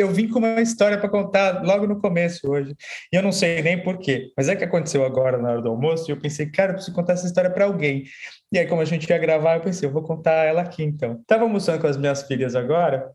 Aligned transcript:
eu 0.00 0.10
vim 0.10 0.28
com 0.28 0.38
uma 0.38 0.60
história 0.60 0.98
para 0.98 1.08
contar 1.08 1.62
logo 1.64 1.86
no 1.86 2.00
começo 2.00 2.50
hoje. 2.50 2.74
E 3.12 3.16
eu 3.16 3.22
não 3.22 3.32
sei 3.32 3.62
nem 3.62 3.82
por 3.82 3.98
quê, 3.98 4.32
mas 4.36 4.48
é 4.48 4.56
que 4.56 4.64
aconteceu 4.64 5.04
agora 5.04 5.38
na 5.38 5.50
hora 5.50 5.62
do 5.62 5.68
almoço 5.68 6.10
e 6.10 6.12
eu 6.12 6.20
pensei, 6.20 6.50
cara, 6.50 6.70
eu 6.70 6.74
preciso 6.74 6.94
contar 6.94 7.14
essa 7.14 7.26
história 7.26 7.50
para 7.50 7.64
alguém. 7.64 8.04
E 8.52 8.58
aí, 8.58 8.66
como 8.66 8.80
a 8.80 8.84
gente 8.84 9.08
ia 9.08 9.18
gravar, 9.18 9.56
eu 9.56 9.60
pensei, 9.60 9.88
eu 9.88 9.92
vou 9.92 10.02
contar 10.02 10.44
ela 10.44 10.62
aqui 10.62 10.82
então. 10.82 11.22
Tava 11.26 11.44
almoçando 11.44 11.80
com 11.80 11.86
as 11.86 11.96
minhas 11.96 12.22
filhas 12.22 12.56
agora 12.56 13.10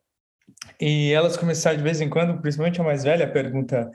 e 0.80 1.12
elas 1.12 1.36
começaram 1.38 1.78
de 1.78 1.84
vez 1.84 2.02
em 2.02 2.10
quando, 2.10 2.40
principalmente 2.42 2.80
a 2.80 2.84
mais 2.84 3.04
velha, 3.04 3.32
pergunta 3.32 3.92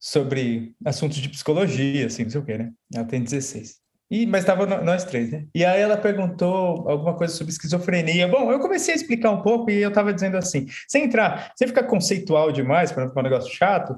sobre 0.00 0.74
assuntos 0.84 1.18
de 1.18 1.28
psicologia, 1.28 2.06
assim, 2.06 2.24
não 2.24 2.30
sei 2.30 2.40
o 2.40 2.44
quê, 2.44 2.58
né? 2.58 2.72
Ela 2.94 3.04
tem 3.04 3.22
16. 3.22 3.81
E, 4.12 4.26
mas 4.26 4.42
estava 4.42 4.66
nós 4.66 5.04
três, 5.04 5.30
né? 5.30 5.46
E 5.54 5.64
aí 5.64 5.80
ela 5.80 5.96
perguntou 5.96 6.86
alguma 6.86 7.14
coisa 7.14 7.32
sobre 7.32 7.50
esquizofrenia. 7.50 8.28
Bom, 8.28 8.52
eu 8.52 8.60
comecei 8.60 8.92
a 8.92 8.96
explicar 8.96 9.30
um 9.30 9.40
pouco 9.40 9.70
e 9.70 9.80
eu 9.80 9.88
estava 9.88 10.12
dizendo 10.12 10.36
assim, 10.36 10.66
sem 10.86 11.04
entrar, 11.04 11.50
sem 11.56 11.66
ficar 11.66 11.84
conceitual 11.84 12.52
demais, 12.52 12.92
para 12.92 13.04
não 13.04 13.08
ficar 13.08 13.20
um 13.20 13.24
negócio 13.24 13.50
chato, 13.50 13.94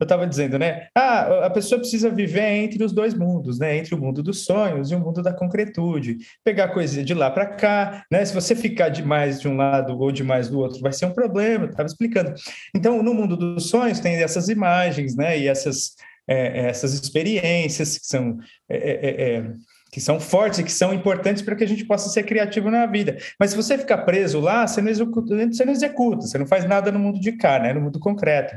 eu 0.00 0.04
estava 0.04 0.26
dizendo, 0.26 0.58
né? 0.58 0.86
Ah, 0.94 1.44
a 1.44 1.50
pessoa 1.50 1.78
precisa 1.78 2.08
viver 2.08 2.46
entre 2.46 2.82
os 2.82 2.92
dois 2.92 3.12
mundos, 3.12 3.58
né? 3.58 3.76
Entre 3.76 3.94
o 3.94 3.98
mundo 3.98 4.22
dos 4.22 4.46
sonhos 4.46 4.90
e 4.90 4.94
o 4.94 5.00
mundo 5.00 5.22
da 5.22 5.34
concretude. 5.34 6.16
Pegar 6.42 6.68
coisa 6.68 7.04
de 7.04 7.12
lá 7.12 7.30
para 7.30 7.44
cá, 7.44 8.06
né? 8.10 8.24
Se 8.24 8.32
você 8.32 8.56
ficar 8.56 8.88
demais 8.88 9.38
de 9.38 9.48
um 9.48 9.56
lado 9.56 9.98
ou 9.98 10.10
demais 10.10 10.48
do 10.48 10.58
outro, 10.58 10.80
vai 10.80 10.94
ser 10.94 11.04
um 11.04 11.12
problema. 11.12 11.66
Estava 11.66 11.86
explicando. 11.86 12.32
Então, 12.74 13.02
no 13.02 13.12
mundo 13.12 13.36
dos 13.36 13.68
sonhos 13.68 14.00
tem 14.00 14.14
essas 14.14 14.48
imagens, 14.48 15.14
né? 15.14 15.38
E 15.38 15.46
essas 15.46 15.94
é, 16.28 16.60
é, 16.60 16.68
essas 16.68 16.92
experiências 16.92 17.96
que 17.96 18.06
são, 18.06 18.38
é, 18.68 18.76
é, 18.76 19.36
é, 19.36 19.52
que 19.90 20.00
são 20.00 20.20
fortes 20.20 20.58
e 20.58 20.64
que 20.64 20.70
são 20.70 20.92
importantes 20.92 21.40
para 21.42 21.56
que 21.56 21.64
a 21.64 21.66
gente 21.66 21.86
possa 21.86 22.10
ser 22.10 22.24
criativo 22.24 22.70
na 22.70 22.84
vida. 22.84 23.16
Mas 23.40 23.50
se 23.50 23.56
você 23.56 23.78
ficar 23.78 23.98
preso 23.98 24.38
lá, 24.38 24.66
você 24.66 24.82
não 24.82 24.90
executa, 24.90 25.34
você 25.34 25.64
não, 25.64 25.72
executa, 25.72 26.26
você 26.26 26.36
não 26.36 26.46
faz 26.46 26.66
nada 26.66 26.92
no 26.92 26.98
mundo 26.98 27.18
de 27.18 27.32
cá, 27.32 27.58
né, 27.58 27.72
no 27.72 27.80
mundo 27.80 27.98
concreto. 27.98 28.54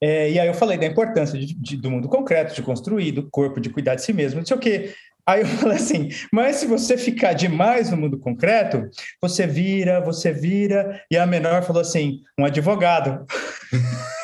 É, 0.00 0.30
e 0.30 0.38
aí 0.38 0.46
eu 0.46 0.54
falei 0.54 0.78
da 0.78 0.86
importância 0.86 1.38
de, 1.38 1.54
de, 1.54 1.76
do 1.76 1.90
mundo 1.90 2.08
concreto, 2.08 2.54
de 2.54 2.62
construir, 2.62 3.12
do 3.12 3.28
corpo, 3.28 3.60
de 3.60 3.70
cuidar 3.70 3.96
de 3.96 4.02
si 4.02 4.12
mesmo, 4.12 4.38
não 4.38 4.46
sei 4.46 4.56
o 4.56 4.60
quê. 4.60 4.94
Aí 5.26 5.40
eu 5.40 5.46
falei 5.58 5.78
assim, 5.78 6.10
mas 6.32 6.56
se 6.56 6.66
você 6.66 6.96
ficar 6.96 7.32
demais 7.32 7.90
no 7.90 7.96
mundo 7.96 8.18
concreto, 8.18 8.88
você 9.20 9.46
vira, 9.46 10.00
você 10.00 10.30
vira, 10.30 11.02
e 11.10 11.16
a 11.16 11.26
menor 11.26 11.64
falou 11.64 11.82
assim, 11.82 12.20
um 12.38 12.44
advogado. 12.44 13.26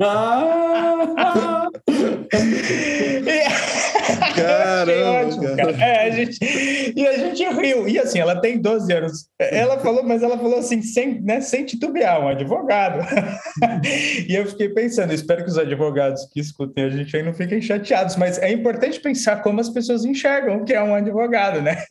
ah! 0.00 1.68
Caramba! 4.34 5.18
cara. 5.56 5.72
É, 5.72 6.06
a 6.06 6.10
gente, 6.10 6.38
e 6.96 7.06
a 7.06 7.18
gente 7.18 7.44
riu. 7.44 7.88
E 7.88 7.98
assim, 7.98 8.18
ela 8.18 8.40
tem 8.40 8.60
12 8.60 8.92
anos. 8.92 9.28
Ela 9.38 9.78
falou, 9.78 10.02
mas 10.02 10.22
ela 10.22 10.38
falou 10.38 10.58
assim, 10.58 10.82
sem, 10.82 11.20
né, 11.20 11.40
sem 11.40 11.64
titubear, 11.64 12.20
um 12.22 12.28
advogado. 12.28 13.04
e 14.28 14.34
eu 14.34 14.46
fiquei 14.46 14.68
pensando, 14.68 15.12
espero 15.12 15.44
que 15.44 15.50
os 15.50 15.58
advogados 15.58 16.26
que 16.32 16.40
escutem 16.40 16.84
a 16.84 16.90
gente 16.90 17.16
aí 17.16 17.22
não 17.22 17.34
fiquem 17.34 17.60
chateados, 17.60 18.16
mas 18.16 18.38
é 18.38 18.50
importante 18.50 19.00
pensar 19.00 19.42
como 19.42 19.60
as 19.60 19.68
pessoas 19.68 20.04
enxergam 20.04 20.58
o 20.58 20.64
que 20.64 20.74
é 20.74 20.82
um 20.82 20.94
advogado, 20.94 21.60
né? 21.60 21.84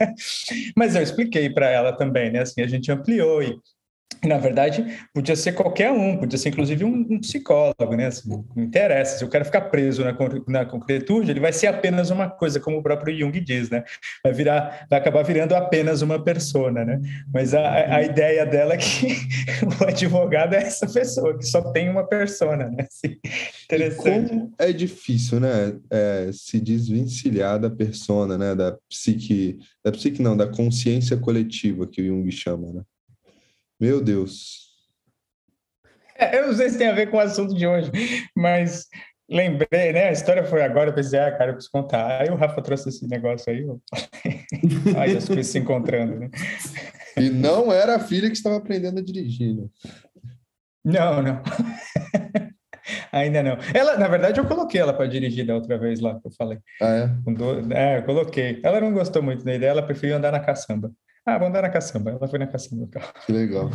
Mas 0.76 0.95
eu 0.95 1.02
expliquei 1.02 1.50
para 1.50 1.70
ela 1.70 1.94
também, 1.94 2.32
né? 2.32 2.40
Assim, 2.42 2.62
a 2.62 2.68
gente 2.68 2.92
ampliou 2.92 3.42
e 3.42 3.58
na 4.26 4.38
verdade, 4.38 4.84
podia 5.14 5.36
ser 5.36 5.54
qualquer 5.54 5.92
um, 5.92 6.18
podia 6.18 6.38
ser 6.38 6.50
inclusive 6.50 6.84
um, 6.84 7.06
um 7.10 7.20
psicólogo, 7.20 7.96
né? 7.96 8.08
Assim, 8.08 8.30
não 8.30 8.64
interessa. 8.64 9.20
Se 9.20 9.26
o 9.26 9.30
cara 9.30 9.46
ficar 9.46 9.62
preso 9.62 10.04
na, 10.04 10.16
na 10.48 10.66
concretude, 10.66 11.32
ele 11.32 11.40
vai 11.40 11.54
ser 11.54 11.68
apenas 11.68 12.10
uma 12.10 12.30
coisa, 12.30 12.60
como 12.60 12.78
o 12.78 12.84
próprio 12.84 13.18
Jung 13.18 13.40
diz, 13.40 13.70
né? 13.70 13.84
Vai 14.24 14.34
virar, 14.34 14.88
vai 14.90 15.00
acabar 15.00 15.24
virando 15.24 15.54
apenas 15.56 16.02
uma 16.02 16.24
persona, 16.24 16.84
né? 16.84 17.00
Mas 17.34 17.54
a, 17.54 17.96
a 17.96 18.04
ideia 18.04 18.46
dela 18.46 18.74
é 18.74 18.78
que 18.78 19.08
o 19.80 19.88
advogado 19.88 20.54
é 20.54 20.64
essa 20.64 20.88
pessoa 20.88 21.38
que 21.38 21.46
só 21.46 21.62
tem 21.72 21.90
uma 21.90 22.06
persona, 22.06 22.70
né? 22.70 22.88
Assim, 22.90 23.18
interessante. 23.66 24.30
como 24.30 24.54
é 24.58 24.72
difícil, 24.74 25.40
né? 25.40 25.78
É, 25.92 26.30
se 26.34 26.60
desvencilhar 26.60 27.60
da 27.60 27.70
persona, 27.70 28.38
né? 28.38 28.56
Da 28.56 28.76
psique, 28.90 29.60
da 29.84 29.92
psique 29.92 30.22
não, 30.22 30.36
da 30.36 30.48
consciência 30.48 31.17
coletiva 31.17 31.86
que 31.86 32.02
o 32.02 32.06
Jung 32.06 32.32
chama, 32.32 32.73
né? 32.73 32.82
Meu 33.80 34.02
Deus. 34.02 34.67
É, 36.17 36.39
eu 36.39 36.48
não 36.48 36.54
sei 36.54 36.70
se 36.70 36.77
tem 36.77 36.88
a 36.88 36.93
ver 36.93 37.11
com 37.11 37.17
o 37.17 37.20
assunto 37.20 37.54
de 37.54 37.67
hoje, 37.67 37.92
mas 38.36 38.88
lembrei, 39.30 39.93
né? 39.93 40.10
A 40.10 40.11
história 40.11 40.43
foi 40.43 40.64
agora, 40.64 40.89
eu 40.89 40.93
pensei, 40.93 41.20
ah, 41.20 41.32
cara, 41.32 41.52
eu 41.52 41.54
preciso 41.54 41.71
contar. 41.71 42.21
Aí 42.21 42.30
o 42.30 42.36
Rafa 42.36 42.61
trouxe 42.61 42.89
esse 42.89 43.08
negócio 43.08 43.52
aí. 43.52 43.66
aí 44.98 45.16
as 45.16 45.27
coisas 45.27 45.48
se 45.48 45.60
encontrando, 45.60 46.20
né? 46.20 46.30
E 47.16 47.30
não 47.30 47.71
era 47.71 47.95
a 47.95 47.99
filha 47.99 48.30
que 48.30 48.36
estava 48.36 48.58
aprendendo 48.58 48.99
a 48.99 49.04
dirigir, 49.04 49.55
né? 49.55 49.67
Não, 50.83 51.21
não. 51.21 51.43
Ainda 53.11 53.43
não. 53.43 53.58
Ela, 53.73 53.98
na 53.98 54.08
verdade, 54.08 54.39
eu 54.39 54.45
coloquei 54.45 54.80
ela 54.80 54.93
para 54.93 55.08
dirigir 55.08 55.45
da 55.45 55.55
outra 55.55 55.77
vez 55.77 55.99
lá 55.99 56.20
que 56.20 56.26
eu 56.26 56.32
falei. 56.32 56.60
Ah, 56.82 56.93
é? 56.95 57.95
É, 57.95 57.98
eu 57.98 58.04
coloquei. 58.04 58.61
Ela 58.64 58.80
não 58.80 58.93
gostou 58.93 59.21
muito 59.21 59.43
da 59.43 59.54
ideia, 59.54 59.71
ela 59.71 59.83
preferiu 59.83 60.16
andar 60.16 60.32
na 60.32 60.39
caçamba. 60.39 60.92
Ah, 61.27 61.38
vamos 61.38 61.49
andar 61.49 61.64
na 61.64 61.70
caçamba. 61.70 62.11
Ela 62.11 62.26
foi 62.26 62.39
na 62.39 62.48
caçamba. 62.48 62.88
Que 63.26 63.33
legal. 63.33 63.70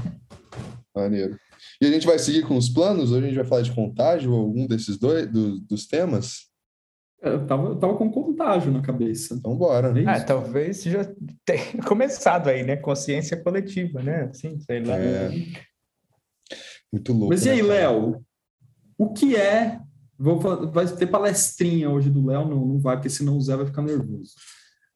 Maneiro. 0.97 1.39
E 1.79 1.87
a 1.87 1.91
gente 1.91 2.07
vai 2.07 2.19
seguir 2.19 2.47
com 2.47 2.57
os 2.57 2.71
planos? 2.71 3.13
Hoje 3.13 3.25
a 3.25 3.29
gente 3.29 3.37
vai 3.37 3.45
falar 3.45 3.61
de 3.61 3.73
contágio, 3.73 4.33
algum 4.33 4.67
desses 4.67 4.97
dois, 4.97 5.31
do, 5.31 5.61
dos 5.61 5.87
temas? 5.87 6.51
É, 7.23 7.29
eu 7.29 7.47
tava, 7.47 7.69
eu 7.69 7.77
tava 7.77 7.95
com 7.95 8.11
contágio 8.11 8.73
na 8.73 8.81
cabeça. 8.81 9.35
Então, 9.35 9.55
bora. 9.55 9.93
É 10.01 10.07
ah, 10.07 10.25
talvez 10.25 10.83
já 10.83 11.05
tenha 11.45 11.83
começado 11.87 12.49
aí, 12.49 12.65
né? 12.65 12.77
Consciência 12.77 13.37
coletiva, 13.37 14.03
né? 14.03 14.31
Assim, 14.31 14.59
sei 14.59 14.83
lá. 14.83 14.97
É... 14.97 15.29
Muito 16.91 17.13
louco. 17.13 17.29
Mas 17.29 17.45
e 17.45 17.51
aí, 17.51 17.61
né, 17.61 17.69
Léo? 17.69 18.25
O 18.97 19.13
que 19.13 19.37
é. 19.37 19.79
Vou, 20.19 20.39
vai 20.39 20.87
ter 20.87 21.07
palestrinha 21.07 21.91
hoje 21.91 22.09
do 22.09 22.25
Léo? 22.25 22.49
Não, 22.49 22.65
não 22.65 22.79
vai, 22.79 22.97
porque 22.97 23.11
senão 23.11 23.37
o 23.37 23.41
Zé 23.43 23.57
vai 23.57 23.67
ficar 23.67 23.83
nervoso. 23.83 24.33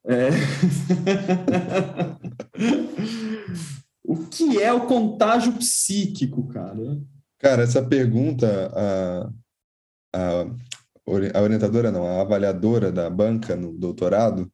É... 0.09 0.29
o 4.05 4.17
que 4.29 4.63
é 4.63 4.73
o 4.73 4.87
contágio 4.87 5.53
psíquico, 5.55 6.47
cara? 6.49 7.01
Cara, 7.39 7.63
essa 7.63 7.83
pergunta, 7.83 8.73
a, 8.75 9.31
a, 10.15 10.47
a 11.35 11.43
orientadora, 11.43 11.91
não, 11.91 12.07
a 12.07 12.21
avaliadora 12.21 12.93
da 12.93 13.11
banca 13.11 13.57
no 13.57 13.73
doutorado, 13.73 14.51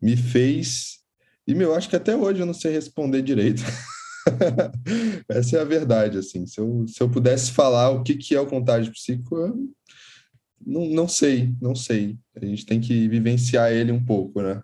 me 0.00 0.16
fez. 0.16 0.98
E, 1.46 1.54
meu, 1.54 1.74
acho 1.74 1.88
que 1.88 1.96
até 1.96 2.14
hoje 2.14 2.40
eu 2.40 2.46
não 2.46 2.54
sei 2.54 2.72
responder 2.72 3.22
direito. 3.22 3.62
Essa 5.28 5.56
é 5.56 5.60
a 5.60 5.64
verdade, 5.64 6.18
assim. 6.18 6.46
Se 6.46 6.60
eu, 6.60 6.86
se 6.86 7.02
eu 7.02 7.08
pudesse 7.08 7.50
falar 7.50 7.90
o 7.90 8.02
que, 8.02 8.14
que 8.14 8.34
é 8.34 8.40
o 8.40 8.46
contágio 8.46 8.92
psíquico, 8.92 9.36
eu 9.36 9.68
não, 10.64 10.86
não 10.86 11.08
sei, 11.08 11.52
não 11.60 11.74
sei. 11.74 12.16
A 12.36 12.44
gente 12.44 12.66
tem 12.66 12.80
que 12.80 13.08
vivenciar 13.08 13.72
ele 13.72 13.90
um 13.90 14.04
pouco, 14.04 14.42
né? 14.42 14.62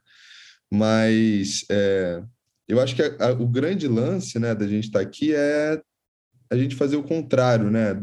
Mas 0.70 1.64
é, 1.70 2.22
eu 2.68 2.80
acho 2.80 2.94
que 2.94 3.02
a, 3.02 3.28
a, 3.28 3.32
o 3.32 3.46
grande 3.46 3.88
lance 3.88 4.38
né, 4.38 4.54
da 4.54 4.66
gente 4.66 4.84
estar 4.84 5.00
tá 5.00 5.04
aqui 5.04 5.34
é 5.34 5.80
a 6.50 6.56
gente 6.56 6.74
fazer 6.74 6.96
o 6.96 7.02
contrário, 7.02 7.70
né? 7.70 8.02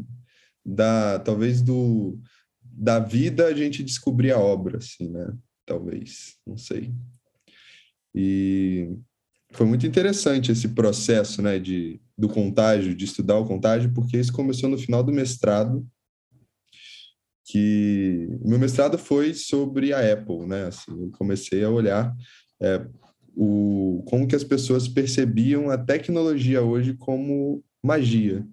Da, 0.65 1.19
talvez 1.19 1.61
do, 1.61 2.19
da 2.61 2.99
vida 2.99 3.45
a 3.47 3.53
gente 3.53 3.83
descobrir 3.83 4.31
a 4.31 4.39
obra, 4.39 4.77
assim, 4.77 5.09
né? 5.09 5.33
Talvez, 5.65 6.35
não 6.45 6.57
sei. 6.57 6.93
E 8.13 8.89
foi 9.51 9.65
muito 9.65 9.85
interessante 9.85 10.51
esse 10.51 10.69
processo, 10.69 11.41
né, 11.41 11.59
de, 11.59 11.99
do 12.17 12.27
contágio, 12.27 12.95
de 12.95 13.05
estudar 13.05 13.37
o 13.37 13.45
contágio, 13.45 13.93
porque 13.93 14.17
isso 14.17 14.33
começou 14.33 14.69
no 14.69 14.77
final 14.77 15.03
do 15.03 15.11
mestrado, 15.11 15.85
que 17.45 18.27
meu 18.43 18.57
mestrado 18.57 18.97
foi 18.97 19.33
sobre 19.33 19.93
a 19.93 20.13
Apple, 20.13 20.47
né? 20.47 20.65
Assim, 20.65 20.91
eu 20.91 21.11
comecei 21.11 21.63
a 21.63 21.69
olhar 21.69 22.15
é, 22.61 22.85
o, 23.35 24.03
como 24.07 24.27
que 24.27 24.35
as 24.35 24.43
pessoas 24.43 24.87
percebiam 24.87 25.69
a 25.69 25.77
tecnologia 25.77 26.61
hoje 26.61 26.93
como 26.93 27.63
magia. 27.83 28.45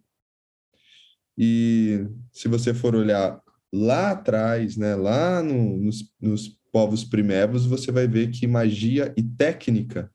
E 1.37 2.06
se 2.32 2.49
você 2.49 2.75
for 2.75 2.94
olhar 2.94 3.41
lá 3.73 4.11
atrás, 4.11 4.76
né, 4.76 4.94
lá 4.94 5.43
no, 5.43 5.76
nos, 5.79 6.12
nos 6.21 6.59
povos 6.71 7.05
primevos, 7.05 7.65
você 7.65 7.91
vai 7.91 8.06
ver 8.06 8.31
que 8.31 8.47
magia 8.47 9.15
e 9.17 9.23
técnica 9.23 10.11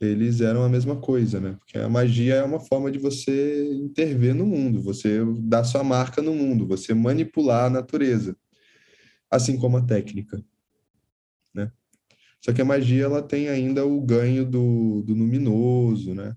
eles 0.00 0.40
eram 0.40 0.62
a 0.62 0.68
mesma 0.68 0.96
coisa, 0.96 1.40
né? 1.40 1.56
Porque 1.58 1.78
a 1.78 1.88
magia 1.88 2.34
é 2.34 2.42
uma 2.42 2.60
forma 2.60 2.90
de 2.90 2.98
você 2.98 3.64
intervir 3.76 4.34
no 4.34 4.44
mundo, 4.44 4.82
você 4.82 5.20
dar 5.40 5.64
sua 5.64 5.82
marca 5.82 6.20
no 6.20 6.34
mundo, 6.34 6.66
você 6.66 6.92
manipular 6.92 7.66
a 7.66 7.70
natureza, 7.70 8.36
assim 9.30 9.56
como 9.56 9.78
a 9.78 9.82
técnica. 9.82 10.42
Só 12.46 12.52
que 12.52 12.62
a 12.62 12.64
magia 12.64 13.02
ela 13.02 13.20
tem 13.20 13.48
ainda 13.48 13.84
o 13.84 14.00
ganho 14.00 14.44
do, 14.44 15.02
do 15.02 15.14
luminoso, 15.14 16.14
né? 16.14 16.32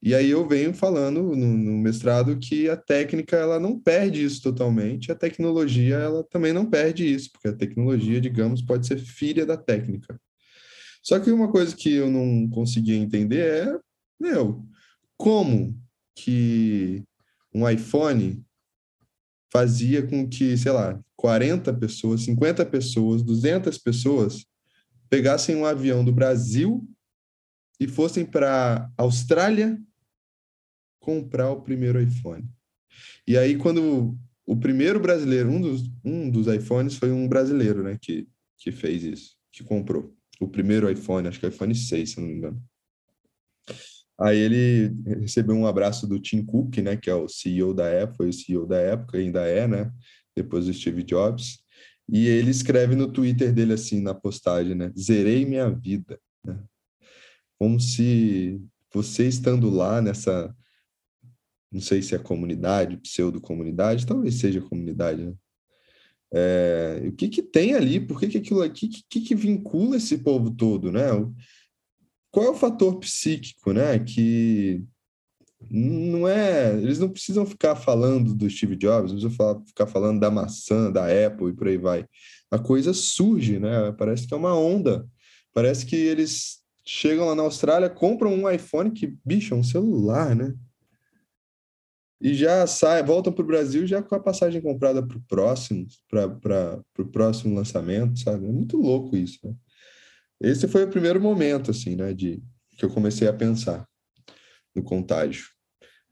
E 0.00 0.14
aí 0.14 0.30
eu 0.30 0.46
venho 0.46 0.72
falando 0.72 1.34
no, 1.34 1.34
no, 1.34 1.76
mestrado 1.76 2.38
que 2.38 2.70
a 2.70 2.76
técnica 2.76 3.34
ela 3.34 3.58
não 3.58 3.76
perde 3.76 4.22
isso 4.22 4.40
totalmente, 4.40 5.10
a 5.10 5.16
tecnologia 5.16 5.96
ela 5.96 6.22
também 6.22 6.52
não 6.52 6.70
perde 6.70 7.04
isso, 7.04 7.32
porque 7.32 7.48
a 7.48 7.52
tecnologia, 7.52 8.20
digamos, 8.20 8.62
pode 8.62 8.86
ser 8.86 8.96
filha 8.96 9.44
da 9.44 9.56
técnica. 9.56 10.20
Só 11.02 11.18
que 11.18 11.32
uma 11.32 11.50
coisa 11.50 11.74
que 11.74 11.92
eu 11.94 12.08
não 12.08 12.48
conseguia 12.48 12.94
entender 12.94 13.40
é, 13.40 13.78
meu, 14.20 14.64
como 15.16 15.76
que 16.14 17.02
um 17.52 17.68
iPhone 17.68 18.40
fazia 19.52 20.06
com 20.06 20.28
que, 20.28 20.56
sei 20.56 20.70
lá, 20.70 21.00
40 21.16 21.74
pessoas, 21.74 22.22
50 22.22 22.64
pessoas, 22.66 23.20
200 23.20 23.78
pessoas 23.78 24.46
pegassem 25.08 25.56
um 25.56 25.64
avião 25.64 26.04
do 26.04 26.12
Brasil 26.12 26.86
e 27.80 27.86
fossem 27.86 28.24
para 28.24 28.90
Austrália 28.96 29.80
comprar 31.00 31.50
o 31.50 31.62
primeiro 31.62 32.00
iPhone. 32.00 32.48
E 33.26 33.36
aí, 33.36 33.56
quando 33.56 34.18
o 34.46 34.56
primeiro 34.56 34.98
brasileiro, 34.98 35.50
um 35.50 35.60
dos, 35.60 35.82
um 36.04 36.30
dos 36.30 36.46
iPhones 36.46 36.96
foi 36.96 37.12
um 37.12 37.28
brasileiro, 37.28 37.82
né, 37.82 37.98
que, 38.00 38.26
que 38.56 38.72
fez 38.72 39.02
isso, 39.02 39.36
que 39.52 39.62
comprou. 39.62 40.14
O 40.40 40.48
primeiro 40.48 40.90
iPhone, 40.90 41.28
acho 41.28 41.38
que 41.38 41.46
é 41.46 41.48
o 41.48 41.52
iPhone 41.52 41.74
6, 41.74 42.10
se 42.10 42.20
não 42.20 42.26
me 42.26 42.34
engano. 42.34 42.62
Aí 44.18 44.36
ele 44.36 44.92
recebeu 45.20 45.54
um 45.54 45.66
abraço 45.66 46.06
do 46.06 46.18
Tim 46.18 46.44
Cook, 46.44 46.78
né, 46.78 46.96
que 46.96 47.08
é 47.08 47.14
o 47.14 47.28
CEO 47.28 47.72
da 47.72 48.02
Apple, 48.02 48.16
foi 48.16 48.28
o 48.30 48.32
CEO 48.32 48.66
da 48.66 48.78
época, 48.78 49.18
ainda 49.18 49.46
é, 49.46 49.68
né, 49.68 49.92
depois 50.34 50.66
do 50.66 50.74
Steve 50.74 51.04
Jobs. 51.04 51.58
E 52.08 52.26
ele 52.26 52.50
escreve 52.50 52.94
no 52.96 53.10
Twitter 53.12 53.52
dele 53.52 53.74
assim, 53.74 54.00
na 54.00 54.14
postagem, 54.14 54.74
né, 54.74 54.92
zerei 54.98 55.44
minha 55.44 55.68
vida, 55.70 56.18
né? 56.44 56.58
Como 57.58 57.78
se 57.80 58.60
você 58.92 59.26
estando 59.26 59.68
lá 59.68 60.00
nessa, 60.00 60.54
não 61.70 61.80
sei 61.80 62.00
se 62.00 62.14
é 62.14 62.18
comunidade, 62.18 62.96
pseudo-comunidade, 62.98 64.06
talvez 64.06 64.36
seja 64.36 64.60
comunidade, 64.60 65.26
né? 65.26 65.34
É, 66.32 67.02
o 67.06 67.12
que 67.12 67.28
que 67.28 67.42
tem 67.42 67.74
ali? 67.74 67.98
Por 67.98 68.20
que 68.20 68.28
que 68.28 68.38
aquilo 68.38 68.62
aqui, 68.62 68.88
que, 68.88 69.02
que, 69.08 69.20
que 69.20 69.34
vincula 69.34 69.96
esse 69.96 70.18
povo 70.18 70.50
todo, 70.50 70.92
né? 70.92 71.10
qual 72.30 72.46
é 72.46 72.50
o 72.50 72.54
fator 72.54 72.98
psíquico, 72.98 73.72
né? 73.72 73.98
Que 73.98 74.84
não 75.70 76.26
é. 76.28 76.72
Eles 76.74 76.98
não 76.98 77.08
precisam 77.08 77.44
ficar 77.44 77.74
falando 77.74 78.34
do 78.34 78.48
Steve 78.48 78.76
Jobs, 78.76 79.12
não 79.12 79.20
precisam 79.20 79.64
ficar 79.66 79.86
falando 79.86 80.20
da 80.20 80.30
maçã, 80.30 80.90
da 80.90 81.06
Apple 81.06 81.50
e 81.50 81.52
por 81.52 81.68
aí 81.68 81.76
vai. 81.76 82.06
A 82.50 82.58
coisa 82.58 82.92
surge, 82.94 83.58
né? 83.58 83.92
Parece 83.92 84.26
que 84.26 84.34
é 84.34 84.36
uma 84.36 84.56
onda. 84.56 85.06
Parece 85.52 85.84
que 85.84 85.96
eles 85.96 86.58
chegam 86.84 87.26
lá 87.26 87.34
na 87.34 87.42
Austrália, 87.42 87.90
compram 87.90 88.32
um 88.32 88.50
iPhone 88.50 88.90
que, 88.90 89.18
bicho, 89.24 89.52
é 89.52 89.56
um 89.56 89.64
celular, 89.64 90.34
né? 90.34 90.54
E 92.20 92.34
já 92.34 92.66
sai, 92.66 93.02
voltam 93.02 93.32
para 93.32 93.44
o 93.44 93.46
Brasil 93.46 93.86
já 93.86 94.02
com 94.02 94.14
a 94.14 94.20
passagem 94.20 94.60
comprada 94.60 95.06
para 95.06 95.16
o 95.16 95.22
próximo, 95.28 95.86
para 96.08 96.82
o 96.98 97.04
próximo 97.04 97.54
lançamento, 97.54 98.18
sabe? 98.18 98.46
É 98.46 98.50
muito 98.50 98.76
louco 98.76 99.16
isso, 99.16 99.38
né? 99.44 99.54
Esse 100.40 100.68
foi 100.68 100.84
o 100.84 100.90
primeiro 100.90 101.20
momento, 101.20 101.72
assim, 101.72 101.96
né, 101.96 102.14
de 102.14 102.40
que 102.76 102.84
eu 102.84 102.90
comecei 102.90 103.26
a 103.26 103.32
pensar 103.32 103.88
no 104.78 104.84
contágio. 104.84 105.46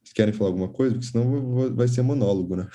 Vocês 0.02 0.12
querem 0.14 0.32
falar 0.32 0.50
alguma 0.50 0.68
coisa? 0.68 0.94
Porque 0.94 1.10
senão 1.10 1.74
vai 1.74 1.88
ser 1.88 2.02
monólogo, 2.02 2.56
né? 2.56 2.68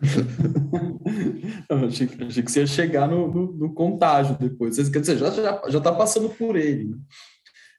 eu 1.68 1.76
achei, 1.86 2.08
achei, 2.26 2.42
que 2.42 2.50
você 2.50 2.60
ia 2.60 2.66
chegar 2.66 3.08
no, 3.08 3.28
no, 3.28 3.52
no 3.52 3.74
contágio 3.74 4.36
depois. 4.38 4.76
Quer 4.90 5.00
dizer, 5.00 5.18
já, 5.18 5.30
já, 5.30 5.62
já 5.68 5.80
tá 5.80 5.92
passando 5.92 6.28
por 6.30 6.56
ele. 6.56 6.84
Né? 6.84 6.96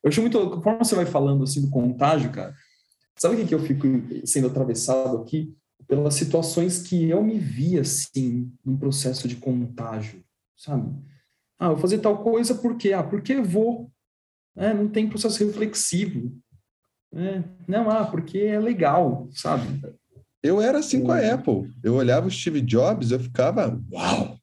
Eu 0.03 0.09
acho 0.09 0.21
muito. 0.21 0.49
Conforme 0.49 0.79
você 0.79 0.95
vai 0.95 1.05
falando 1.05 1.43
assim 1.43 1.61
do 1.61 1.69
contágio, 1.69 2.31
cara, 2.31 2.53
sabe 3.17 3.35
o 3.35 3.37
que, 3.39 3.47
que 3.47 3.55
eu 3.55 3.59
fico 3.59 3.87
sendo 4.25 4.47
atravessado 4.47 5.17
aqui? 5.17 5.53
Pelas 5.87 6.13
situações 6.13 6.81
que 6.81 7.09
eu 7.09 7.21
me 7.21 7.37
vi 7.37 7.77
assim, 7.77 8.51
num 8.65 8.77
processo 8.77 9.27
de 9.27 9.35
contágio, 9.35 10.23
sabe? 10.55 10.95
Ah, 11.59 11.69
vou 11.69 11.77
fazer 11.77 11.99
tal 11.99 12.23
coisa 12.23 12.55
por 12.55 12.77
quê? 12.77 12.93
Ah, 12.93 13.03
porque 13.03 13.35
vou. 13.41 13.91
É, 14.55 14.73
não 14.73 14.87
tem 14.87 15.09
processo 15.09 15.45
reflexivo. 15.45 16.31
É, 17.15 17.43
não, 17.67 17.89
ah, 17.89 18.05
porque 18.05 18.39
é 18.39 18.59
legal, 18.59 19.27
sabe? 19.31 19.81
Eu 20.41 20.59
era 20.59 20.79
assim 20.79 21.01
com 21.01 21.11
a 21.11 21.19
Apple. 21.19 21.71
Eu 21.83 21.95
olhava 21.95 22.27
o 22.27 22.31
Steve 22.31 22.59
Jobs, 22.59 23.11
eu 23.11 23.19
ficava, 23.19 23.79
uau, 23.91 24.37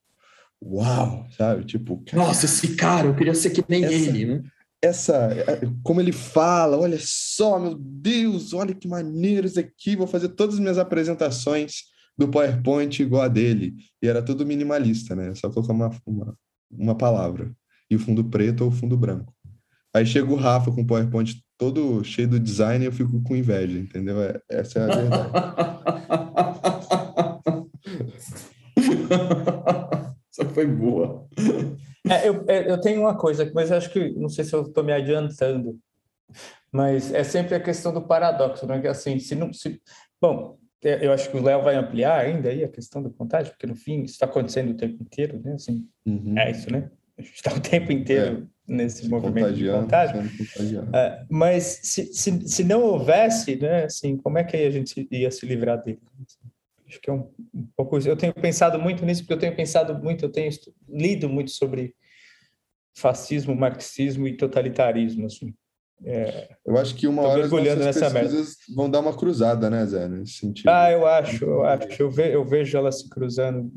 uau, 0.63 1.27
sabe? 1.37 1.65
Tipo, 1.65 2.03
nossa, 2.13 2.45
esse 2.45 2.75
cara, 2.75 3.07
eu 3.07 3.15
queria 3.15 3.35
ser 3.35 3.51
que 3.51 3.63
nem 3.67 3.83
essa, 3.83 3.93
ele, 3.93 4.25
né? 4.25 4.43
Essa, 4.81 5.15
é, 5.33 5.61
como 5.83 6.01
ele 6.01 6.11
fala, 6.11 6.77
olha 6.77 6.97
só, 6.99 7.59
meu 7.59 7.75
Deus, 7.75 8.53
olha 8.53 8.73
que 8.73 8.87
maneiro 8.87 9.45
isso 9.45 9.59
aqui, 9.59 9.95
vou 9.95 10.07
fazer 10.07 10.29
todas 10.29 10.55
as 10.55 10.59
minhas 10.59 10.79
apresentações 10.79 11.83
do 12.17 12.27
PowerPoint 12.27 13.01
igual 13.01 13.23
a 13.23 13.27
dele. 13.27 13.75
E 14.01 14.07
era 14.07 14.23
tudo 14.23 14.45
minimalista, 14.45 15.15
né? 15.15 15.33
Só 15.35 15.49
colocar 15.49 15.73
uma, 15.73 15.91
uma, 16.05 16.37
uma 16.71 16.95
palavra. 16.95 17.51
E 17.89 17.95
o 17.95 17.99
fundo 17.99 18.23
preto 18.23 18.61
ou 18.61 18.69
o 18.69 18.71
fundo 18.71 18.97
branco. 18.97 19.33
Aí 19.93 20.05
chega 20.05 20.31
o 20.31 20.35
Rafa 20.35 20.71
com 20.71 20.81
o 20.81 20.87
PowerPoint 20.87 21.43
todo 21.61 22.03
cheio 22.03 22.27
do 22.27 22.39
design 22.39 22.83
eu 22.83 22.91
fico 22.91 23.21
com 23.21 23.35
inveja, 23.35 23.77
entendeu? 23.77 24.19
É, 24.19 24.41
essa 24.49 24.79
é 24.79 24.81
a 24.81 24.95
verdade. 24.95 25.31
Essa 30.31 30.45
foi 30.45 30.65
boa. 30.65 31.27
É, 32.09 32.27
eu, 32.27 32.45
é, 32.47 32.71
eu 32.71 32.79
tenho 32.79 33.01
uma 33.01 33.15
coisa, 33.15 33.51
mas 33.53 33.71
acho 33.71 33.91
que 33.91 34.09
não 34.11 34.29
sei 34.29 34.43
se 34.45 34.55
eu 34.55 34.61
estou 34.61 34.83
me 34.83 34.93
adiantando, 34.93 35.77
mas 36.71 37.13
é 37.13 37.23
sempre 37.23 37.53
a 37.53 37.59
questão 37.59 37.93
do 37.93 38.01
paradoxo, 38.01 38.65
né? 38.65 38.79
Que 38.79 38.87
assim, 38.87 39.19
se 39.19 39.35
não, 39.35 39.53
se, 39.53 39.79
bom, 40.19 40.57
é, 40.83 41.05
eu 41.05 41.11
acho 41.11 41.29
que 41.29 41.37
o 41.37 41.43
Léo 41.43 41.61
vai 41.61 41.75
ampliar 41.75 42.17
ainda 42.17 42.49
aí 42.49 42.63
a 42.63 42.69
questão 42.69 43.03
do 43.03 43.11
contágio, 43.11 43.51
porque 43.51 43.67
no 43.67 43.75
fim 43.75 44.03
isso 44.03 44.13
está 44.13 44.25
acontecendo 44.25 44.71
o 44.71 44.77
tempo 44.77 45.03
inteiro, 45.03 45.39
né? 45.43 45.53
Assim, 45.53 45.87
uhum. 46.07 46.39
É 46.39 46.49
isso, 46.49 46.71
né? 46.71 46.89
A 47.21 47.23
gente 47.23 47.35
está 47.35 47.53
o 47.53 47.59
tempo 47.59 47.91
inteiro 47.91 48.47
é, 48.67 48.73
nesse 48.73 49.07
movimento 49.07 49.53
de 49.53 49.69
contágio. 49.69 50.21
É, 50.93 51.23
mas 51.29 51.81
se, 51.83 52.13
se, 52.13 52.47
se 52.47 52.63
não 52.63 52.81
houvesse, 52.81 53.55
né? 53.55 53.85
Assim, 53.85 54.17
como 54.17 54.37
é 54.37 54.43
que 54.43 54.57
a 54.57 54.71
gente 54.71 55.07
ia 55.11 55.29
se 55.29 55.45
livrar 55.45 55.81
dele? 55.83 56.01
Acho 56.87 56.99
que 56.99 57.09
é 57.09 57.13
um, 57.13 57.29
um 57.53 57.67
pouco 57.77 57.97
Eu 57.99 58.17
tenho 58.17 58.33
pensado 58.33 58.79
muito 58.79 59.05
nisso, 59.05 59.21
porque 59.21 59.33
eu 59.33 59.39
tenho 59.39 59.55
pensado 59.55 59.93
muito, 59.97 60.25
eu 60.25 60.31
tenho 60.31 60.49
lido 60.89 61.29
muito 61.29 61.51
sobre 61.51 61.95
fascismo, 62.93 63.55
marxismo 63.55 64.27
e 64.27 64.35
totalitarismo, 64.35 65.27
assim. 65.27 65.53
É, 66.03 66.49
eu 66.65 66.77
acho 66.77 66.95
que 66.95 67.07
uma 67.07 67.21
hora 67.21 67.45
as 67.45 67.97
pesquisas 67.99 68.57
vão 68.75 68.89
dar 68.89 68.99
uma 68.99 69.15
cruzada, 69.15 69.69
né, 69.69 69.85
Zé? 69.85 70.07
Nesse 70.07 70.33
sentido. 70.33 70.67
Ah, 70.67 70.91
eu 70.91 71.05
acho, 71.05 71.45
eu 71.45 71.63
acho. 71.63 72.01
Eu, 72.01 72.09
ve, 72.09 72.33
eu 72.33 72.43
vejo 72.43 72.75
elas 72.75 73.01
se 73.01 73.09
cruzando. 73.09 73.71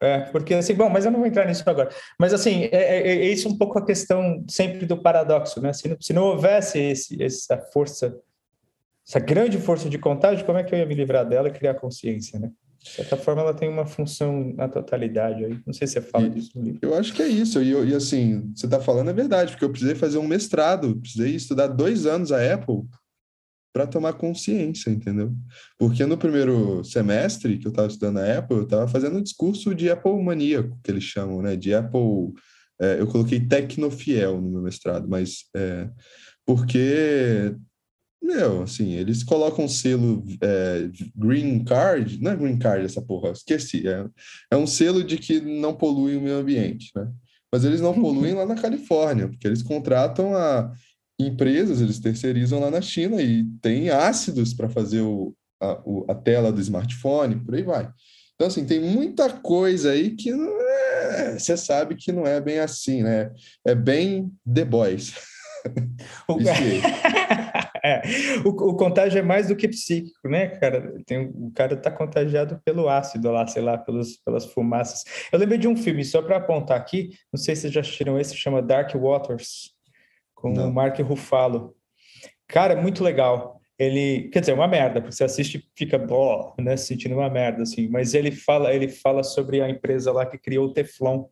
É, 0.00 0.20
porque 0.20 0.54
assim, 0.54 0.74
bom, 0.74 0.90
mas 0.90 1.04
eu 1.04 1.10
não 1.10 1.20
vou 1.20 1.26
entrar 1.26 1.46
nisso 1.46 1.62
agora. 1.66 1.90
Mas 2.18 2.34
assim, 2.34 2.64
é, 2.64 2.68
é, 2.72 3.08
é 3.08 3.28
isso 3.28 3.48
um 3.48 3.56
pouco 3.56 3.78
a 3.78 3.84
questão 3.84 4.44
sempre 4.48 4.84
do 4.84 5.00
paradoxo, 5.00 5.60
né? 5.60 5.72
Se 5.72 5.88
não, 5.88 5.96
se 6.00 6.12
não 6.12 6.22
houvesse 6.24 6.78
esse, 6.78 7.22
essa 7.22 7.58
força, 7.72 8.18
essa 9.06 9.18
grande 9.18 9.58
força 9.58 9.88
de 9.88 9.98
contágio, 9.98 10.44
como 10.44 10.58
é 10.58 10.64
que 10.64 10.74
eu 10.74 10.78
ia 10.78 10.86
me 10.86 10.94
livrar 10.94 11.26
dela 11.26 11.48
e 11.48 11.52
criar 11.52 11.74
consciência, 11.74 12.38
né? 12.38 12.50
De 12.78 12.90
certa 12.90 13.16
forma, 13.16 13.42
ela 13.42 13.54
tem 13.54 13.68
uma 13.68 13.84
função 13.84 14.52
na 14.54 14.68
totalidade 14.68 15.44
aí. 15.44 15.58
Não 15.66 15.72
sei 15.72 15.88
se 15.88 15.94
você 15.94 16.00
fala 16.02 16.26
e, 16.26 16.30
disso 16.30 16.52
no 16.54 16.62
livro. 16.62 16.78
Eu 16.82 16.94
acho 16.94 17.12
que 17.12 17.22
é 17.22 17.26
isso. 17.26 17.60
E, 17.60 17.72
e 17.72 17.94
assim, 17.94 18.52
você 18.54 18.66
está 18.66 18.78
falando 18.78 19.10
é 19.10 19.12
verdade, 19.12 19.52
porque 19.52 19.64
eu 19.64 19.70
precisei 19.70 19.96
fazer 19.96 20.18
um 20.18 20.26
mestrado, 20.26 20.96
precisei 20.96 21.34
estudar 21.34 21.66
dois 21.68 22.06
anos 22.06 22.30
a 22.30 22.54
Apple 22.54 22.84
para 23.76 23.86
tomar 23.86 24.14
consciência, 24.14 24.88
entendeu? 24.88 25.34
Porque 25.78 26.06
no 26.06 26.16
primeiro 26.16 26.82
semestre 26.82 27.58
que 27.58 27.66
eu 27.66 27.70
estava 27.70 27.88
estudando 27.88 28.16
a 28.16 28.38
Apple, 28.38 28.56
eu 28.56 28.62
estava 28.62 28.88
fazendo 28.88 29.18
um 29.18 29.22
discurso 29.22 29.74
de 29.74 29.90
Apple 29.90 30.22
maníaco, 30.22 30.78
que 30.82 30.90
eles 30.90 31.04
chamam, 31.04 31.42
né? 31.42 31.56
De 31.56 31.74
Apple. 31.74 32.32
É, 32.80 32.98
eu 32.98 33.06
coloquei 33.06 33.38
tecnofiel 33.38 34.40
no 34.40 34.48
meu 34.48 34.62
mestrado, 34.62 35.06
mas 35.06 35.44
é, 35.54 35.90
porque 36.46 37.54
meu, 38.22 38.62
assim, 38.62 38.92
eles 38.94 39.22
colocam 39.22 39.66
um 39.66 39.68
selo 39.68 40.24
é, 40.40 40.88
green 41.14 41.62
card, 41.62 42.18
não 42.22 42.30
é 42.30 42.36
green 42.36 42.58
card 42.58 42.82
essa 42.82 43.02
porra, 43.02 43.32
esqueci. 43.32 43.86
É, 43.86 44.06
é 44.52 44.56
um 44.56 44.66
selo 44.66 45.04
de 45.04 45.18
que 45.18 45.38
não 45.38 45.76
polui 45.76 46.16
o 46.16 46.22
meio 46.22 46.36
ambiente, 46.36 46.90
né? 46.96 47.06
Mas 47.52 47.62
eles 47.62 47.82
não 47.82 47.92
poluem 47.92 48.32
lá 48.32 48.46
na 48.46 48.54
Califórnia, 48.54 49.28
porque 49.28 49.46
eles 49.46 49.62
contratam 49.62 50.34
a 50.34 50.72
empresas, 51.18 51.80
eles 51.80 51.98
terceirizam 51.98 52.60
lá 52.60 52.70
na 52.70 52.80
China 52.80 53.22
e 53.22 53.44
tem 53.62 53.90
ácidos 53.90 54.52
para 54.52 54.68
fazer 54.68 55.00
o, 55.00 55.34
a, 55.60 55.80
o, 55.84 56.04
a, 56.08 56.14
tela 56.14 56.52
do 56.52 56.60
smartphone, 56.60 57.36
por 57.36 57.54
aí 57.54 57.62
vai. 57.62 57.90
Então, 58.34 58.48
assim, 58.48 58.66
tem 58.66 58.80
muita 58.80 59.30
coisa 59.30 59.92
aí 59.92 60.10
que 60.10 60.30
é, 60.30 61.38
você 61.38 61.56
sabe 61.56 61.96
que 61.96 62.12
não 62.12 62.26
é 62.26 62.38
bem 62.40 62.58
assim, 62.58 63.02
né? 63.02 63.30
É 63.66 63.74
bem 63.74 64.30
The 64.52 64.64
Boys. 64.64 65.14
O... 66.28 66.36
é, 67.82 68.02
o, 68.44 68.48
o, 68.48 68.76
contágio 68.76 69.18
é 69.18 69.22
mais 69.22 69.48
do 69.48 69.56
que 69.56 69.68
psíquico, 69.68 70.28
né, 70.28 70.48
cara? 70.48 70.92
Tem, 71.06 71.26
o 71.26 71.50
cara 71.54 71.76
tá 71.76 71.90
contagiado 71.90 72.60
pelo 72.64 72.88
ácido 72.88 73.30
lá, 73.30 73.46
sei 73.46 73.62
lá, 73.62 73.78
pelos, 73.78 74.16
pelas 74.18 74.44
fumaças. 74.44 75.04
Eu 75.32 75.38
lembrei 75.38 75.58
de 75.58 75.68
um 75.68 75.76
filme, 75.76 76.04
só 76.04 76.20
para 76.20 76.36
apontar 76.36 76.76
aqui, 76.76 77.10
não 77.32 77.40
sei 77.40 77.54
se 77.54 77.62
vocês 77.62 77.72
já 77.72 77.80
assistiram 77.80 78.18
esse, 78.18 78.36
chama 78.36 78.60
Dark 78.60 78.94
Waters, 78.94 79.75
com 80.52 80.60
não. 80.60 80.68
o 80.70 80.72
Mark 80.72 80.98
Ruffalo. 81.00 81.74
Cara, 82.48 82.74
é 82.74 82.80
muito 82.80 83.02
legal. 83.02 83.60
Ele, 83.78 84.30
quer 84.30 84.40
dizer, 84.40 84.52
é 84.52 84.54
uma 84.54 84.68
merda, 84.68 85.00
porque 85.00 85.14
você 85.14 85.24
assiste 85.24 85.58
e 85.58 85.64
fica, 85.76 86.04
ó, 86.10 86.54
né, 86.58 86.76
sentindo 86.76 87.14
uma 87.14 87.28
merda, 87.28 87.62
assim. 87.62 87.88
Mas 87.88 88.14
ele 88.14 88.30
fala, 88.30 88.72
ele 88.72 88.88
fala 88.88 89.22
sobre 89.22 89.60
a 89.60 89.68
empresa 89.68 90.10
lá 90.12 90.24
que 90.24 90.38
criou 90.38 90.66
o 90.66 90.72
Teflon, 90.72 91.26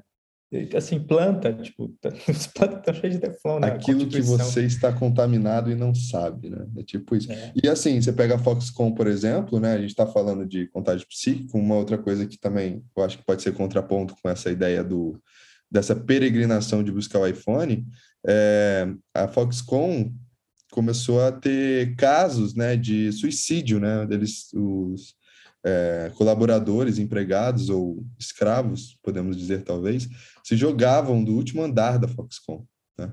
Assim, 0.75 0.99
planta, 0.99 1.53
tipo, 1.53 1.93
os 2.27 2.47
plantas 2.47 2.79
estão 2.79 2.93
cheias 2.95 3.13
de 3.13 3.19
teflon, 3.19 3.59
né? 3.59 3.67
Aquilo 3.67 4.07
que 4.07 4.19
você 4.19 4.63
está 4.63 4.91
contaminado 4.91 5.69
e 5.69 5.75
não 5.75 5.93
sabe, 5.93 6.49
né? 6.49 6.65
É 6.75 6.83
tipo 6.83 7.15
isso. 7.15 7.31
É. 7.31 7.51
E 7.61 7.69
assim, 7.69 8.01
você 8.01 8.11
pega 8.11 8.33
a 8.35 8.39
Foxconn, 8.39 8.95
por 8.95 9.05
exemplo, 9.05 9.59
né? 9.59 9.73
A 9.73 9.79
gente 9.79 9.91
está 9.91 10.07
falando 10.07 10.47
de 10.47 10.65
contagem 10.67 11.05
psíquica, 11.07 11.55
uma 11.55 11.75
outra 11.75 11.99
coisa 11.99 12.25
que 12.25 12.39
também 12.39 12.83
eu 12.97 13.03
acho 13.03 13.19
que 13.19 13.25
pode 13.25 13.43
ser 13.43 13.53
contraponto 13.53 14.15
com 14.23 14.27
essa 14.27 14.49
ideia 14.49 14.83
do, 14.83 15.21
dessa 15.69 15.95
peregrinação 15.95 16.83
de 16.83 16.91
buscar 16.91 17.19
o 17.19 17.27
iPhone, 17.27 17.85
é, 18.25 18.87
a 19.13 19.27
Foxconn 19.27 20.11
começou 20.71 21.21
a 21.21 21.31
ter 21.31 21.95
casos 21.95 22.53
né, 22.53 22.75
de 22.75 23.11
suicídio, 23.11 23.79
né? 23.79 24.05
Deles, 24.05 24.53
os 24.53 25.15
é, 25.63 26.11
colaboradores, 26.15 26.97
empregados 26.97 27.69
ou 27.69 28.05
escravos, 28.17 28.97
podemos 29.03 29.35
dizer 29.35 29.63
talvez, 29.63 30.07
se 30.43 30.55
jogavam 30.55 31.23
do 31.23 31.33
último 31.33 31.63
andar 31.63 31.97
da 31.97 32.07
Foxconn. 32.07 32.63
Né? 32.97 33.11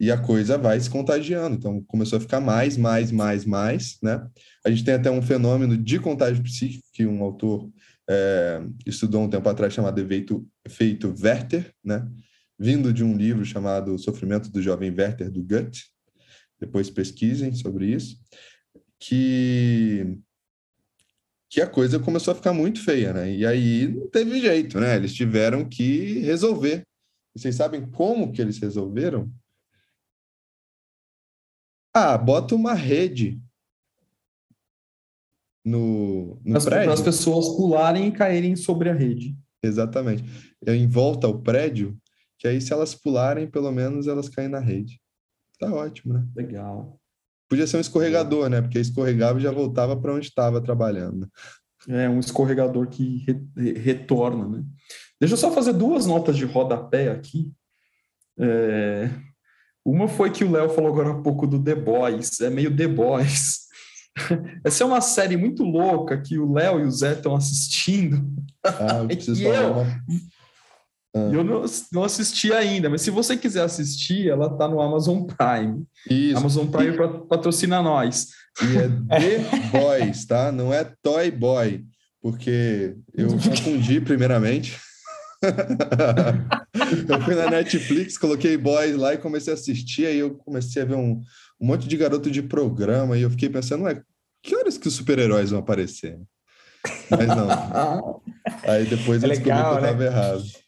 E 0.00 0.10
a 0.10 0.16
coisa 0.16 0.56
vai 0.56 0.78
se 0.78 0.88
contagiando. 0.88 1.56
Então 1.56 1.82
começou 1.82 2.18
a 2.18 2.20
ficar 2.20 2.40
mais, 2.40 2.76
mais, 2.76 3.10
mais, 3.10 3.44
mais. 3.44 3.98
Né? 4.02 4.26
A 4.64 4.70
gente 4.70 4.84
tem 4.84 4.94
até 4.94 5.10
um 5.10 5.22
fenômeno 5.22 5.76
de 5.76 5.98
contágio 5.98 6.42
psíquico 6.42 6.84
que 6.92 7.04
um 7.06 7.22
autor 7.22 7.68
é, 8.08 8.62
estudou 8.86 9.22
um 9.22 9.28
tempo 9.28 9.48
atrás 9.48 9.72
chamado 9.72 9.98
efeito, 9.98 11.14
Werther, 11.20 11.72
né? 11.84 12.08
Vindo 12.58 12.92
de 12.92 13.04
um 13.04 13.16
livro 13.16 13.44
chamado 13.44 13.98
Sofrimento 13.98 14.50
do 14.50 14.60
Jovem 14.60 14.90
Werther 14.90 15.30
do 15.30 15.42
Goethe. 15.42 15.84
Depois 16.58 16.90
pesquisem 16.90 17.54
sobre 17.54 17.86
isso. 17.86 18.18
Que 18.98 20.18
que 21.50 21.62
a 21.62 21.66
coisa 21.66 21.98
começou 21.98 22.32
a 22.32 22.34
ficar 22.34 22.52
muito 22.52 22.84
feia, 22.84 23.12
né? 23.12 23.32
E 23.32 23.46
aí 23.46 23.88
não 23.88 24.06
teve 24.08 24.38
jeito, 24.38 24.78
né? 24.78 24.96
Eles 24.96 25.14
tiveram 25.14 25.66
que 25.66 26.18
resolver. 26.18 26.86
vocês 27.34 27.54
sabem 27.54 27.90
como 27.90 28.30
que 28.32 28.42
eles 28.42 28.58
resolveram? 28.58 29.32
Ah, 31.94 32.18
bota 32.18 32.54
uma 32.54 32.74
rede 32.74 33.40
no, 35.64 36.38
no 36.44 36.62
prédio. 36.62 36.84
Para 36.84 36.92
as 36.92 37.00
pessoas 37.00 37.48
pularem 37.56 38.08
e 38.08 38.12
caírem 38.12 38.54
sobre 38.54 38.90
a 38.90 38.94
rede. 38.94 39.34
Exatamente. 39.62 40.22
Em 40.66 40.86
volta 40.86 41.26
ao 41.26 41.40
prédio, 41.40 41.98
que 42.38 42.46
aí 42.46 42.60
se 42.60 42.72
elas 42.72 42.94
pularem, 42.94 43.50
pelo 43.50 43.70
menos 43.72 44.06
elas 44.06 44.28
caem 44.28 44.48
na 44.48 44.60
rede. 44.60 45.00
Tá 45.58 45.72
ótimo, 45.72 46.14
né? 46.14 46.26
Legal. 46.36 47.00
Podia 47.48 47.66
ser 47.66 47.78
um 47.78 47.80
escorregador, 47.80 48.48
né? 48.48 48.60
Porque 48.60 48.78
escorregava 48.78 49.38
e 49.38 49.42
já 49.42 49.50
voltava 49.50 49.96
para 49.96 50.14
onde 50.14 50.26
estava 50.26 50.60
trabalhando. 50.60 51.28
É, 51.88 52.08
um 52.08 52.20
escorregador 52.20 52.88
que 52.88 53.24
re 53.56 53.72
retorna, 53.72 54.48
né? 54.48 54.64
Deixa 55.20 55.34
eu 55.34 55.38
só 55.38 55.50
fazer 55.50 55.72
duas 55.72 56.06
notas 56.06 56.36
de 56.36 56.44
rodapé 56.44 57.10
aqui. 57.10 57.52
É... 58.38 59.10
Uma 59.84 60.06
foi 60.06 60.30
que 60.30 60.44
o 60.44 60.50
Léo 60.50 60.68
falou 60.68 60.92
agora 60.92 61.10
há 61.10 61.22
pouco 61.22 61.46
do 61.46 61.62
The 61.62 61.74
Boys. 61.74 62.40
É 62.40 62.50
meio 62.50 62.74
The 62.74 62.86
Boys. 62.86 63.66
Essa 64.62 64.84
é 64.84 64.86
uma 64.86 65.00
série 65.00 65.36
muito 65.36 65.64
louca 65.64 66.20
que 66.20 66.38
o 66.38 66.52
Léo 66.52 66.80
e 66.80 66.84
o 66.84 66.90
Zé 66.90 67.14
estão 67.14 67.34
assistindo. 67.34 68.30
Ah, 68.62 68.98
eu 69.00 69.08
preciso 69.16 69.42
falar 69.42 69.62
eu, 69.62 69.72
uma... 69.72 70.02
Ah. 71.14 71.30
Eu 71.32 71.42
não, 71.42 71.64
não 71.92 72.04
assisti 72.04 72.52
ainda, 72.52 72.90
mas 72.90 73.02
se 73.02 73.10
você 73.10 73.36
quiser 73.36 73.62
assistir, 73.62 74.28
ela 74.28 74.50
tá 74.56 74.68
no 74.68 74.80
Amazon 74.80 75.24
Prime. 75.24 75.84
Isso. 76.08 76.36
Amazon 76.36 76.66
Prime 76.66 76.96
patrocina 77.28 77.82
nós. 77.82 78.28
E 78.62 78.76
é 78.76 78.88
The 79.08 79.78
Boys, 79.78 80.26
tá? 80.26 80.52
Não 80.52 80.72
é 80.72 80.92
Toy 81.02 81.30
Boy, 81.30 81.84
porque 82.20 82.94
eu 83.14 83.28
confundi 83.38 84.00
primeiramente. 84.00 84.78
eu 87.08 87.20
fui 87.22 87.34
na 87.34 87.48
Netflix, 87.48 88.18
coloquei 88.18 88.56
Boys 88.56 88.96
lá 88.96 89.14
e 89.14 89.18
comecei 89.18 89.52
a 89.52 89.54
assistir, 89.54 90.06
aí 90.06 90.18
eu 90.18 90.34
comecei 90.34 90.82
a 90.82 90.84
ver 90.84 90.96
um, 90.96 91.20
um 91.60 91.66
monte 91.66 91.86
de 91.86 91.96
garoto 91.96 92.28
de 92.30 92.42
programa 92.42 93.16
e 93.16 93.22
eu 93.22 93.30
fiquei 93.30 93.48
pensando, 93.48 93.84
ué, 93.84 94.02
que 94.42 94.56
horas 94.56 94.76
que 94.76 94.88
os 94.88 94.94
super-heróis 94.94 95.50
vão 95.50 95.60
aparecer? 95.60 96.18
Mas 97.08 97.28
não. 97.28 98.20
aí 98.64 98.84
depois 98.86 99.22
é 99.22 99.26
eu 99.26 99.30
legal, 99.30 99.30
descobri 99.30 99.42
que 99.42 99.50
eu 99.50 99.74
estava 99.74 99.94
né? 99.94 100.06
errado. 100.06 100.67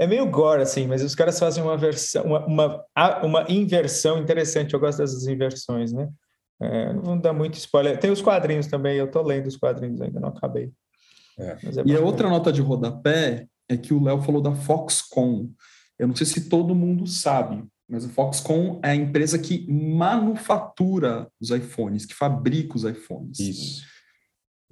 É 0.00 0.06
meio 0.06 0.26
gore, 0.30 0.62
assim, 0.62 0.86
mas 0.86 1.04
os 1.04 1.14
caras 1.14 1.38
fazem 1.38 1.62
uma, 1.62 1.76
versão, 1.76 2.24
uma, 2.24 2.46
uma, 2.46 2.86
uma 3.22 3.46
inversão 3.50 4.18
interessante. 4.18 4.72
Eu 4.72 4.80
gosto 4.80 4.96
dessas 4.96 5.26
inversões, 5.26 5.92
né? 5.92 6.08
É, 6.58 6.90
não 6.94 7.02
vou 7.02 7.20
dar 7.20 7.34
muito 7.34 7.58
spoiler. 7.58 8.00
Tem 8.00 8.10
os 8.10 8.22
quadrinhos 8.22 8.66
também, 8.66 8.96
eu 8.96 9.10
tô 9.10 9.20
lendo 9.20 9.46
os 9.46 9.58
quadrinhos, 9.58 10.00
ainda 10.00 10.18
não 10.18 10.30
acabei. 10.30 10.72
É. 11.38 11.50
É 11.50 11.58
e 11.84 11.94
a 11.94 12.00
outra 12.00 12.30
nota 12.30 12.50
de 12.50 12.62
rodapé 12.62 13.46
é 13.68 13.76
que 13.76 13.92
o 13.92 14.02
Léo 14.02 14.22
falou 14.22 14.40
da 14.40 14.54
Foxconn. 14.54 15.50
Eu 15.98 16.08
não 16.08 16.16
sei 16.16 16.26
se 16.26 16.48
todo 16.48 16.74
mundo 16.74 17.06
sabe, 17.06 17.62
mas 17.86 18.06
a 18.06 18.08
Foxconn 18.08 18.80
é 18.82 18.92
a 18.92 18.94
empresa 18.94 19.38
que 19.38 19.70
manufatura 19.70 21.28
os 21.38 21.50
iPhones, 21.50 22.06
que 22.06 22.14
fabrica 22.14 22.74
os 22.74 22.84
iPhones. 22.84 23.38
Isso. 23.38 23.82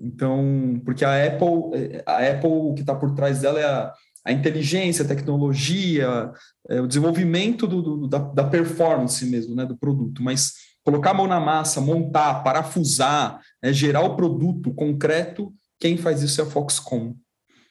Então, 0.01 0.81
porque 0.87 1.05
a 1.05 1.27
Apple, 1.27 2.03
a 2.07 2.31
Apple, 2.31 2.51
o 2.51 2.73
que 2.73 2.81
está 2.81 2.95
por 2.95 3.15
trás 3.15 3.43
dela 3.43 3.61
é 3.61 3.65
a 3.65 3.93
a 4.29 4.33
inteligência, 4.33 5.05
a 5.05 5.09
tecnologia, 5.09 6.31
é, 6.69 6.83
o 6.83 6.87
desenvolvimento 6.87 7.67
do, 7.67 7.81
do, 7.81 8.07
da, 8.07 8.19
da, 8.19 8.45
performance 8.45 9.25
mesmo, 9.25 9.55
né, 9.55 9.65
do 9.65 9.75
produto, 9.75 10.23
mas 10.23 10.53
colocar 10.85 11.13
a 11.13 11.15
mão 11.15 11.27
na 11.27 11.41
massa, 11.41 11.81
montar, 11.81 12.43
parafusar, 12.43 13.41
é, 13.63 13.73
gerar 13.73 14.03
o 14.03 14.17
produto 14.17 14.75
concreto, 14.75 15.51
quem 15.81 15.97
faz 15.97 16.23
isso 16.23 16.43
é 16.43 16.45
a 16.45 16.47
Foxconn. 16.47 17.15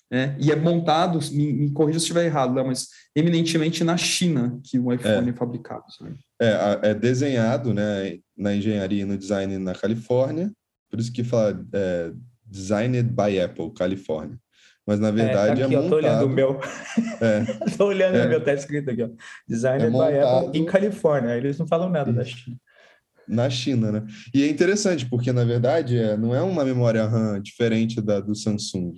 Né? 0.09 0.35
E 0.39 0.51
é 0.51 0.55
montado, 0.55 1.19
me, 1.31 1.53
me 1.53 1.71
corrija 1.71 1.99
se 1.99 2.05
estiver 2.05 2.25
errado, 2.25 2.55
Léo, 2.55 2.65
mas 2.65 2.87
eminentemente 3.15 3.83
na 3.83 3.95
China 3.95 4.59
que 4.63 4.79
o 4.79 4.91
iPhone 4.91 5.27
é, 5.27 5.29
é 5.29 5.33
fabricado. 5.33 5.83
Sabe? 5.95 6.15
É, 6.41 6.79
é 6.89 6.93
desenhado 6.95 7.71
né, 7.71 8.17
na 8.35 8.55
engenharia 8.55 9.03
e 9.03 9.05
no 9.05 9.17
design 9.17 9.59
na 9.59 9.75
Califórnia, 9.75 10.51
por 10.89 10.99
isso 10.99 11.11
que 11.11 11.23
fala 11.23 11.63
é, 11.71 12.11
Designed 12.43 13.11
by 13.13 13.39
Apple, 13.41 13.71
Califórnia 13.73 14.39
mas 14.87 14.99
na 15.01 15.11
verdade 15.11 15.61
é, 15.61 15.65
tá 15.65 15.65
aqui, 15.65 15.75
é 15.75 15.81
montado... 15.81 15.83
Eu 15.83 15.89
tô 15.89 15.95
olhando 15.97 16.25
o 16.25 16.29
meu. 16.29 16.59
É. 17.19 17.75
tô 17.77 17.85
olhando 17.87 18.15
é. 18.15 18.25
o 18.25 18.29
meu, 18.29 18.43
tá 18.43 18.53
escrito 18.53 18.89
aqui, 18.89 19.03
ó. 19.03 19.09
Design 19.45 19.83
é 19.83 19.89
by 19.89 20.17
Apple 20.17 20.57
em 20.59 20.65
Califórnia. 20.65 21.35
Eles 21.35 21.59
não 21.59 21.67
falam 21.67 21.89
nada 21.89 22.09
Isso. 22.09 22.17
da 22.17 22.23
China. 22.23 22.57
Na 23.27 23.49
China, 23.49 23.91
né? 23.91 24.07
E 24.33 24.41
é 24.43 24.47
interessante, 24.47 25.05
porque 25.05 25.33
na 25.33 25.43
verdade 25.43 25.97
é, 25.97 26.15
não 26.15 26.33
é 26.33 26.41
uma 26.41 26.63
memória 26.63 27.05
RAM 27.05 27.41
diferente 27.41 27.99
da 28.01 28.21
do 28.21 28.33
Samsung. 28.33 28.93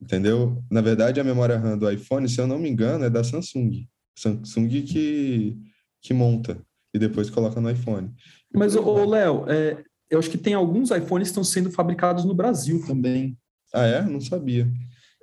Entendeu? 0.00 0.64
Na 0.70 0.80
verdade, 0.80 1.20
a 1.20 1.24
memória 1.24 1.58
RAM 1.58 1.76
do 1.76 1.90
iPhone, 1.90 2.26
se 2.26 2.40
eu 2.40 2.46
não 2.46 2.58
me 2.58 2.70
engano, 2.70 3.04
é 3.04 3.10
da 3.10 3.22
Samsung. 3.22 3.86
Samsung 4.16 4.82
que, 4.82 5.58
que 6.00 6.14
monta 6.14 6.58
e 6.94 6.98
depois 6.98 7.28
coloca 7.28 7.60
no 7.60 7.70
iPhone. 7.70 8.10
Mas, 8.52 8.74
ô, 8.74 9.04
Léo, 9.04 9.44
é, 9.46 9.84
eu 10.08 10.18
acho 10.18 10.30
que 10.30 10.38
tem 10.38 10.54
alguns 10.54 10.90
iPhones 10.90 11.28
que 11.28 11.32
estão 11.32 11.44
sendo 11.44 11.70
fabricados 11.70 12.24
no 12.24 12.34
Brasil 12.34 12.82
também. 12.86 13.36
Ah, 13.72 13.86
é? 13.86 14.02
Não 14.02 14.20
sabia. 14.20 14.66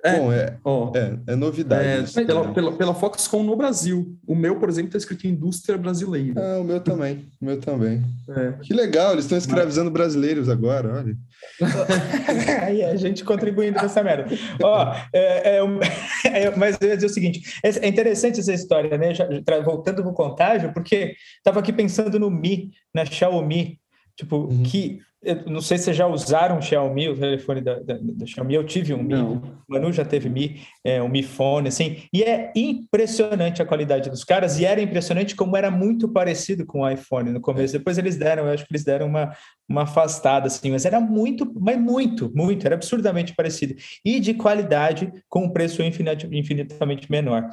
É, 0.04 0.16
Bom, 0.16 0.32
é, 0.32 0.56
oh, 0.62 0.92
é, 0.94 1.18
é 1.32 1.34
novidade. 1.34 2.16
É, 2.16 2.24
pela, 2.24 2.52
pela, 2.52 2.72
pela 2.72 2.94
Foxconn 2.94 3.42
no 3.42 3.56
Brasil. 3.56 4.16
O 4.24 4.34
meu, 4.36 4.56
por 4.56 4.68
exemplo, 4.68 4.90
está 4.90 4.98
escrito 4.98 5.26
indústria 5.26 5.76
brasileira. 5.76 6.40
Ah, 6.40 6.60
o 6.60 6.64
meu 6.64 6.78
também. 6.78 7.26
O 7.40 7.44
meu 7.44 7.58
também. 7.58 8.04
É. 8.28 8.52
Que 8.62 8.72
legal, 8.72 9.12
eles 9.12 9.24
estão 9.24 9.36
escravizando 9.36 9.90
brasileiros 9.90 10.48
agora, 10.48 10.94
olha. 10.94 11.16
Aí 12.62 12.84
a 12.84 12.94
gente 12.94 13.24
contribuindo 13.24 13.76
com 13.76 13.86
essa 13.86 14.00
merda. 14.00 14.26
Ó, 14.62 14.94
é, 15.12 15.56
é, 15.56 15.60
é, 16.44 16.56
mas 16.56 16.78
eu 16.80 16.88
ia 16.88 16.94
dizer 16.94 17.08
o 17.08 17.10
seguinte: 17.10 17.42
é 17.64 17.88
interessante 17.88 18.38
essa 18.38 18.52
história, 18.52 18.96
né? 18.96 19.12
Já, 19.12 19.26
voltando 19.64 20.02
pro 20.02 20.12
contágio, 20.12 20.72
porque 20.72 21.16
estava 21.38 21.58
aqui 21.58 21.72
pensando 21.72 22.20
no 22.20 22.30
Mi, 22.30 22.70
na 22.94 23.04
Xiaomi. 23.04 23.80
Tipo, 24.16 24.46
uhum. 24.46 24.62
que 24.62 25.00
eu 25.20 25.44
não 25.46 25.60
sei 25.60 25.76
se 25.76 25.84
vocês 25.84 25.96
já 25.96 26.06
usaram 26.06 26.58
o 26.58 26.62
Xiaomi, 26.62 27.08
o 27.08 27.18
telefone 27.18 27.60
da, 27.60 27.74
da, 27.80 27.98
da 28.00 28.26
Xiaomi. 28.26 28.54
Eu 28.54 28.64
tive 28.64 28.94
um 28.94 29.02
Mi, 29.02 29.16
o 29.16 29.42
Manu 29.66 29.92
já 29.92 30.04
teve 30.04 30.28
Mi, 30.28 30.60
é, 30.84 31.02
um 31.02 31.08
Mi 31.08 31.24
Phone, 31.24 31.68
assim. 31.68 32.02
E 32.12 32.22
é 32.22 32.52
impressionante 32.54 33.60
a 33.60 33.66
qualidade 33.66 34.10
dos 34.10 34.22
caras. 34.22 34.60
E 34.60 34.64
era 34.64 34.80
impressionante 34.80 35.34
como 35.34 35.56
era 35.56 35.72
muito 35.72 36.08
parecido 36.08 36.64
com 36.64 36.80
o 36.80 36.88
iPhone 36.88 37.30
no 37.30 37.40
começo. 37.40 37.72
Depois 37.72 37.98
eles 37.98 38.16
deram, 38.16 38.46
eu 38.46 38.52
acho 38.52 38.64
que 38.64 38.72
eles 38.72 38.84
deram 38.84 39.06
uma, 39.06 39.32
uma 39.68 39.82
afastada, 39.82 40.46
assim. 40.46 40.70
Mas 40.70 40.84
era 40.84 41.00
muito, 41.00 41.52
mas 41.60 41.76
muito, 41.76 42.30
muito. 42.32 42.64
Era 42.64 42.76
absurdamente 42.76 43.34
parecido. 43.34 43.74
E 44.04 44.20
de 44.20 44.34
qualidade 44.34 45.12
com 45.28 45.46
um 45.46 45.50
preço 45.50 45.82
infinitamente 45.82 47.10
menor. 47.10 47.44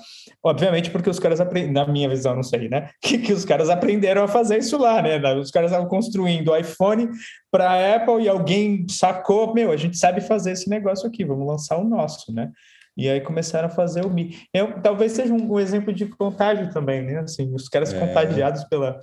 Obviamente 0.44 0.92
porque 0.92 1.10
os 1.10 1.18
caras 1.18 1.40
na 1.72 1.88
minha 1.88 2.08
visão, 2.08 2.36
não 2.36 2.44
sei, 2.44 2.70
né? 2.70 2.90
Que, 3.06 3.20
que 3.20 3.34
os 3.34 3.46
caras 3.46 3.70
aprenderam 3.70 4.24
a 4.24 4.28
fazer 4.28 4.58
isso 4.58 4.78
lá, 4.80 5.00
né? 5.00 5.18
Os 5.36 5.52
caras 5.52 5.70
estavam 5.70 5.88
construindo 5.88 6.50
o 6.50 6.58
iPhone 6.58 7.08
para 7.56 7.72
a 7.72 7.96
Apple 7.96 8.22
e 8.22 8.28
alguém 8.28 8.86
sacou, 8.90 9.54
meu, 9.54 9.72
a 9.72 9.78
gente 9.78 9.98
sabe 9.98 10.20
fazer 10.20 10.52
esse 10.52 10.70
negócio 10.70 11.08
aqui, 11.08 11.24
vamos 11.24 11.48
lançar 11.48 11.78
o 11.78 11.86
nosso, 11.86 12.34
né? 12.34 12.52
E 12.98 13.08
aí 13.08 13.22
começaram 13.22 13.68
a 13.70 13.72
fazer 13.72 14.06
o 14.06 14.10
Mi. 14.10 14.38
Eu, 14.54 14.82
talvez 14.82 15.14
seja 15.14 15.34
um, 15.34 15.54
um, 15.54 15.58
exemplo 15.58 15.94
de 15.94 16.06
contágio 16.06 16.70
também, 16.74 17.02
né? 17.02 17.20
Assim, 17.20 17.54
os 17.56 17.70
caras 17.70 17.94
é. 17.94 17.98
contagiados 18.00 18.66
pela, 18.66 19.00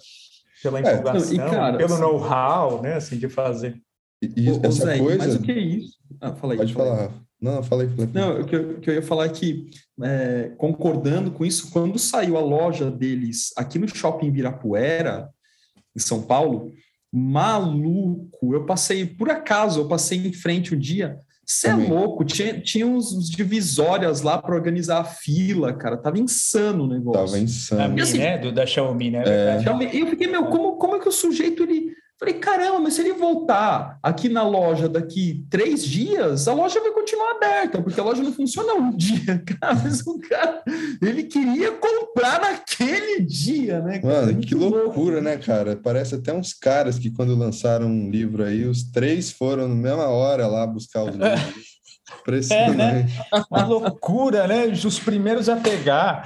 pela 0.63 0.81
empolgação, 0.81 1.47
é, 1.47 1.51
cara, 1.51 1.79
pelo 1.79 1.95
assim, 1.95 2.03
know-how, 2.03 2.83
né? 2.83 2.95
Assim, 2.97 3.17
de 3.17 3.27
fazer. 3.27 3.81
E, 4.23 4.33
e 4.37 4.49
essa 4.51 4.85
Zé, 4.85 4.99
coisa... 4.99 5.19
Mas 5.19 5.35
o 5.35 5.41
que 5.41 5.53
é 5.53 5.59
isso? 5.59 5.97
Ah, 6.21 6.35
fala 6.35 6.53
aí, 6.53 6.59
Pode 6.59 6.75
fala 6.75 6.97
falar. 6.97 7.09
Aí. 7.09 7.15
Não, 7.41 7.63
falei. 7.63 7.89
falei. 7.89 8.11
Não, 8.13 8.41
o 8.43 8.45
que, 8.45 8.55
eu, 8.55 8.81
que 8.81 8.91
eu 8.91 8.95
ia 8.95 9.03
falar 9.03 9.25
é 9.25 9.31
que, 9.31 9.71
é, 10.03 10.53
concordando 10.59 11.31
com 11.31 11.43
isso, 11.43 11.71
quando 11.71 11.99
saiu 11.99 12.37
a 12.37 12.41
loja 12.41 12.91
deles 12.91 13.51
aqui 13.57 13.79
no 13.79 13.89
Shopping 13.89 14.27
Ibirapuera, 14.27 15.31
em 15.97 16.01
São 16.01 16.21
Paulo, 16.21 16.71
maluco. 17.13 18.55
Eu 18.55 18.65
passei, 18.65 19.05
por 19.05 19.29
acaso, 19.31 19.81
eu 19.81 19.89
passei 19.89 20.19
em 20.19 20.33
frente 20.33 20.75
um 20.75 20.79
dia. 20.79 21.19
Você 21.45 21.69
é 21.69 21.75
louco, 21.75 22.25
tinha, 22.25 22.61
tinha 22.61 22.87
uns 22.87 23.29
divisórias 23.29 24.23
lá 24.23 24.41
para 24.41 24.55
organizar 24.55 25.01
a 25.01 25.05
fila, 25.05 25.73
cara. 25.73 25.97
Tava 25.97 26.19
insano 26.19 26.85
o 26.85 26.87
negócio. 26.87 27.27
Tava 27.27 27.39
insano. 27.39 28.01
A 28.01 28.03
assim, 28.03 28.19
né? 28.19 28.39
Do, 28.39 28.53
da 28.53 28.65
Xiaomi, 28.65 29.11
né? 29.11 29.23
É. 29.27 29.63
E 29.93 30.01
eu 30.01 30.07
fiquei, 30.07 30.29
meu, 30.29 30.47
como, 30.47 30.77
como 30.77 30.97
é 30.97 31.01
que 31.01 31.09
o 31.09 31.13
sujeito 31.13 31.65
ele 31.65 31.93
Falei, 32.23 32.35
caramba, 32.35 32.79
mas 32.79 32.95
se 32.95 33.01
ele 33.01 33.15
voltar 33.15 33.99
aqui 34.01 34.29
na 34.29 34.45
loja 34.49 34.89
daqui 34.89 35.45
três 35.51 35.85
dias, 35.85 36.47
a 36.47 36.55
loja 36.55 36.81
vai 36.81 36.93
continuar 36.93 37.33
aberta, 37.33 37.83
porque 37.83 37.99
a 37.99 38.05
loja 38.05 38.23
não 38.23 38.33
funciona 38.33 38.75
um 38.75 38.95
dia, 38.97 39.43
cara. 39.45 39.75
Mas 39.75 40.07
o 40.07 40.21
cara, 40.21 40.63
ele 41.03 41.25
queria 41.25 41.73
comprar 41.73 42.41
naquele 42.41 43.23
dia, 43.23 43.81
né? 43.81 43.99
Cara? 43.99 44.27
Mano, 44.27 44.41
que 44.41 44.55
loucura, 44.55 45.15
louco. 45.17 45.21
né, 45.21 45.37
cara? 45.37 45.75
Parece 45.75 46.15
até 46.15 46.33
uns 46.33 46.55
caras 46.55 46.97
que 46.97 47.11
quando 47.11 47.35
lançaram 47.35 47.89
um 47.89 48.09
livro 48.09 48.45
aí, 48.45 48.67
os 48.67 48.85
três 48.85 49.33
foram 49.33 49.67
na 49.67 49.75
mesma 49.75 50.07
hora 50.07 50.47
lá 50.47 50.65
buscar 50.65 51.03
os 51.03 51.17
livros. 51.19 51.72
É, 52.51 52.71
né? 52.71 53.07
Uma 53.51 53.65
loucura, 53.65 54.47
né? 54.47 54.67
Os 54.67 54.99
primeiros 54.99 55.49
a 55.49 55.57
pegar. 55.57 56.25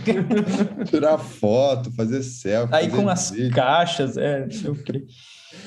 Tirar 0.86 1.18
foto, 1.18 1.90
fazer 1.92 2.22
selfie. 2.22 2.74
Aí 2.74 2.90
com 2.90 3.08
as 3.08 3.30
vídeo. 3.30 3.54
caixas, 3.54 4.16
é, 4.16 4.44
não 4.44 4.50
sei 4.50 4.70
o 4.70 4.74
quê. 4.74 5.06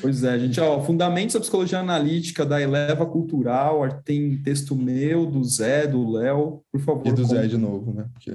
Pois 0.01 0.23
é, 0.23 0.37
gente. 0.37 0.59
Ó, 0.59 0.81
Fundamentos 0.81 1.33
da 1.33 1.39
Psicologia 1.39 1.79
Analítica 1.79 2.45
da 2.45 2.61
Eleva 2.61 3.05
Cultural. 3.05 4.01
Tem 4.03 4.37
texto 4.41 4.75
meu, 4.75 5.25
do 5.25 5.43
Zé, 5.43 5.87
do 5.87 6.09
Léo. 6.09 6.63
Por 6.71 6.81
favor. 6.81 7.07
E 7.07 7.11
do 7.11 7.25
Zé 7.25 7.47
de 7.47 7.57
novo, 7.57 7.93
né? 7.93 8.05
Porque... 8.13 8.31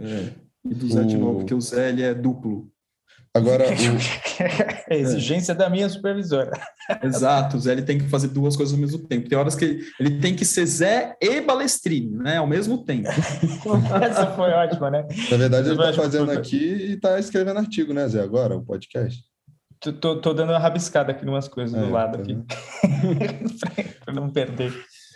É. 0.00 0.32
E 0.64 0.74
do 0.74 0.88
Zé 0.88 1.02
o... 1.02 1.06
de 1.06 1.16
novo, 1.16 1.38
porque 1.40 1.54
o 1.54 1.60
Zé 1.60 1.90
ele 1.90 2.02
é 2.02 2.14
duplo. 2.14 2.71
Agora, 3.34 3.64
o... 3.70 4.92
a 4.92 4.94
exigência 4.94 5.52
é. 5.52 5.54
da 5.54 5.70
minha 5.70 5.88
supervisora. 5.88 6.52
Exato, 7.02 7.56
o 7.56 7.60
Zé 7.60 7.72
ele 7.72 7.82
tem 7.82 7.98
que 7.98 8.08
fazer 8.08 8.28
duas 8.28 8.56
coisas 8.56 8.74
ao 8.74 8.80
mesmo 8.80 8.98
tempo. 9.06 9.28
Tem 9.28 9.38
horas 9.38 9.54
que 9.54 9.64
ele, 9.64 9.84
ele 9.98 10.20
tem 10.20 10.36
que 10.36 10.44
ser 10.44 10.66
Zé 10.66 11.16
e 11.20 11.40
Balestrini, 11.40 12.14
né? 12.16 12.36
Ao 12.36 12.46
mesmo 12.46 12.84
tempo. 12.84 13.08
Essa 14.02 14.26
foi 14.32 14.50
ótima, 14.50 14.90
né? 14.90 15.06
Na 15.30 15.36
verdade, 15.38 15.70
ele 15.70 15.80
está 15.80 15.94
fazendo 15.94 16.30
aqui 16.30 16.56
e 16.56 16.92
está 16.92 17.18
escrevendo 17.18 17.58
artigo, 17.58 17.94
né, 17.94 18.06
Zé? 18.06 18.20
Agora, 18.20 18.56
o 18.56 18.62
podcast. 18.62 19.24
Tô, 19.80 20.20
tô, 20.20 20.32
dando 20.32 20.50
uma 20.50 20.60
rabiscada 20.60 21.10
aqui 21.10 21.24
em 21.24 21.28
umas 21.28 21.48
coisas 21.48 21.74
é, 21.74 21.84
do 21.84 21.90
lado 21.90 22.18
tá 22.18 22.22
aqui. 22.22 22.38
para 24.04 24.14
não 24.14 24.30
perder. 24.30 24.72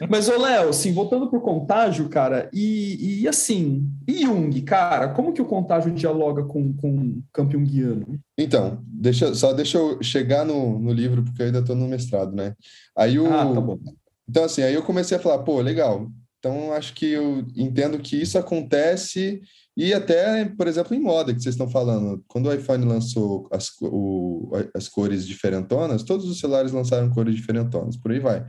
Mas, 0.09 0.29
ô 0.29 0.37
Léo, 0.37 0.71
assim, 0.71 0.93
voltando 0.93 1.29
para 1.29 1.39
o 1.39 1.43
contágio, 1.43 2.09
cara, 2.09 2.51
e, 2.53 3.21
e 3.23 3.29
assim, 3.29 3.89
e 4.07 4.23
Jung, 4.23 4.61
cara, 4.63 5.09
como 5.09 5.33
que 5.33 5.41
o 5.41 5.47
contágio 5.47 5.93
dialoga 5.93 6.43
com, 6.45 6.73
com 6.75 6.91
o 6.91 7.23
campo 7.33 7.53
junguiano? 7.53 8.19
Então, 8.37 8.79
deixa, 8.87 9.35
só 9.35 9.53
deixa 9.53 9.79
eu 9.79 10.03
chegar 10.03 10.45
no, 10.45 10.79
no 10.79 10.93
livro, 10.93 11.23
porque 11.23 11.43
eu 11.43 11.47
ainda 11.47 11.61
estou 11.61 11.75
no 11.75 11.89
mestrado, 11.89 12.35
né? 12.35 12.55
Aí 12.97 13.19
o... 13.19 13.27
Ah, 13.27 13.53
tá 13.55 13.61
bom. 13.61 13.79
Então, 14.29 14.45
assim, 14.45 14.63
aí 14.63 14.75
eu 14.75 14.83
comecei 14.83 15.17
a 15.17 15.21
falar, 15.21 15.39
pô, 15.39 15.61
legal, 15.61 16.11
então 16.39 16.73
acho 16.73 16.95
que 16.95 17.07
eu 17.07 17.45
entendo 17.57 17.99
que 17.99 18.21
isso 18.21 18.39
acontece 18.39 19.41
e 19.77 19.93
até, 19.93 20.47
por 20.47 20.67
exemplo, 20.67 20.95
em 20.95 21.01
moda 21.01 21.35
que 21.35 21.41
vocês 21.41 21.55
estão 21.55 21.69
falando, 21.69 22.25
quando 22.27 22.47
o 22.47 22.55
iPhone 22.55 22.85
lançou 22.87 23.47
as, 23.53 23.71
o, 23.83 24.51
as 24.75 24.89
cores 24.89 25.27
diferentonas, 25.27 26.03
todos 26.03 26.27
os 26.27 26.41
celulares 26.41 26.73
lançaram 26.73 27.11
cores 27.11 27.35
diferentonas, 27.35 27.97
por 27.97 28.11
aí 28.11 28.19
vai. 28.19 28.45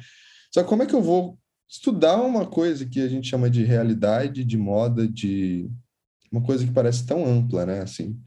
Só 0.58 0.64
como 0.64 0.82
é 0.82 0.88
que 0.88 0.96
eu 0.96 1.04
vou 1.04 1.38
estudar 1.70 2.20
uma 2.20 2.48
coisa 2.48 2.84
que 2.84 3.00
a 3.00 3.08
gente 3.08 3.30
chama 3.30 3.48
de 3.48 3.64
realidade, 3.64 4.44
de 4.44 4.58
moda, 4.58 5.08
de 5.08 5.70
uma 6.32 6.42
coisa 6.42 6.66
que 6.66 6.72
parece 6.72 7.06
tão 7.06 7.24
ampla, 7.28 7.64
né? 7.64 7.82
Assim. 7.82 8.20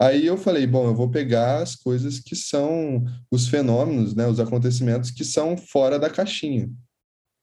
Aí 0.00 0.24
eu 0.24 0.36
falei, 0.36 0.64
bom, 0.64 0.86
eu 0.86 0.94
vou 0.94 1.10
pegar 1.10 1.60
as 1.60 1.74
coisas 1.74 2.20
que 2.20 2.36
são 2.36 3.04
os 3.32 3.48
fenômenos, 3.48 4.14
né? 4.14 4.28
Os 4.28 4.38
acontecimentos 4.38 5.10
que 5.10 5.24
são 5.24 5.56
fora 5.56 5.98
da 5.98 6.08
caixinha, 6.08 6.70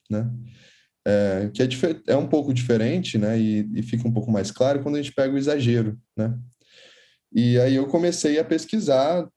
né? 0.10 0.32
É, 1.06 1.52
que 1.54 1.62
é, 1.62 1.68
é 2.08 2.16
um 2.16 2.30
pouco 2.30 2.54
diferente, 2.54 3.18
né? 3.18 3.38
E, 3.38 3.70
e 3.76 3.84
fica 3.84 4.08
um 4.08 4.14
pouco 4.14 4.32
mais 4.32 4.52
claro 4.52 4.82
quando 4.82 4.96
a 4.96 5.02
gente 5.02 5.14
pega 5.14 5.34
o 5.34 5.38
exagero, 5.38 6.00
né? 6.16 6.34
E 7.36 7.60
aí 7.60 7.76
eu 7.76 7.88
comecei 7.88 8.40
a 8.40 8.46
pesquisar 8.46 9.28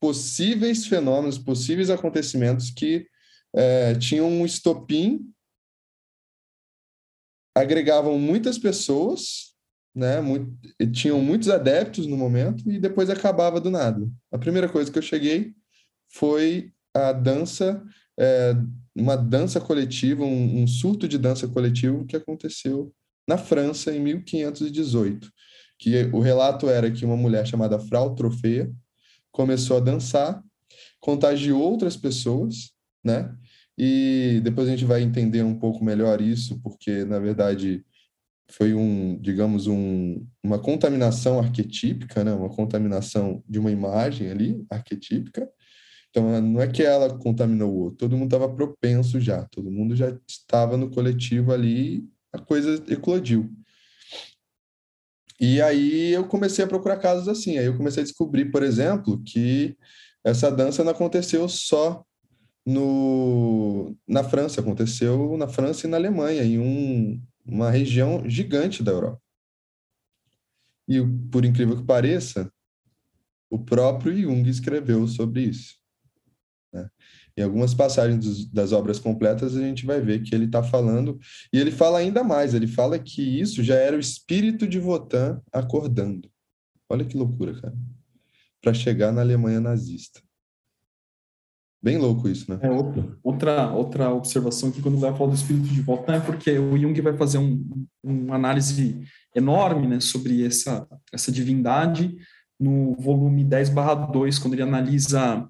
possíveis 0.00 0.84
fenômenos, 0.84 1.38
possíveis 1.38 1.90
acontecimentos 1.90 2.70
que 2.70 3.06
é, 3.54 3.94
tinham 3.94 4.28
um 4.28 4.44
estopim, 4.44 5.32
agregavam 7.54 8.18
muitas 8.18 8.58
pessoas, 8.58 9.52
né? 9.94 10.20
Muito, 10.20 10.56
tinham 10.92 11.20
muitos 11.20 11.48
adeptos 11.48 12.06
no 12.06 12.16
momento 12.16 12.68
e 12.70 12.78
depois 12.78 13.10
acabava 13.10 13.60
do 13.60 13.70
nada. 13.70 14.08
A 14.30 14.38
primeira 14.38 14.68
coisa 14.68 14.90
que 14.90 14.98
eu 14.98 15.02
cheguei 15.02 15.54
foi 16.08 16.72
a 16.94 17.12
dança, 17.12 17.82
é, 18.18 18.54
uma 18.94 19.16
dança 19.16 19.60
coletiva, 19.60 20.24
um, 20.24 20.62
um 20.62 20.66
surto 20.66 21.06
de 21.06 21.18
dança 21.18 21.46
coletivo 21.48 22.06
que 22.06 22.16
aconteceu 22.16 22.92
na 23.28 23.38
França 23.38 23.94
em 23.94 24.00
1518. 24.00 25.30
Que 25.78 26.04
o 26.12 26.20
relato 26.20 26.68
era 26.68 26.90
que 26.90 27.04
uma 27.04 27.16
mulher 27.16 27.46
chamada 27.46 27.78
Frau 27.78 28.14
Trofeia 28.14 28.72
começou 29.30 29.78
a 29.78 29.80
dançar, 29.80 30.42
contagiou 31.00 31.60
outras 31.60 31.96
pessoas, 31.96 32.72
né? 33.04 33.34
E 33.76 34.40
depois 34.42 34.68
a 34.68 34.70
gente 34.70 34.84
vai 34.84 35.02
entender 35.02 35.42
um 35.42 35.58
pouco 35.58 35.84
melhor 35.84 36.20
isso, 36.20 36.60
porque, 36.60 37.04
na 37.04 37.18
verdade, 37.18 37.84
foi 38.50 38.74
um, 38.74 39.18
digamos, 39.20 39.66
um, 39.66 40.26
uma 40.42 40.58
contaminação 40.58 41.38
arquetípica, 41.38 42.22
né? 42.22 42.32
uma 42.32 42.50
contaminação 42.50 43.42
de 43.48 43.58
uma 43.58 43.70
imagem 43.70 44.30
ali, 44.30 44.64
arquetípica. 44.70 45.48
Então, 46.10 46.40
não 46.42 46.60
é 46.60 46.66
que 46.66 46.82
ela 46.82 47.18
contaminou 47.18 47.72
o 47.72 47.78
outro, 47.84 47.98
todo 48.00 48.16
mundo 48.16 48.34
estava 48.34 48.54
propenso 48.54 49.18
já, 49.18 49.44
todo 49.46 49.70
mundo 49.70 49.96
já 49.96 50.14
estava 50.28 50.76
no 50.76 50.90
coletivo 50.90 51.52
ali, 51.52 52.06
a 52.30 52.38
coisa 52.38 52.82
eclodiu. 52.88 53.50
E 55.40 55.60
aí 55.60 56.12
eu 56.12 56.24
comecei 56.28 56.64
a 56.64 56.68
procurar 56.68 56.98
casos 56.98 57.26
assim. 57.26 57.58
Aí 57.58 57.66
eu 57.66 57.76
comecei 57.76 58.02
a 58.02 58.06
descobrir, 58.06 58.52
por 58.52 58.62
exemplo, 58.62 59.20
que 59.24 59.76
essa 60.24 60.50
dança 60.50 60.84
não 60.84 60.92
aconteceu 60.92 61.48
só 61.48 62.04
no, 62.64 63.96
na 64.06 64.22
França, 64.22 64.60
aconteceu 64.60 65.36
na 65.36 65.48
França 65.48 65.86
e 65.86 65.90
na 65.90 65.96
Alemanha, 65.96 66.44
em 66.44 66.58
um, 66.58 67.22
uma 67.44 67.70
região 67.70 68.28
gigante 68.28 68.82
da 68.82 68.92
Europa. 68.92 69.20
E, 70.88 71.00
por 71.30 71.44
incrível 71.44 71.76
que 71.76 71.84
pareça, 71.84 72.52
o 73.50 73.58
próprio 73.58 74.16
Jung 74.16 74.48
escreveu 74.48 75.06
sobre 75.06 75.42
isso. 75.42 75.76
Né? 76.72 76.88
Em 77.36 77.42
algumas 77.42 77.74
passagens 77.74 78.24
dos, 78.24 78.50
das 78.50 78.72
obras 78.72 78.98
completas, 78.98 79.56
a 79.56 79.60
gente 79.60 79.84
vai 79.84 80.00
ver 80.00 80.22
que 80.22 80.34
ele 80.34 80.46
está 80.46 80.62
falando, 80.62 81.18
e 81.52 81.58
ele 81.58 81.70
fala 81.70 81.98
ainda 81.98 82.22
mais, 82.22 82.54
ele 82.54 82.66
fala 82.66 82.98
que 82.98 83.22
isso 83.40 83.62
já 83.62 83.74
era 83.74 83.96
o 83.96 84.00
espírito 84.00 84.66
de 84.66 84.78
Wotan 84.78 85.40
acordando. 85.52 86.30
Olha 86.88 87.04
que 87.04 87.16
loucura, 87.16 87.58
cara. 87.60 87.76
Para 88.60 88.74
chegar 88.74 89.12
na 89.12 89.22
Alemanha 89.22 89.60
nazista. 89.60 90.22
Bem 91.82 91.98
louco 91.98 92.28
isso, 92.28 92.48
né? 92.48 92.60
É, 92.62 92.70
outra, 93.24 93.72
outra 93.72 94.14
observação 94.14 94.70
que 94.70 94.80
quando 94.80 94.98
vai 94.98 95.12
falar 95.16 95.30
do 95.30 95.36
espírito 95.36 95.66
de 95.66 95.82
Wotan 95.82 96.14
é 96.14 96.20
porque 96.20 96.56
o 96.56 96.78
Jung 96.78 96.98
vai 97.00 97.16
fazer 97.16 97.38
um, 97.38 97.86
uma 98.02 98.36
análise 98.36 99.00
enorme 99.34 99.88
né, 99.88 99.98
sobre 99.98 100.46
essa, 100.46 100.86
essa 101.12 101.32
divindade 101.32 102.16
no 102.58 102.94
volume 102.94 103.42
10 103.42 103.70
barra 103.70 103.94
2, 103.94 104.38
quando 104.38 104.54
ele 104.54 104.62
analisa 104.62 105.48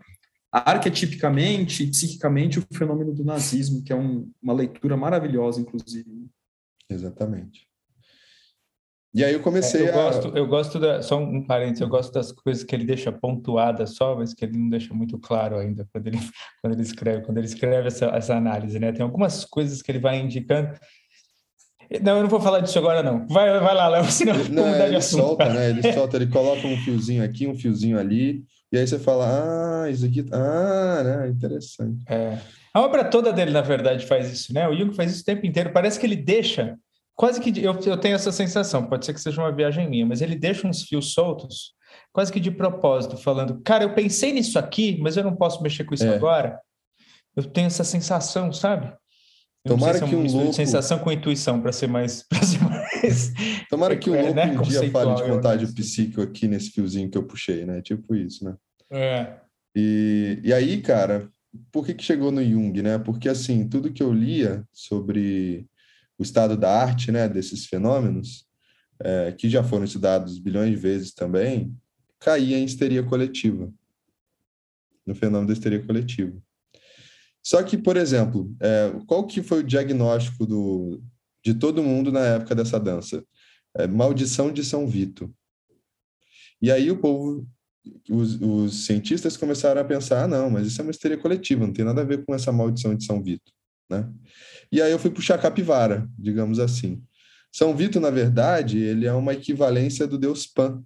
arquetipicamente 0.50 1.82
e 1.82 1.90
psiquicamente 1.90 2.58
o 2.58 2.66
fenômeno 2.72 3.12
do 3.12 3.24
nazismo, 3.24 3.82
que 3.82 3.92
é 3.92 3.96
um, 3.96 4.30
uma 4.42 4.54
leitura 4.54 4.96
maravilhosa, 4.96 5.60
inclusive. 5.60 6.28
Exatamente. 6.88 7.66
E 9.14 9.22
aí 9.22 9.34
eu 9.34 9.40
comecei 9.40 9.86
é, 9.86 9.90
eu 9.90 10.00
a... 10.00 10.04
Gosto, 10.04 10.36
eu 10.36 10.46
gosto, 10.46 10.78
da, 10.78 11.02
só 11.02 11.18
um 11.18 11.44
parênteses, 11.44 11.82
eu 11.82 11.88
gosto 11.88 12.12
das 12.12 12.32
coisas 12.32 12.64
que 12.64 12.74
ele 12.74 12.84
deixa 12.84 13.12
pontuadas 13.12 13.94
só, 13.94 14.16
mas 14.16 14.32
que 14.32 14.44
ele 14.44 14.56
não 14.56 14.70
deixa 14.70 14.94
muito 14.94 15.18
claro 15.18 15.58
ainda 15.58 15.86
quando 15.92 16.06
ele, 16.06 16.18
quando 16.62 16.72
ele 16.72 16.82
escreve, 16.82 17.22
quando 17.22 17.36
ele 17.36 17.46
escreve 17.46 17.88
essa, 17.88 18.06
essa 18.06 18.34
análise, 18.34 18.78
né? 18.78 18.90
Tem 18.90 19.02
algumas 19.02 19.44
coisas 19.44 19.82
que 19.82 19.92
ele 19.92 19.98
vai 19.98 20.18
indicando. 20.18 20.72
Não, 22.00 22.16
eu 22.16 22.22
não 22.22 22.30
vou 22.30 22.40
falar 22.40 22.60
disso 22.60 22.78
agora, 22.78 23.02
não. 23.02 23.26
Vai, 23.26 23.60
vai 23.60 23.74
lá, 23.74 23.88
Léo, 23.88 24.04
senão 24.10 24.34
não, 24.48 24.66
mudar 24.66 24.86
ele 24.86 24.96
assunto, 24.96 25.20
solta, 25.20 25.44
cara. 25.44 25.58
né? 25.58 25.70
Ele 25.70 25.82
solta, 25.92 26.16
ele 26.16 26.28
coloca 26.28 26.66
um 26.66 26.76
fiozinho 26.78 27.22
aqui, 27.22 27.46
um 27.46 27.54
fiozinho 27.54 27.98
ali, 27.98 28.42
e 28.72 28.78
aí 28.78 28.86
você 28.86 28.98
fala, 28.98 29.82
ah, 29.84 29.90
isso 29.90 30.06
aqui, 30.06 30.24
ah, 30.32 31.02
né? 31.04 31.28
Interessante. 31.28 32.02
É. 32.08 32.38
A 32.72 32.80
obra 32.80 33.04
toda 33.04 33.30
dele, 33.30 33.50
na 33.50 33.60
verdade, 33.60 34.06
faz 34.06 34.32
isso, 34.32 34.54
né? 34.54 34.66
O 34.66 34.74
Jung 34.74 34.94
faz 34.94 35.12
isso 35.12 35.20
o 35.20 35.26
tempo 35.26 35.44
inteiro. 35.44 35.70
Parece 35.70 36.00
que 36.00 36.06
ele 36.06 36.16
deixa 36.16 36.78
quase 37.22 37.40
que 37.40 37.62
eu, 37.62 37.78
eu 37.86 37.96
tenho 37.96 38.16
essa 38.16 38.32
sensação, 38.32 38.84
pode 38.84 39.06
ser 39.06 39.14
que 39.14 39.20
seja 39.20 39.40
uma 39.40 39.52
viagem 39.52 39.88
minha, 39.88 40.04
mas 40.04 40.20
ele 40.20 40.34
deixa 40.34 40.66
uns 40.66 40.82
fios 40.82 41.12
soltos, 41.12 41.72
quase 42.12 42.32
que 42.32 42.40
de 42.40 42.50
propósito, 42.50 43.16
falando, 43.16 43.60
cara, 43.62 43.84
eu 43.84 43.94
pensei 43.94 44.32
nisso 44.32 44.58
aqui, 44.58 44.98
mas 45.00 45.16
eu 45.16 45.22
não 45.22 45.36
posso 45.36 45.62
mexer 45.62 45.84
com 45.84 45.94
isso 45.94 46.04
é. 46.04 46.16
agora. 46.16 46.58
Eu 47.36 47.44
tenho 47.44 47.68
essa 47.68 47.84
sensação, 47.84 48.52
sabe? 48.52 48.92
Eu 49.64 49.76
Tomara 49.76 49.98
se 49.98 50.02
é 50.02 50.08
que 50.08 50.16
um 50.16 50.26
louco... 50.26 50.52
sensação 50.52 50.98
com 50.98 51.12
intuição 51.12 51.62
para 51.62 51.70
ser 51.70 51.86
mais, 51.86 52.24
para 52.28 52.42
ser 52.42 52.58
mais. 52.60 53.32
Tomara 53.70 53.96
que 53.96 54.10
é, 54.10 54.20
louco 54.20 54.34
né? 54.34 54.46
um 54.58 54.62
dia 54.62 54.90
fale 54.90 55.14
de 55.14 55.22
contágio 55.22 55.72
psíquico 55.72 56.22
aqui 56.22 56.48
nesse 56.48 56.70
fiozinho 56.70 57.08
que 57.08 57.16
eu 57.16 57.22
puxei, 57.22 57.64
né? 57.64 57.80
Tipo 57.82 58.16
isso, 58.16 58.44
né? 58.44 58.56
É. 58.90 59.36
E, 59.76 60.40
e 60.42 60.52
aí, 60.52 60.82
cara, 60.82 61.30
por 61.70 61.86
que, 61.86 61.94
que 61.94 62.02
chegou 62.02 62.32
no 62.32 62.44
Jung, 62.44 62.82
né? 62.82 62.98
Porque 62.98 63.28
assim, 63.28 63.68
tudo 63.68 63.92
que 63.92 64.02
eu 64.02 64.12
lia 64.12 64.64
sobre 64.72 65.68
o 66.22 66.24
estado 66.24 66.56
da 66.56 66.70
arte, 66.70 67.10
né, 67.10 67.28
desses 67.28 67.66
fenômenos, 67.66 68.46
é, 69.00 69.32
que 69.32 69.50
já 69.50 69.62
foram 69.62 69.84
estudados 69.84 70.38
bilhões 70.38 70.70
de 70.70 70.76
vezes 70.76 71.12
também, 71.12 71.76
caía 72.20 72.56
em 72.56 72.64
histeria 72.64 73.02
coletiva, 73.02 73.72
no 75.04 75.14
fenômeno 75.14 75.48
da 75.48 75.52
histeria 75.52 75.84
coletiva. 75.84 76.40
Só 77.42 77.62
que, 77.62 77.76
por 77.76 77.96
exemplo, 77.96 78.54
é, 78.60 78.92
qual 79.06 79.26
que 79.26 79.42
foi 79.42 79.60
o 79.60 79.66
diagnóstico 79.66 80.46
do, 80.46 81.02
de 81.44 81.54
todo 81.54 81.82
mundo 81.82 82.12
na 82.12 82.20
época 82.20 82.54
dessa 82.54 82.78
dança? 82.78 83.24
É, 83.76 83.86
maldição 83.88 84.52
de 84.52 84.64
São 84.64 84.86
Vito. 84.86 85.34
E 86.60 86.70
aí 86.70 86.88
o 86.88 86.98
povo, 86.98 87.44
os, 88.08 88.40
os, 88.40 88.86
cientistas 88.86 89.36
começaram 89.36 89.80
a 89.80 89.84
pensar, 89.84 90.22
ah, 90.22 90.28
não, 90.28 90.48
mas 90.48 90.68
isso 90.68 90.80
é 90.80 90.84
uma 90.84 90.92
histeria 90.92 91.18
coletiva, 91.18 91.66
não 91.66 91.72
tem 91.72 91.84
nada 91.84 92.02
a 92.02 92.04
ver 92.04 92.24
com 92.24 92.32
essa 92.32 92.52
maldição 92.52 92.94
de 92.94 93.04
São 93.04 93.20
Vito, 93.20 93.52
né? 93.92 94.08
E 94.72 94.80
aí 94.80 94.90
eu 94.90 94.98
fui 94.98 95.10
puxar 95.10 95.38
capivara, 95.38 96.08
digamos 96.18 96.58
assim. 96.58 97.02
São 97.52 97.76
Vito, 97.76 98.00
na 98.00 98.08
verdade, 98.08 98.78
ele 98.78 99.06
é 99.06 99.12
uma 99.12 99.34
equivalência 99.34 100.06
do 100.06 100.16
deus 100.16 100.46
Pan. 100.46 100.82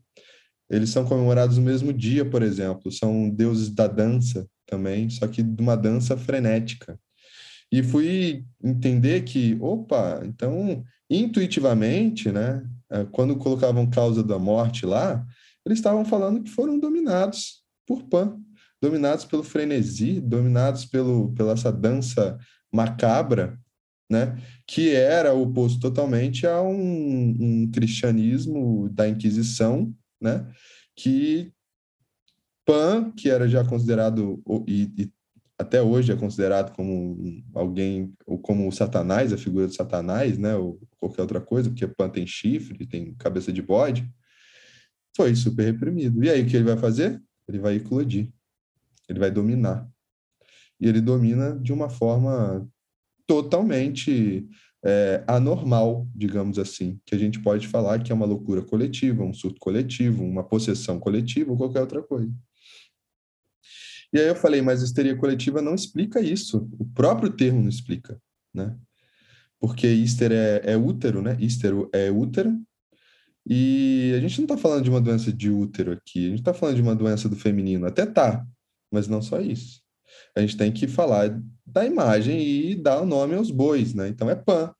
Eles 0.68 0.90
são 0.90 1.04
comemorados 1.04 1.56
no 1.56 1.62
mesmo 1.62 1.92
dia, 1.92 2.24
por 2.24 2.42
exemplo. 2.42 2.90
São 2.90 3.30
deuses 3.30 3.70
da 3.70 3.86
dança 3.86 4.48
também, 4.66 5.08
só 5.08 5.28
que 5.28 5.42
de 5.42 5.62
uma 5.62 5.76
dança 5.76 6.16
frenética. 6.16 6.98
E 7.70 7.82
fui 7.82 8.44
entender 8.62 9.22
que, 9.22 9.56
opa, 9.60 10.22
então, 10.24 10.84
intuitivamente, 11.08 12.32
né, 12.32 12.64
eh, 12.90 13.06
quando 13.12 13.36
colocavam 13.36 13.88
causa 13.88 14.22
da 14.22 14.38
morte 14.38 14.84
lá, 14.84 15.24
eles 15.64 15.78
estavam 15.78 16.04
falando 16.04 16.42
que 16.42 16.50
foram 16.50 16.78
dominados 16.78 17.62
por 17.86 18.02
Pan, 18.04 18.36
dominados 18.82 19.24
pelo 19.24 19.42
frenesi, 19.42 20.20
dominados 20.20 20.84
pelo, 20.84 21.32
pela 21.32 21.52
essa 21.52 21.72
dança 21.72 22.38
macabra 22.76 23.58
né? 24.08 24.40
que 24.66 24.94
era 24.94 25.34
oposto 25.34 25.80
totalmente 25.80 26.46
a 26.46 26.62
um, 26.62 27.36
um 27.38 27.70
cristianismo 27.70 28.88
da 28.90 29.08
Inquisição, 29.08 29.92
né? 30.20 30.48
que 30.94 31.52
Pan, 32.64 33.12
que 33.12 33.28
era 33.30 33.48
já 33.48 33.64
considerado, 33.64 34.42
e, 34.66 34.90
e, 34.98 35.12
até 35.58 35.80
hoje 35.80 36.12
é 36.12 36.16
considerado 36.16 36.74
como 36.74 37.42
alguém, 37.54 38.12
ou 38.26 38.38
como 38.38 38.68
o 38.68 38.72
Satanás, 38.72 39.32
a 39.32 39.38
figura 39.38 39.68
de 39.68 39.74
Satanás, 39.74 40.38
né? 40.38 40.54
ou 40.56 40.80
qualquer 40.98 41.22
outra 41.22 41.40
coisa, 41.40 41.68
porque 41.68 41.86
Pan 41.86 42.08
tem 42.08 42.26
chifre, 42.26 42.86
tem 42.86 43.14
cabeça 43.14 43.52
de 43.52 43.62
bode, 43.62 44.08
foi 45.16 45.34
super 45.34 45.64
reprimido. 45.64 46.22
E 46.22 46.30
aí 46.30 46.42
o 46.42 46.46
que 46.46 46.56
ele 46.56 46.64
vai 46.64 46.76
fazer? 46.76 47.22
Ele 47.48 47.58
vai 47.58 47.76
eclodir, 47.76 48.32
ele 49.08 49.18
vai 49.18 49.30
dominar. 49.30 49.88
E 50.80 50.88
ele 50.88 51.00
domina 51.00 51.58
de 51.58 51.72
uma 51.72 51.88
forma 51.88 52.68
totalmente 53.26 54.46
é, 54.84 55.24
anormal, 55.26 56.06
digamos 56.14 56.58
assim, 56.58 57.00
que 57.04 57.14
a 57.14 57.18
gente 57.18 57.40
pode 57.40 57.66
falar 57.66 58.02
que 58.02 58.12
é 58.12 58.14
uma 58.14 58.26
loucura 58.26 58.62
coletiva, 58.62 59.24
um 59.24 59.32
surto 59.32 59.58
coletivo, 59.58 60.22
uma 60.22 60.44
possessão 60.44 61.00
coletiva 61.00 61.50
ou 61.50 61.56
qualquer 61.56 61.80
outra 61.80 62.02
coisa. 62.02 62.32
E 64.12 64.18
aí 64.18 64.28
eu 64.28 64.36
falei, 64.36 64.62
mas 64.62 64.82
histeria 64.82 65.16
coletiva 65.16 65.60
não 65.60 65.74
explica 65.74 66.20
isso, 66.20 66.68
o 66.78 66.84
próprio 66.84 67.30
termo 67.30 67.60
não 67.60 67.68
explica, 67.68 68.20
né? 68.54 68.76
Porque 69.58 69.88
íster 69.88 70.30
é, 70.30 70.60
é 70.64 70.76
útero, 70.76 71.20
né? 71.20 71.36
Ístero 71.40 71.90
é 71.92 72.10
útero, 72.10 72.56
e 73.48 74.12
a 74.16 74.20
gente 74.20 74.38
não 74.38 74.44
está 74.44 74.56
falando 74.56 74.82
de 74.82 74.90
uma 74.90 75.00
doença 75.00 75.32
de 75.32 75.48
útero 75.48 75.92
aqui, 75.92 76.26
a 76.26 76.30
gente 76.30 76.40
está 76.40 76.52
falando 76.52 76.76
de 76.76 76.82
uma 76.82 76.96
doença 76.96 77.28
do 77.28 77.36
feminino, 77.36 77.86
até 77.86 78.04
tá, 78.04 78.44
mas 78.90 79.06
não 79.06 79.22
só 79.22 79.40
isso. 79.40 79.80
A 80.36 80.40
gente 80.40 80.56
tem 80.56 80.70
que 80.70 80.86
falar 80.86 81.40
da 81.64 81.84
imagem 81.84 82.40
e 82.40 82.74
dar 82.74 83.00
o 83.00 83.06
nome 83.06 83.34
aos 83.34 83.50
bois, 83.50 83.94
né? 83.94 84.08
Então 84.08 84.28
é 84.28 84.34
Pan, 84.34 84.72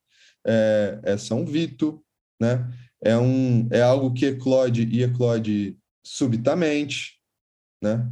é, 0.45 0.99
é 1.03 1.17
São 1.17 1.45
Vito, 1.45 2.03
né? 2.39 2.71
É, 3.03 3.17
um, 3.17 3.67
é 3.71 3.81
algo 3.81 4.13
que 4.13 4.25
eclode 4.25 4.83
e 4.83 5.03
eclode 5.03 5.77
subitamente, 6.05 7.19
né? 7.81 8.09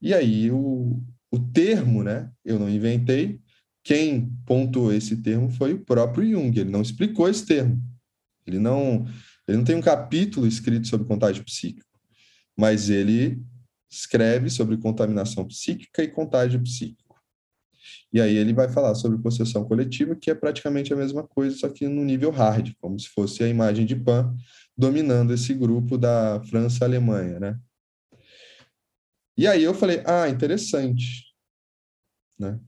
E 0.00 0.12
aí 0.12 0.50
o, 0.50 1.02
o 1.30 1.38
termo, 1.38 2.02
né? 2.02 2.30
Eu 2.44 2.58
não 2.58 2.68
inventei. 2.68 3.40
Quem 3.82 4.30
pontuou 4.44 4.92
esse 4.92 5.16
termo 5.22 5.50
foi 5.50 5.72
o 5.72 5.84
próprio 5.84 6.28
Jung. 6.28 6.58
Ele 6.58 6.70
não 6.70 6.82
explicou 6.82 7.28
esse 7.28 7.46
termo. 7.46 7.80
Ele 8.46 8.58
não, 8.58 9.06
ele 9.46 9.58
não 9.58 9.64
tem 9.64 9.76
um 9.76 9.80
capítulo 9.80 10.46
escrito 10.46 10.86
sobre 10.86 11.06
contágio 11.06 11.44
psíquico, 11.44 11.98
mas 12.56 12.90
ele 12.90 13.42
escreve 13.96 14.50
sobre 14.50 14.76
contaminação 14.76 15.46
psíquica 15.46 16.02
e 16.02 16.08
contágio 16.08 16.62
psíquico. 16.62 17.06
E 18.12 18.20
aí 18.20 18.36
ele 18.36 18.52
vai 18.52 18.68
falar 18.68 18.94
sobre 18.94 19.18
possessão 19.18 19.64
coletiva, 19.64 20.14
que 20.14 20.30
é 20.30 20.34
praticamente 20.34 20.92
a 20.92 20.96
mesma 20.96 21.26
coisa, 21.26 21.56
só 21.56 21.68
que 21.68 21.86
no 21.88 22.04
nível 22.04 22.30
hard, 22.30 22.72
como 22.80 22.98
se 22.98 23.08
fosse 23.08 23.42
a 23.42 23.48
imagem 23.48 23.84
de 23.84 23.96
Pan 23.96 24.34
dominando 24.76 25.32
esse 25.32 25.54
grupo 25.54 25.96
da 25.96 26.40
França 26.48 26.84
e 26.84 26.84
Alemanha, 26.84 27.40
né? 27.40 27.58
E 29.36 29.46
aí 29.46 29.62
eu 29.62 29.74
falei, 29.74 30.02
ah, 30.06 30.28
interessante, 30.28 31.26
né? 32.38 32.58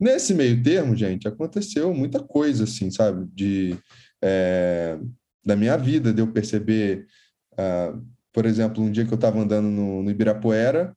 Nesse 0.00 0.32
meio 0.32 0.62
termo, 0.62 0.94
gente, 0.94 1.26
aconteceu 1.26 1.92
muita 1.92 2.22
coisa, 2.22 2.64
assim, 2.64 2.90
sabe? 2.90 3.28
De, 3.34 3.76
é, 4.22 4.98
da 5.44 5.56
minha 5.56 5.76
vida, 5.76 6.12
de 6.12 6.22
eu 6.22 6.32
perceber, 6.32 7.06
uh, 7.52 8.06
por 8.32 8.46
exemplo, 8.46 8.82
um 8.82 8.90
dia 8.90 9.04
que 9.04 9.12
eu 9.12 9.16
estava 9.16 9.38
andando 9.40 9.68
no, 9.68 10.02
no 10.02 10.10
Ibirapuera, 10.10 10.94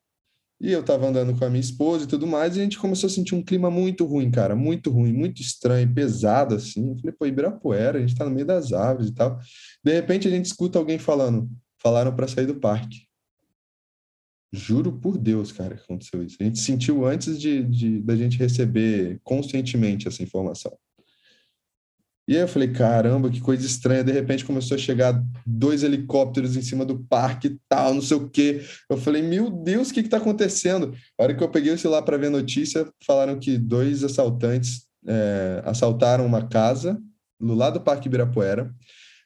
e 0.62 0.72
eu 0.72 0.84
tava 0.84 1.08
andando 1.08 1.36
com 1.38 1.44
a 1.44 1.50
minha 1.50 1.60
esposa 1.60 2.04
e 2.04 2.08
tudo 2.08 2.28
mais, 2.28 2.56
e 2.56 2.60
a 2.60 2.63
gente 2.63 2.78
começou 2.78 3.08
a 3.08 3.10
sentir 3.10 3.34
um 3.34 3.44
clima 3.44 3.72
muito 3.72 4.06
ruim, 4.06 4.30
cara, 4.30 4.56
muito 4.56 4.91
ruim, 4.91 5.12
muito 5.12 5.41
estranho, 5.41 5.91
pesado 5.91 6.54
assim. 6.54 6.91
Eu 6.91 6.98
falei, 7.00 7.15
pô, 7.17 7.26
Ibirapuera, 7.26 7.98
a 7.98 8.02
gente 8.02 8.15
tá 8.15 8.26
no 8.26 8.30
meio 8.32 8.46
das 8.46 8.72
árvores 8.72 9.10
e 9.10 9.13
tal. 9.15 9.39
De 9.84 9.91
repente 9.91 10.28
a 10.28 10.32
gente 10.32 10.46
escuta 10.46 10.78
alguém 10.78 11.00
falando, 11.00 11.50
falaram 11.82 12.15
para 12.15 12.28
sair 12.28 12.46
do 12.46 12.60
parque. 12.60 13.08
Juro 14.54 15.00
por 15.00 15.17
Deus, 15.17 15.52
cara, 15.52 15.76
que 15.76 15.84
aconteceu 15.84 16.22
isso. 16.24 16.38
A 16.39 16.44
gente 16.44 16.60
sentiu 16.60 17.06
antes 17.06 17.39
de, 17.39 17.63
de 17.63 18.00
da 18.02 18.15
gente 18.15 18.38
receber 18.38 19.20
conscientemente 19.24 20.08
essa 20.08 20.22
informação. 20.22 20.78
E 22.28 22.36
aí 22.36 22.42
eu 22.42 22.48
falei, 22.48 22.72
caramba, 22.72 23.30
que 23.30 23.42
coisa 23.42 23.66
estranha. 23.66 24.04
De 24.04 24.12
repente 24.12 24.46
começou 24.46 24.76
a 24.76 24.80
chegar 24.80 25.22
dois 25.46 25.84
helicópteros 25.84 26.56
em 26.56 26.62
cima 26.62 26.86
do 26.86 27.04
parque 27.06 27.48
e 27.48 27.60
tal, 27.68 27.94
não 27.94 28.02
sei 28.02 28.18
o 28.18 28.30
quê. 28.30 28.62
Eu 28.90 28.98
falei, 28.98 29.22
meu 29.22 29.50
Deus, 29.50 29.90
o 29.90 29.94
que 29.94 30.00
está 30.02 30.18
acontecendo? 30.18 30.96
A 31.20 31.24
hora 31.24 31.36
que 31.36 31.44
eu 31.44 31.50
peguei 31.50 31.74
o 31.74 31.78
celular 31.78 32.04
para 32.04 32.18
ver 32.18 32.28
a 32.28 32.32
notícia, 32.32 32.88
falaram 33.06 33.40
que 33.40 33.58
dois 33.58 34.04
assaltantes 34.04 34.88
é, 35.06 35.62
assaltaram 35.66 36.26
uma 36.26 36.48
casa 36.48 37.02
no 37.40 37.56
lado 37.56 37.80
do 37.80 37.84
Parque 37.84 38.08
Ibirapuera, 38.08 38.74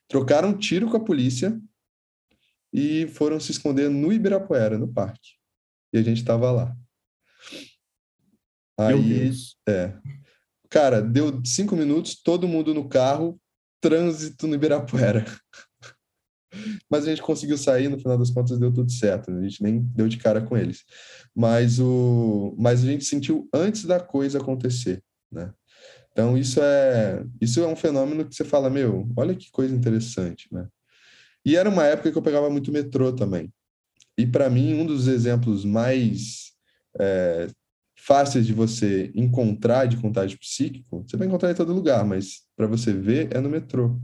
trocaram 0.08 0.50
um 0.50 0.58
tiro 0.58 0.90
com 0.90 0.98
a 0.98 1.04
polícia 1.04 1.60
e 2.74 3.08
foram 3.08 3.40
se 3.40 3.52
esconder 3.52 3.90
no 3.90 4.12
Ibirapuera, 4.12 4.78
no 4.78 4.88
parque. 4.88 5.32
E 5.94 5.98
a 5.98 6.02
gente 6.02 6.18
estava 6.18 6.52
lá. 6.52 6.76
Aí, 8.78 9.32
é. 9.68 9.94
Cara, 10.76 11.02
deu 11.02 11.42
cinco 11.46 11.74
minutos, 11.74 12.22
todo 12.22 12.50
mundo 12.50 12.74
no 12.74 12.90
carro, 12.90 13.40
trânsito 13.80 14.46
no 14.46 14.56
Ibirapuera. 14.56 15.24
Mas 16.92 17.06
a 17.06 17.10
gente 17.10 17.22
conseguiu 17.22 17.58
sair, 17.58 17.88
no 17.88 17.98
final 17.98 18.18
das 18.18 18.30
contas 18.30 18.60
deu 18.60 18.74
tudo 18.74 18.92
certo, 18.92 19.32
né? 19.32 19.40
a 19.40 19.44
gente 19.48 19.64
nem 19.64 19.80
deu 19.80 20.10
de 20.10 20.18
cara 20.18 20.42
com 20.42 20.58
eles. 20.58 20.84
Mas, 21.34 21.80
o, 21.80 22.54
mas 22.60 22.84
a 22.84 22.88
gente 22.88 23.06
sentiu 23.06 23.48
antes 23.54 23.86
da 23.86 24.02
coisa 24.02 24.38
acontecer, 24.38 25.02
né? 25.32 25.54
Então, 26.12 26.38
isso 26.38 26.62
é, 26.62 27.24
isso 27.40 27.62
é 27.62 27.68
um 27.68 27.76
fenômeno 27.76 28.28
que 28.28 28.36
você 28.36 28.44
fala, 28.44 28.70
meu, 28.70 29.10
olha 29.16 29.34
que 29.34 29.50
coisa 29.52 29.74
interessante, 29.74 30.50
né? 30.52 30.68
E 31.46 31.56
era 31.56 31.70
uma 31.70 31.86
época 31.86 32.12
que 32.12 32.18
eu 32.18 32.22
pegava 32.22 32.50
muito 32.50 32.70
metrô 32.70 33.14
também. 33.14 33.50
E, 34.18 34.28
para 34.28 34.50
mim, 34.50 34.74
um 34.74 34.86
dos 34.86 35.08
exemplos 35.08 35.64
mais 35.64 36.52
é, 37.00 37.48
fáceis 38.06 38.46
de 38.46 38.54
você 38.54 39.12
encontrar 39.16 39.88
de 39.88 39.98
contágio 39.98 40.38
psíquico, 40.38 41.04
você 41.08 41.18
vai 41.18 41.28
encontrar 41.28 41.50
em 41.50 41.56
todo 41.56 41.74
lugar, 41.74 42.06
mas 42.06 42.44
para 42.56 42.68
você 42.68 42.94
ver 42.94 43.36
é 43.36 43.42
no 43.42 43.50
metrô. 43.50 44.00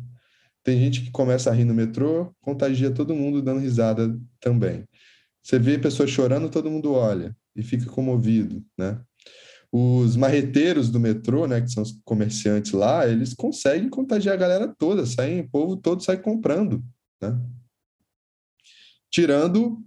Tem 0.63 0.79
gente 0.79 1.01
que 1.01 1.11
começa 1.11 1.51
a 1.51 1.53
rir 1.53 1.65
no 1.65 1.73
metrô, 1.73 2.33
contagia 2.41 2.89
todo 2.89 3.15
mundo 3.15 3.41
dando 3.41 3.59
risada 3.59 4.17
também. 4.39 4.85
Você 5.43 5.59
vê 5.59 5.77
pessoas 5.77 6.09
chorando, 6.09 6.49
todo 6.49 6.69
mundo 6.69 6.93
olha 6.93 7.35
e 7.55 7.61
fica 7.61 7.85
comovido, 7.85 8.63
né? 8.77 8.99
Os 9.71 10.17
marreteiros 10.17 10.89
do 10.89 10.99
metrô, 10.99 11.47
né, 11.47 11.61
que 11.61 11.71
são 11.71 11.83
os 11.83 11.93
comerciantes 12.03 12.73
lá, 12.73 13.07
eles 13.07 13.33
conseguem 13.33 13.87
contagiar 13.87 14.33
a 14.33 14.39
galera 14.39 14.67
toda, 14.67 15.05
saem, 15.05 15.41
o 15.41 15.49
povo 15.49 15.77
todo 15.77 16.03
sai 16.03 16.17
comprando, 16.17 16.83
né? 17.21 17.39
Tirando 19.11 19.79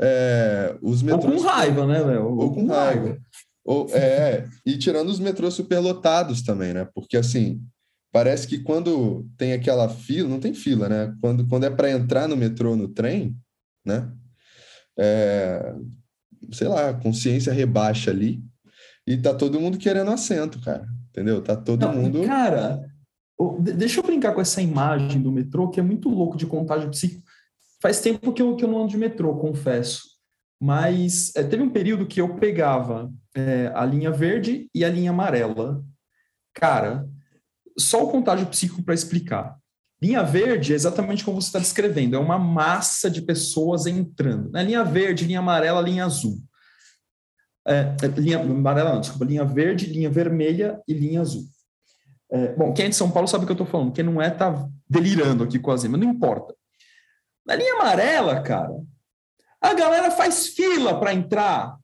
é, 0.00 0.76
os 0.80 1.02
metrôs. 1.02 1.36
Ou 1.36 1.42
com 1.42 1.48
raiva, 1.48 1.86
né, 1.86 2.00
Léo? 2.02 2.24
Ou, 2.24 2.38
ou 2.38 2.54
com 2.54 2.66
raiva. 2.66 3.00
raiva. 3.00 3.20
Ou, 3.68 3.86
é, 3.94 4.48
e 4.64 4.78
tirando 4.78 5.10
os 5.10 5.20
metrôs 5.20 5.52
superlotados 5.52 6.40
também, 6.40 6.72
né? 6.72 6.88
Porque 6.94 7.18
assim, 7.18 7.62
parece 8.10 8.48
que 8.48 8.60
quando 8.60 9.28
tem 9.36 9.52
aquela 9.52 9.90
fila, 9.90 10.26
não 10.26 10.40
tem 10.40 10.54
fila, 10.54 10.88
né? 10.88 11.14
Quando, 11.20 11.46
quando 11.46 11.64
é 11.64 11.70
para 11.70 11.90
entrar 11.90 12.26
no 12.26 12.34
metrô, 12.34 12.74
no 12.74 12.88
trem, 12.88 13.36
né? 13.84 14.10
É, 14.98 15.74
sei 16.50 16.66
lá, 16.66 16.88
a 16.88 16.94
consciência 16.94 17.52
rebaixa 17.52 18.10
ali 18.10 18.42
e 19.06 19.18
tá 19.18 19.34
todo 19.34 19.60
mundo 19.60 19.76
querendo 19.76 20.12
assento, 20.12 20.58
cara. 20.62 20.88
Entendeu? 21.10 21.42
Tá 21.42 21.54
todo 21.54 21.82
Não, 21.82 21.94
mundo. 21.94 22.22
Cara, 22.22 22.82
deixa 23.60 24.00
eu 24.00 24.04
brincar 24.04 24.32
com 24.32 24.40
essa 24.40 24.62
imagem 24.62 25.20
do 25.20 25.30
metrô, 25.30 25.68
que 25.68 25.78
é 25.78 25.82
muito 25.82 26.08
louco 26.08 26.38
de 26.38 26.46
contágio 26.46 26.88
psíquico. 26.88 27.22
Faz 27.82 28.00
tempo 28.00 28.32
que 28.32 28.40
eu, 28.40 28.56
que 28.56 28.64
eu 28.64 28.68
não 28.70 28.78
ando 28.78 28.88
de 28.88 28.96
metrô, 28.96 29.36
confesso. 29.36 30.16
Mas 30.58 31.36
é, 31.36 31.42
teve 31.44 31.62
um 31.62 31.70
período 31.70 32.06
que 32.06 32.18
eu 32.18 32.34
pegava 32.36 33.12
é, 33.38 33.70
a 33.74 33.84
linha 33.84 34.10
verde 34.10 34.68
e 34.74 34.84
a 34.84 34.88
linha 34.88 35.10
amarela. 35.10 35.84
Cara, 36.52 37.08
só 37.78 38.04
o 38.04 38.10
contágio 38.10 38.46
psíquico 38.46 38.82
para 38.82 38.94
explicar. 38.94 39.56
Linha 40.02 40.22
verde 40.22 40.72
é 40.72 40.76
exatamente 40.76 41.24
como 41.24 41.40
você 41.40 41.48
está 41.48 41.58
descrevendo, 41.58 42.16
é 42.16 42.18
uma 42.18 42.38
massa 42.38 43.10
de 43.10 43.22
pessoas 43.22 43.86
entrando. 43.86 44.50
Na 44.50 44.62
linha 44.62 44.84
verde, 44.84 45.24
linha 45.24 45.38
amarela, 45.38 45.80
linha 45.80 46.04
azul. 46.04 46.38
É, 47.66 47.94
é, 48.02 48.06
linha 48.06 48.40
amarela, 48.40 48.94
não, 48.94 49.00
desculpa, 49.00 49.24
linha 49.24 49.44
verde, 49.44 49.86
linha 49.86 50.10
vermelha 50.10 50.80
e 50.86 50.94
linha 50.94 51.20
azul. 51.20 51.44
É, 52.30 52.54
bom, 52.54 52.72
quem 52.72 52.86
é 52.86 52.88
de 52.88 52.96
São 52.96 53.10
Paulo 53.10 53.28
sabe 53.28 53.44
o 53.44 53.46
que 53.46 53.52
eu 53.52 53.54
estou 53.54 53.66
falando, 53.66 53.92
quem 53.92 54.04
não 54.04 54.20
é 54.20 54.28
está 54.28 54.68
delirando 54.88 55.44
aqui 55.44 55.58
quase, 55.58 55.88
mas 55.88 56.00
não 56.00 56.10
importa. 56.10 56.54
Na 57.46 57.54
linha 57.54 57.74
amarela, 57.74 58.40
cara, 58.42 58.74
a 59.60 59.74
galera 59.74 60.10
faz 60.10 60.48
fila 60.48 60.98
para 60.98 61.14
entrar. 61.14 61.77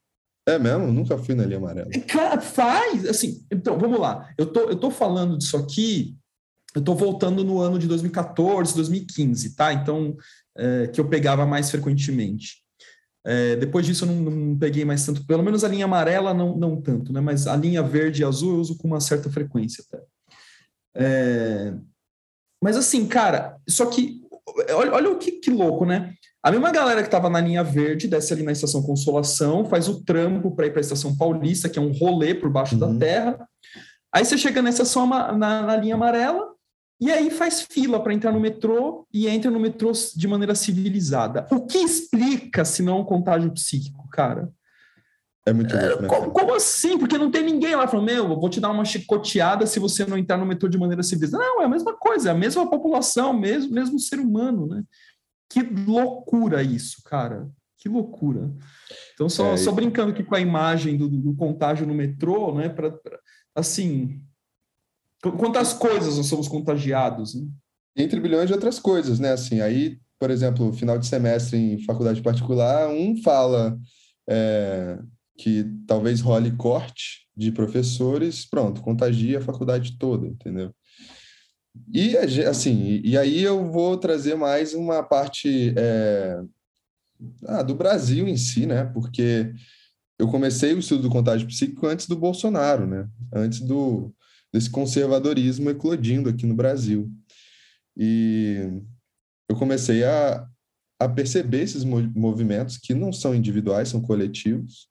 É 0.47 0.59
mesmo? 0.59 0.93
Nunca 0.93 1.17
fui 1.17 1.35
na 1.35 1.45
linha 1.45 1.59
amarela. 1.59 1.89
Cara, 2.07 2.41
faz, 2.41 3.07
assim, 3.07 3.45
então, 3.51 3.79
vamos 3.79 3.99
lá. 3.99 4.31
Eu 4.37 4.47
tô, 4.47 4.61
eu 4.61 4.77
tô 4.77 4.91
falando 4.91 5.39
disso 5.39 5.57
aqui, 5.57 6.17
eu 6.75 6.83
tô 6.83 6.95
voltando 6.95 7.43
no 7.43 7.61
ano 7.61 7.79
de 7.79 7.87
2014, 7.87 8.75
2015, 8.75 9.55
tá? 9.57 9.73
Então, 9.73 10.17
é, 10.57 10.89
que 10.89 11.01
eu 11.01 11.09
pegava 11.09 11.47
mais 11.47 11.71
frequentemente. 11.71 12.63
É, 13.27 13.57
depois 13.57 13.87
disso 13.87 14.05
eu 14.05 14.09
não, 14.09 14.31
não, 14.31 14.59
peguei 14.59 14.85
mais 14.85 15.05
tanto, 15.07 15.27
pelo 15.27 15.43
menos 15.43 15.65
a 15.65 15.69
linha 15.69 15.87
amarela 15.87 16.35
não, 16.35 16.55
não 16.59 16.81
tanto, 16.81 17.11
né? 17.11 17.23
Mas 17.23 17.47
a 17.47 17.57
linha 17.57 17.83
verde 17.83 18.21
e 18.21 18.25
azul 18.25 18.53
eu 18.53 18.61
uso 18.61 18.77
com 18.77 18.87
uma 18.87 19.01
certa 19.01 19.31
frequência 19.31 19.83
até. 19.89 20.05
É, 20.97 21.75
mas 22.63 22.77
assim, 22.77 23.07
cara, 23.07 23.57
só 23.67 23.87
que 23.87 24.21
olha, 24.75 24.93
olha 24.93 25.11
o 25.11 25.19
que, 25.19 25.33
que 25.33 25.51
louco, 25.51 25.87
né? 25.87 26.15
A 26.45 26.51
mesma 26.51 26.71
galera 26.71 27.01
que 27.01 27.09
estava 27.09 27.31
na 27.31 27.41
linha 27.41 27.65
verde 27.65 28.07
desce 28.07 28.35
ali 28.35 28.43
na 28.43 28.53
estação 28.53 28.83
Consolação, 28.83 29.65
faz 29.65 29.89
o 29.89 30.05
trampo 30.05 30.51
para 30.51 30.67
ir 30.67 30.73
para 30.73 30.81
a 30.81 30.83
estação 30.83 31.17
Paulista, 31.17 31.71
que 31.71 31.79
é 31.79 31.83
um 31.83 31.91
rolê 31.91 32.35
por 32.35 32.51
baixo 32.51 32.75
uhum. 32.75 32.81
da 32.81 32.99
terra. 32.99 33.49
Aí 34.15 34.27
você 34.27 34.37
chega 34.37 34.61
na 34.61 34.69
estação 34.69 35.07
na, 35.07 35.33
na 35.33 35.77
linha 35.77 35.95
amarela, 35.95 36.53
e 37.01 37.11
aí 37.11 37.31
faz 37.31 37.63
fila 37.63 37.99
para 37.99 38.13
entrar 38.13 38.31
no 38.31 38.39
metrô 38.39 39.07
e 39.11 39.27
entra 39.27 39.51
no 39.51 39.59
metrô 39.59 39.91
de 40.15 40.29
maneira 40.29 40.55
civilizada. 40.55 41.47
O 41.51 41.65
que 41.65 41.79
explica 41.79 42.63
se 42.63 42.83
não 42.83 43.01
um 43.01 43.05
contágio 43.05 43.51
psíquico, 43.51 44.07
cara? 44.11 44.53
É 45.47 45.53
muito 45.53 45.75
louco, 45.75 46.03
né? 46.03 46.09
Como, 46.09 46.31
como, 46.31 46.55
assim? 46.55 46.99
Porque 46.99 47.17
não 47.17 47.31
tem 47.31 47.43
ninguém 47.43 47.75
lá 47.75 47.89
falando, 47.89 48.07
meu, 48.07 48.29
vou 48.29 48.51
te 48.51 48.61
dar 48.61 48.71
uma 48.71 48.85
chicoteada 48.85 49.67
se 49.67 49.81
você 49.81 50.05
não 50.05 50.19
entrar 50.19 50.37
no 50.37 50.47
metrô 50.47 50.69
de 50.69 50.79
maneira 50.79 51.03
civilizada. 51.03 51.43
Não, 51.43 51.63
é 51.63 51.65
a 51.65 51.69
mesma 51.69 51.95
coisa, 51.95 52.29
é 52.29 52.33
a 52.33 52.37
mesma 52.37 52.69
população, 52.69 53.33
mesmo, 53.33 53.73
mesmo 53.73 53.99
ser 53.99 54.19
humano, 54.19 54.67
né? 54.67 54.83
Que 55.49 55.63
loucura 55.63 56.63
isso, 56.63 57.03
cara. 57.05 57.49
Que 57.79 57.89
loucura. 57.89 58.51
Então, 59.13 59.29
só, 59.29 59.53
é, 59.53 59.57
só 59.57 59.71
brincando 59.71 60.13
aqui 60.13 60.25
com 60.25 60.35
a 60.35 60.41
imagem 60.41 60.97
do, 60.97 61.09
do 61.09 61.35
contágio 61.35 61.87
no 61.87 61.95
metrô, 61.95 62.55
né? 62.55 62.69
Pra, 62.69 62.91
pra 62.91 63.19
assim, 63.55 64.25
Quantas 65.33 65.73
coisas 65.73 66.17
nós 66.17 66.27
somos 66.27 66.49
contagiados? 66.49 67.35
Né? 67.35 67.47
Entre 67.97 68.21
bilhões 68.21 68.47
de 68.47 68.53
outras 68.53 68.79
coisas, 68.79 69.19
né? 69.19 69.33
Assim, 69.33 69.61
aí, 69.61 69.99
por 70.19 70.31
exemplo, 70.31 70.73
final 70.73 70.99
de 70.99 71.07
semestre 71.07 71.57
em 71.57 71.83
faculdade 71.85 72.21
particular, 72.21 72.89
um 72.89 73.17
fala 73.23 73.79
é, 74.29 74.99
que 75.39 75.65
talvez 75.87 76.21
role 76.21 76.53
corte 76.57 77.27
de 77.37 77.51
professores, 77.51 78.47
pronto, 78.49 78.83
contagia 78.83 79.39
a 79.39 79.43
faculdade 79.43 79.99
toda, 79.99 80.27
entendeu? 80.27 80.75
E 81.93 82.17
assim, 82.17 83.01
e 83.05 83.17
aí 83.19 83.41
eu 83.41 83.71
vou 83.71 83.97
trazer 83.97 84.35
mais 84.37 84.75
uma 84.75 85.03
parte 85.03 85.75
é, 85.77 86.41
ah, 87.47 87.63
do 87.63 87.75
Brasil 87.75 88.29
em 88.29 88.37
si, 88.37 88.67
né? 88.67 88.85
Porque 88.85 89.53
eu 90.19 90.29
comecei 90.29 90.73
o 90.73 90.79
estudo 90.79 91.03
do 91.03 91.11
contágio 91.11 91.47
psíquico 91.47 91.87
antes 91.87 92.07
do 92.07 92.17
Bolsonaro, 92.17 92.87
né? 92.87 93.09
Antes 93.33 93.61
do, 93.61 94.15
desse 94.53 94.71
conservadorismo 94.71 95.71
eclodindo 95.71 96.29
aqui 96.29 96.47
no 96.47 96.55
Brasil. 96.55 97.11
E 97.97 98.81
eu 99.49 99.57
comecei 99.57 100.05
a, 100.05 100.49
a 100.99 101.09
perceber 101.09 101.63
esses 101.63 101.85
movimentos 101.85 102.79
que 102.79 102.95
não 102.95 103.13
são 103.13 103.35
individuais, 103.35 103.89
são 103.89 104.01
coletivos. 104.01 104.89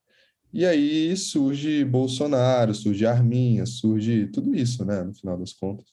E 0.53 0.65
aí 0.65 1.15
surge 1.17 1.83
Bolsonaro, 1.83 2.75
surge 2.75 3.05
Arminha, 3.05 3.65
surge 3.65 4.27
tudo 4.27 4.53
isso, 4.53 4.85
né, 4.85 5.01
no 5.03 5.13
final 5.13 5.37
das 5.37 5.53
contas. 5.53 5.87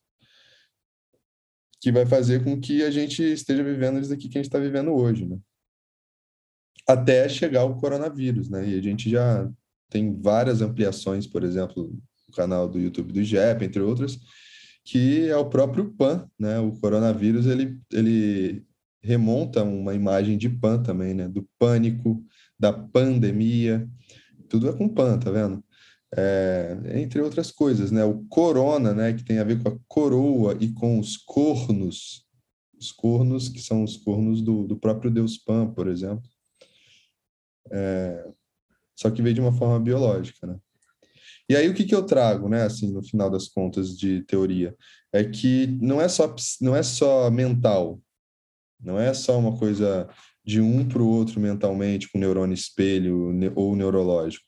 Que 1.81 1.91
vai 1.91 2.05
fazer 2.05 2.45
com 2.45 2.61
que 2.61 2.83
a 2.83 2.91
gente 2.91 3.23
esteja 3.23 3.63
vivendo 3.63 3.99
isso 3.99 4.11
daqui 4.11 4.29
que 4.29 4.39
a 4.39 4.43
gente 4.43 4.49
está 4.49 4.59
vivendo 4.59 4.93
hoje, 4.93 5.27
né? 5.27 5.39
Até 6.87 7.29
chegar 7.29 7.65
o 7.65 7.77
coronavírus, 7.77 8.49
né? 8.49 8.69
E 8.69 8.79
a 8.79 8.83
gente 8.83 9.09
já 9.09 9.51
tem 9.89 10.21
várias 10.21 10.61
ampliações, 10.61 11.27
por 11.27 11.43
exemplo, 11.43 11.93
o 12.29 12.33
canal 12.33 12.69
do 12.69 12.79
YouTube 12.79 13.13
do 13.13 13.21
IGEP, 13.21 13.65
entre 13.65 13.81
outras, 13.81 14.19
que 14.85 15.29
é 15.29 15.37
o 15.37 15.49
próprio 15.49 15.93
PAN, 15.93 16.29
né? 16.39 16.59
O 16.59 16.73
coronavírus, 16.73 17.47
ele, 17.47 17.79
ele 17.93 18.65
remonta 19.03 19.63
uma 19.63 19.95
imagem 19.95 20.37
de 20.37 20.49
PAN 20.49 20.83
também, 20.83 21.15
né? 21.15 21.29
Do 21.29 21.49
pânico, 21.59 22.23
da 22.59 22.73
pandemia, 22.73 23.89
tudo 24.49 24.69
é 24.69 24.73
com 24.77 24.89
PAN, 24.89 25.19
tá 25.19 25.31
vendo? 25.31 25.65
É, 26.17 26.77
entre 26.97 27.21
outras 27.21 27.53
coisas, 27.53 27.91
né? 27.91 28.05
O 28.05 28.25
corona, 28.25 28.93
né? 28.93 29.13
Que 29.13 29.25
tem 29.25 29.39
a 29.39 29.45
ver 29.45 29.63
com 29.63 29.69
a 29.69 29.79
coroa 29.87 30.57
e 30.61 30.73
com 30.73 30.99
os 30.99 31.17
cornos, 31.17 32.27
os 32.79 32.91
cornos 32.91 33.49
que 33.49 33.61
são 33.61 33.85
os 33.85 33.97
cornos 33.97 34.43
do, 34.43 34.67
do 34.67 34.77
próprio 34.77 35.11
deus 35.11 35.39
Pan, 35.39 35.71
por 35.73 35.87
exemplo. 35.87 36.29
É, 37.71 38.29
só 38.97 39.11
que 39.11 39.23
veio 39.23 39.35
de 39.35 39.41
uma 39.41 39.53
forma 39.53 39.79
biológica, 39.79 40.47
né? 40.47 40.59
E 41.49 41.57
aí 41.57 41.69
o 41.69 41.75
que, 41.75 41.85
que 41.85 41.95
eu 41.95 42.05
trago, 42.05 42.49
né, 42.49 42.63
assim, 42.63 42.93
no 42.93 43.03
final 43.03 43.29
das 43.29 43.49
contas 43.49 43.99
de 43.99 44.23
teoria, 44.23 44.75
é 45.13 45.25
que 45.25 45.67
não 45.81 46.01
é 46.01 46.09
só 46.09 46.33
não 46.61 46.77
é 46.77 46.83
só 46.83 47.29
mental, 47.31 48.01
não 48.81 48.99
é 48.99 49.13
só 49.13 49.39
uma 49.39 49.59
coisa 49.59 50.09
de 50.45 50.61
um 50.61 50.87
para 50.89 51.03
o 51.03 51.09
outro 51.09 51.41
mentalmente 51.41 52.09
com 52.11 52.19
neurônio 52.19 52.55
espelho 52.55 53.33
ou 53.57 53.75
neurológico. 53.75 54.47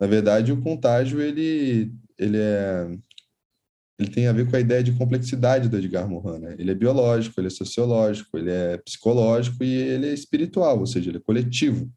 Na 0.00 0.06
verdade, 0.06 0.52
o 0.52 0.60
contágio 0.60 1.20
ele 1.20 1.92
ele 2.18 2.38
é 2.38 2.88
ele 3.98 4.10
tem 4.10 4.26
a 4.26 4.32
ver 4.32 4.50
com 4.50 4.56
a 4.56 4.60
ideia 4.60 4.82
de 4.82 4.92
complexidade 4.92 5.68
do 5.68 5.76
Edgar 5.76 6.08
Morin. 6.08 6.40
Né? 6.40 6.56
Ele 6.58 6.72
é 6.72 6.74
biológico, 6.74 7.40
ele 7.40 7.46
é 7.46 7.50
sociológico, 7.50 8.36
ele 8.36 8.50
é 8.50 8.76
psicológico 8.78 9.62
e 9.62 9.72
ele 9.72 10.08
é 10.08 10.12
espiritual, 10.12 10.80
ou 10.80 10.86
seja, 10.86 11.10
ele 11.10 11.18
é 11.18 11.20
coletivo. 11.20 11.88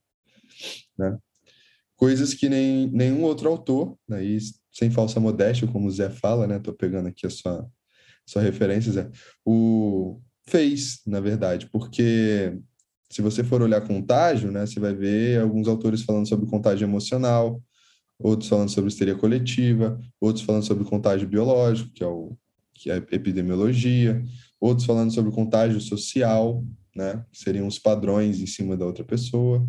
Né? 0.97 1.17
Coisas 1.95 2.35
que 2.35 2.47
nem, 2.47 2.87
nenhum 2.91 3.23
outro 3.23 3.49
autor, 3.49 3.97
né? 4.07 4.23
e 4.23 4.37
sem 4.71 4.91
falsa 4.91 5.19
modéstia, 5.19 5.67
como 5.67 5.87
o 5.87 5.91
Zé 5.91 6.07
fala, 6.11 6.45
né? 6.45 6.57
Estou 6.57 6.71
pegando 6.71 7.07
aqui 7.07 7.25
a 7.25 7.31
sua, 7.31 7.67
sua 8.27 8.43
referência, 8.43 8.91
Zé, 8.91 9.09
o 9.43 10.21
fez, 10.47 11.01
na 11.05 11.19
verdade, 11.19 11.67
porque 11.71 12.57
se 13.09 13.21
você 13.21 13.43
for 13.43 13.61
olhar 13.61 13.81
contágio, 13.81 14.51
né, 14.51 14.65
você 14.65 14.79
vai 14.79 14.93
ver 14.93 15.41
alguns 15.41 15.67
autores 15.67 16.03
falando 16.03 16.27
sobre 16.27 16.49
contágio 16.49 16.85
emocional, 16.85 17.61
outros 18.19 18.49
falando 18.49 18.69
sobre 18.69 18.89
histeria 18.89 19.15
coletiva, 19.15 19.99
outros 20.19 20.43
falando 20.43 20.63
sobre 20.63 20.83
contágio 20.83 21.27
biológico, 21.27 21.91
que 21.93 22.03
é, 22.03 22.07
o, 22.07 22.37
que 22.73 22.89
é 22.89 22.97
epidemiologia, 22.97 24.23
outros 24.59 24.85
falando 24.85 25.13
sobre 25.13 25.31
contágio 25.31 25.79
social, 25.79 26.63
né, 26.95 27.23
que 27.31 27.39
seriam 27.39 27.67
os 27.67 27.77
padrões 27.77 28.39
em 28.39 28.47
cima 28.47 28.75
da 28.75 28.85
outra 28.85 29.03
pessoa. 29.03 29.67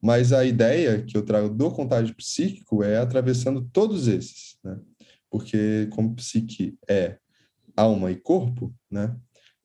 Mas 0.00 0.32
a 0.32 0.44
ideia 0.44 1.02
que 1.02 1.16
eu 1.16 1.24
trago 1.24 1.48
do 1.48 1.70
contágio 1.72 2.14
psíquico 2.14 2.84
é 2.84 2.98
atravessando 2.98 3.68
todos 3.72 4.06
esses, 4.06 4.56
né? 4.62 4.78
Porque 5.28 5.88
como 5.90 6.14
psique 6.14 6.78
é 6.88 7.18
alma 7.76 8.10
e 8.10 8.16
corpo, 8.16 8.72
né? 8.88 9.14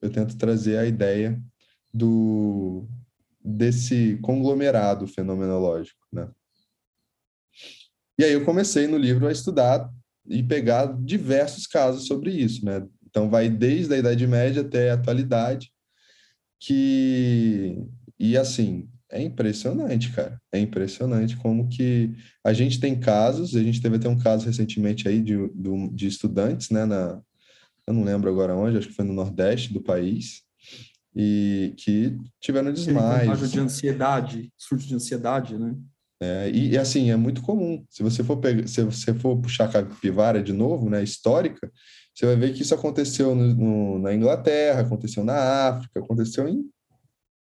Eu 0.02 0.10
tento 0.10 0.36
trazer 0.36 0.76
a 0.76 0.86
ideia 0.86 1.40
do 1.92 2.86
desse 3.44 4.18
conglomerado 4.22 5.06
fenomenológico? 5.06 6.03
E 8.18 8.24
aí 8.24 8.32
eu 8.32 8.44
comecei 8.44 8.86
no 8.86 8.96
livro 8.96 9.26
a 9.26 9.32
estudar 9.32 9.90
e 10.28 10.42
pegar 10.42 10.86
diversos 11.02 11.66
casos 11.66 12.06
sobre 12.06 12.30
isso, 12.30 12.64
né? 12.64 12.86
Então 13.08 13.28
vai 13.28 13.48
desde 13.48 13.94
a 13.94 13.98
Idade 13.98 14.26
Média 14.26 14.62
até 14.62 14.90
a 14.90 14.94
atualidade, 14.94 15.70
que 16.60 17.84
e 18.18 18.36
assim 18.36 18.88
é 19.10 19.22
impressionante, 19.22 20.10
cara. 20.10 20.40
É 20.52 20.58
impressionante 20.58 21.36
como 21.36 21.68
que 21.68 22.10
a 22.42 22.52
gente 22.52 22.80
tem 22.80 22.98
casos. 22.98 23.54
A 23.54 23.62
gente 23.62 23.80
teve 23.80 23.96
até 23.96 24.08
um 24.08 24.18
caso 24.18 24.46
recentemente 24.46 25.06
aí 25.06 25.20
de, 25.20 25.36
de, 25.92 26.06
estudantes, 26.06 26.70
né? 26.70 26.84
Na, 26.84 27.20
eu 27.86 27.94
não 27.94 28.02
lembro 28.02 28.28
agora 28.28 28.56
onde, 28.56 28.76
acho 28.76 28.88
que 28.88 28.94
foi 28.94 29.04
no 29.04 29.12
Nordeste 29.12 29.72
do 29.72 29.80
país, 29.80 30.42
e 31.14 31.74
que 31.76 32.18
tiveram 32.40 32.72
desmaios. 32.72 33.50
de 33.50 33.60
ansiedade, 33.60 34.52
surto 34.56 34.84
de 34.84 34.94
ansiedade, 34.94 35.56
né? 35.56 35.76
É, 36.24 36.50
e, 36.50 36.70
e, 36.70 36.78
assim, 36.78 37.10
é 37.10 37.16
muito 37.16 37.42
comum. 37.42 37.84
Se 37.90 38.02
você 38.02 38.24
for 38.24 38.38
pegar, 38.38 38.66
se 38.66 38.82
você 38.82 39.12
for 39.12 39.36
puxar 39.36 39.66
a 39.66 39.68
capivara 39.68 40.42
de 40.42 40.52
novo, 40.52 40.88
né, 40.88 41.02
histórica, 41.02 41.70
você 42.14 42.24
vai 42.24 42.36
ver 42.36 42.54
que 42.54 42.62
isso 42.62 42.74
aconteceu 42.74 43.34
no, 43.34 43.54
no, 43.54 43.98
na 43.98 44.14
Inglaterra, 44.14 44.80
aconteceu 44.80 45.22
na 45.22 45.68
África, 45.68 46.00
aconteceu 46.00 46.48
em 46.48 46.64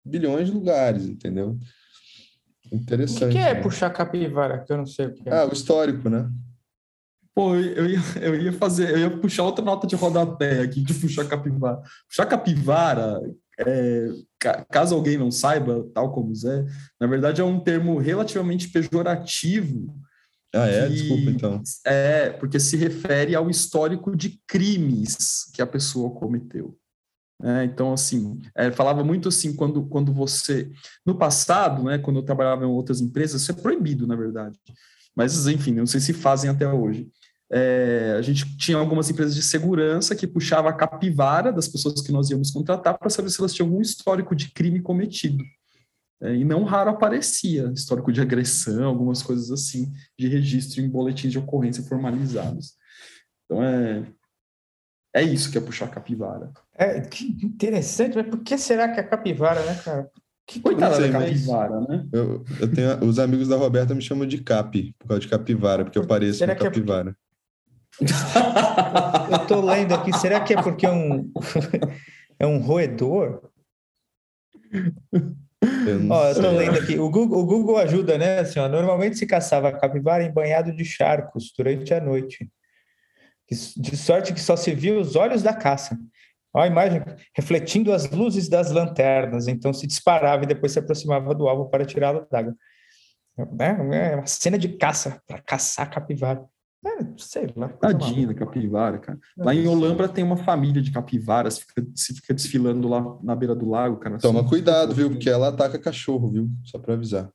bilhões 0.06 0.48
de 0.48 0.54
lugares, 0.54 1.06
entendeu? 1.06 1.58
Interessante. 2.72 3.26
O 3.26 3.28
que, 3.28 3.34
que 3.34 3.38
é 3.39 3.56
né? 3.56 3.62
puxar 3.62 3.89
capivara? 3.89 4.60
Que 4.60 4.72
eu 4.72 4.78
não 4.78 4.86
sei 4.86 5.08
o 5.08 5.13
que 5.13 5.28
é. 5.28 5.34
Ah, 5.34 5.46
o 5.46 5.52
histórico, 5.52 6.10
né? 6.10 6.30
Pô, 7.36 7.56
eu 7.56 7.89
ia, 7.89 8.00
eu 8.22 8.36
ia 8.42 8.54
fazer, 8.54 8.92
eu 8.92 8.98
ia 8.98 9.18
puxar 9.18 9.44
outra 9.44 9.63
nota 9.63 9.88
de 9.88 9.96
rodapé 9.96 10.62
aqui 10.62 10.82
de 10.82 10.94
puxar 10.94 11.28
capivara. 11.28 11.82
Puxar 12.08 12.26
capivara 12.28 13.20
é, 13.60 14.08
caso 14.69 14.95
alguém 14.95 15.17
não 15.17 15.32
saiba, 15.32 15.86
tal 15.93 16.12
como 16.12 16.34
Zé, 16.34 16.65
na 16.99 17.08
verdade 17.08 17.41
é 17.41 17.43
um 17.43 17.60
termo 17.60 17.97
relativamente 17.97 18.69
pejorativo. 18.69 19.93
Ah, 20.54 20.67
é? 20.67 20.88
Que, 20.88 20.93
Desculpa, 20.93 21.30
então. 21.30 21.62
É, 21.86 22.30
porque 22.32 22.60
se 22.60 22.75
refere 22.75 23.36
ao 23.36 23.49
histórico 23.49 24.15
de 24.15 24.41
crimes 24.47 25.52
que 25.54 25.62
a 25.62 25.67
pessoa 25.67 26.10
cometeu. 26.12 26.75
É, 27.41 27.63
então, 27.63 27.93
assim, 27.93 28.39
é, 28.56 28.71
falava 28.71 29.04
muito 29.04 29.30
assim, 29.30 29.56
quando, 29.56 29.86
quando 29.86 30.12
você... 30.12 30.69
No 31.06 31.15
passado, 31.15 31.84
né, 31.84 31.97
quando 31.97 32.17
eu 32.17 32.23
trabalhava 32.23 32.65
em 32.65 32.67
outras 32.67 32.99
empresas, 32.99 33.41
isso 33.41 33.52
é 33.52 33.56
proibido, 33.56 34.06
na 34.06 34.15
verdade. 34.15 34.58
Mas, 35.15 35.47
enfim, 35.47 35.73
não 35.73 35.86
sei 35.86 35.99
se 35.99 36.13
fazem 36.13 36.49
até 36.49 36.67
hoje. 36.67 37.08
É, 37.52 38.16
a 38.18 38.22
gente 38.22 38.58
tinha 38.58 38.78
algumas 38.78 39.10
empresas 39.10 39.34
de 39.34 39.42
segurança 39.42 40.16
que 40.16 40.28
puxava 40.28 40.70
a 40.70 40.74
capivara 40.74 41.52
das 41.52 41.68
pessoas 41.68 42.02
que 42.02 42.12
nós 42.12 42.30
íamos 42.30 42.52
contratar 42.52 42.98
para 42.98 43.10
saber 43.10 43.30
se 43.32 43.40
elas 43.40 43.54
tinham 43.54 43.68
algum 43.68 43.82
histórico 43.82 44.36
de 44.36 44.52
crime 44.52 44.82
cometido. 44.82 45.44
É, 46.22 46.36
e 46.36 46.44
não 46.44 46.64
raro 46.64 46.92
aparecia 46.92 47.72
histórico 47.74 48.12
de 48.12 48.22
agressão, 48.22 48.84
algumas 48.86 49.24
coisas 49.24 49.50
assim, 49.52 49.92
de 50.18 50.28
registro 50.28 50.82
em 50.82 50.90
boletins 50.90 51.32
de 51.32 51.40
ocorrência 51.40 51.84
formalizados. 51.84 52.74
Então 53.46 53.64
é, 53.64 54.06
é 55.16 55.24
isso 55.24 55.52
que 55.52 55.58
é 55.58 55.62
puxar 55.62 55.86
a 55.86 55.90
capivara. 55.90 56.52
É, 56.76 57.02
que 57.02 57.26
interessante, 57.44 58.16
mas 58.16 58.28
por 58.28 58.40
que 58.44 58.58
será 58.58 58.90
que 58.90 59.00
é 59.00 59.04
capivara, 59.04 59.64
né, 59.66 59.76
cara? 59.84 60.10
Que 60.46 60.60
coitada 60.60 61.00
da 61.00 61.12
capivara, 61.12 61.82
né? 61.82 62.08
Eu, 62.12 62.44
eu 62.60 62.72
tenho, 62.74 63.06
os 63.06 63.18
amigos 63.18 63.48
da 63.48 63.56
Roberta 63.56 63.96
me 63.96 64.02
chamam 64.02 64.28
de 64.28 64.40
Cap, 64.40 64.96
por 65.00 65.08
causa 65.08 65.22
de 65.22 65.28
capivara, 65.28 65.84
porque 65.84 65.98
eu 65.98 66.06
pareço 66.06 66.46
com 66.46 66.56
capivara. 66.56 67.12
É 67.12 67.29
eu 68.02 69.38
estou 69.42 69.62
lendo 69.62 69.94
aqui, 69.94 70.14
será 70.18 70.40
que 70.40 70.54
é 70.54 70.62
porque 70.62 70.86
é 70.86 70.92
um, 70.92 71.32
é 72.40 72.48
um 72.48 72.60
roedor? 72.60 73.42
Eu 74.72 76.10
Ó, 76.10 76.26
eu 76.26 76.32
estou 76.32 76.52
lendo 76.52 76.78
aqui. 76.78 76.98
O 76.98 77.10
Google, 77.10 77.40
o 77.40 77.46
Google 77.46 77.78
ajuda, 77.78 78.18
né? 78.18 78.40
Assim, 78.40 78.60
ó, 78.60 78.70
normalmente 78.70 79.18
se 79.18 79.26
caçava 79.26 79.72
capivara 79.72 80.24
em 80.24 80.32
banhado 80.32 80.74
de 80.74 80.86
charcos 80.86 81.52
durante 81.58 81.94
a 81.94 82.00
noite. 82.00 82.50
De 83.50 83.98
sorte 83.98 84.34
que 84.34 84.40
só 84.40 84.56
se 84.56 84.74
viu 84.74 85.00
os 85.00 85.16
olhos 85.16 85.42
da 85.42 85.54
caça. 85.54 85.98
Olha 86.54 86.66
a 86.66 86.68
imagem 86.68 87.02
refletindo 87.36 87.92
as 87.92 88.10
luzes 88.10 88.48
das 88.48 88.72
lanternas. 88.72 89.48
Então 89.48 89.74
se 89.74 89.86
disparava 89.86 90.44
e 90.44 90.48
depois 90.48 90.72
se 90.72 90.80
aproximava 90.80 91.36
do 91.36 91.48
alvo 91.48 91.70
para 91.70 91.86
tirá-lo 91.86 92.26
d'água. 92.32 92.56
É, 93.60 94.12
é 94.12 94.16
uma 94.16 94.26
cena 94.26 94.58
de 94.58 94.70
caça, 94.78 95.22
para 95.28 95.42
caçar 95.42 95.90
capivara. 95.90 96.44
É, 96.86 97.06
sei 97.18 97.52
lá. 97.56 97.68
Tadinha 97.68 98.28
da 98.28 98.34
capivara, 98.34 99.00
cara. 99.00 99.20
Lá 99.38 99.54
em 99.54 99.68
Olambra 99.68 100.08
tem 100.08 100.24
uma 100.24 100.38
família 100.38 100.82
de 100.82 100.92
capivaras, 100.92 101.60
fica, 101.60 101.86
se 101.94 102.13
fica 102.15 102.34
desfilando 102.34 102.88
lá 102.88 103.18
na 103.22 103.36
beira 103.36 103.54
do 103.54 103.70
lago, 103.70 103.98
cara. 103.98 104.18
Toma 104.18 104.39
assim, 104.39 104.50
cuidado, 104.50 104.96
viu? 104.96 105.10
Porque 105.10 105.30
ela 105.30 105.50
ataca 105.50 105.78
cachorro, 105.78 106.30
viu? 106.30 106.50
Só 106.63 106.80
para 106.80 106.94
avisar. 106.94 107.30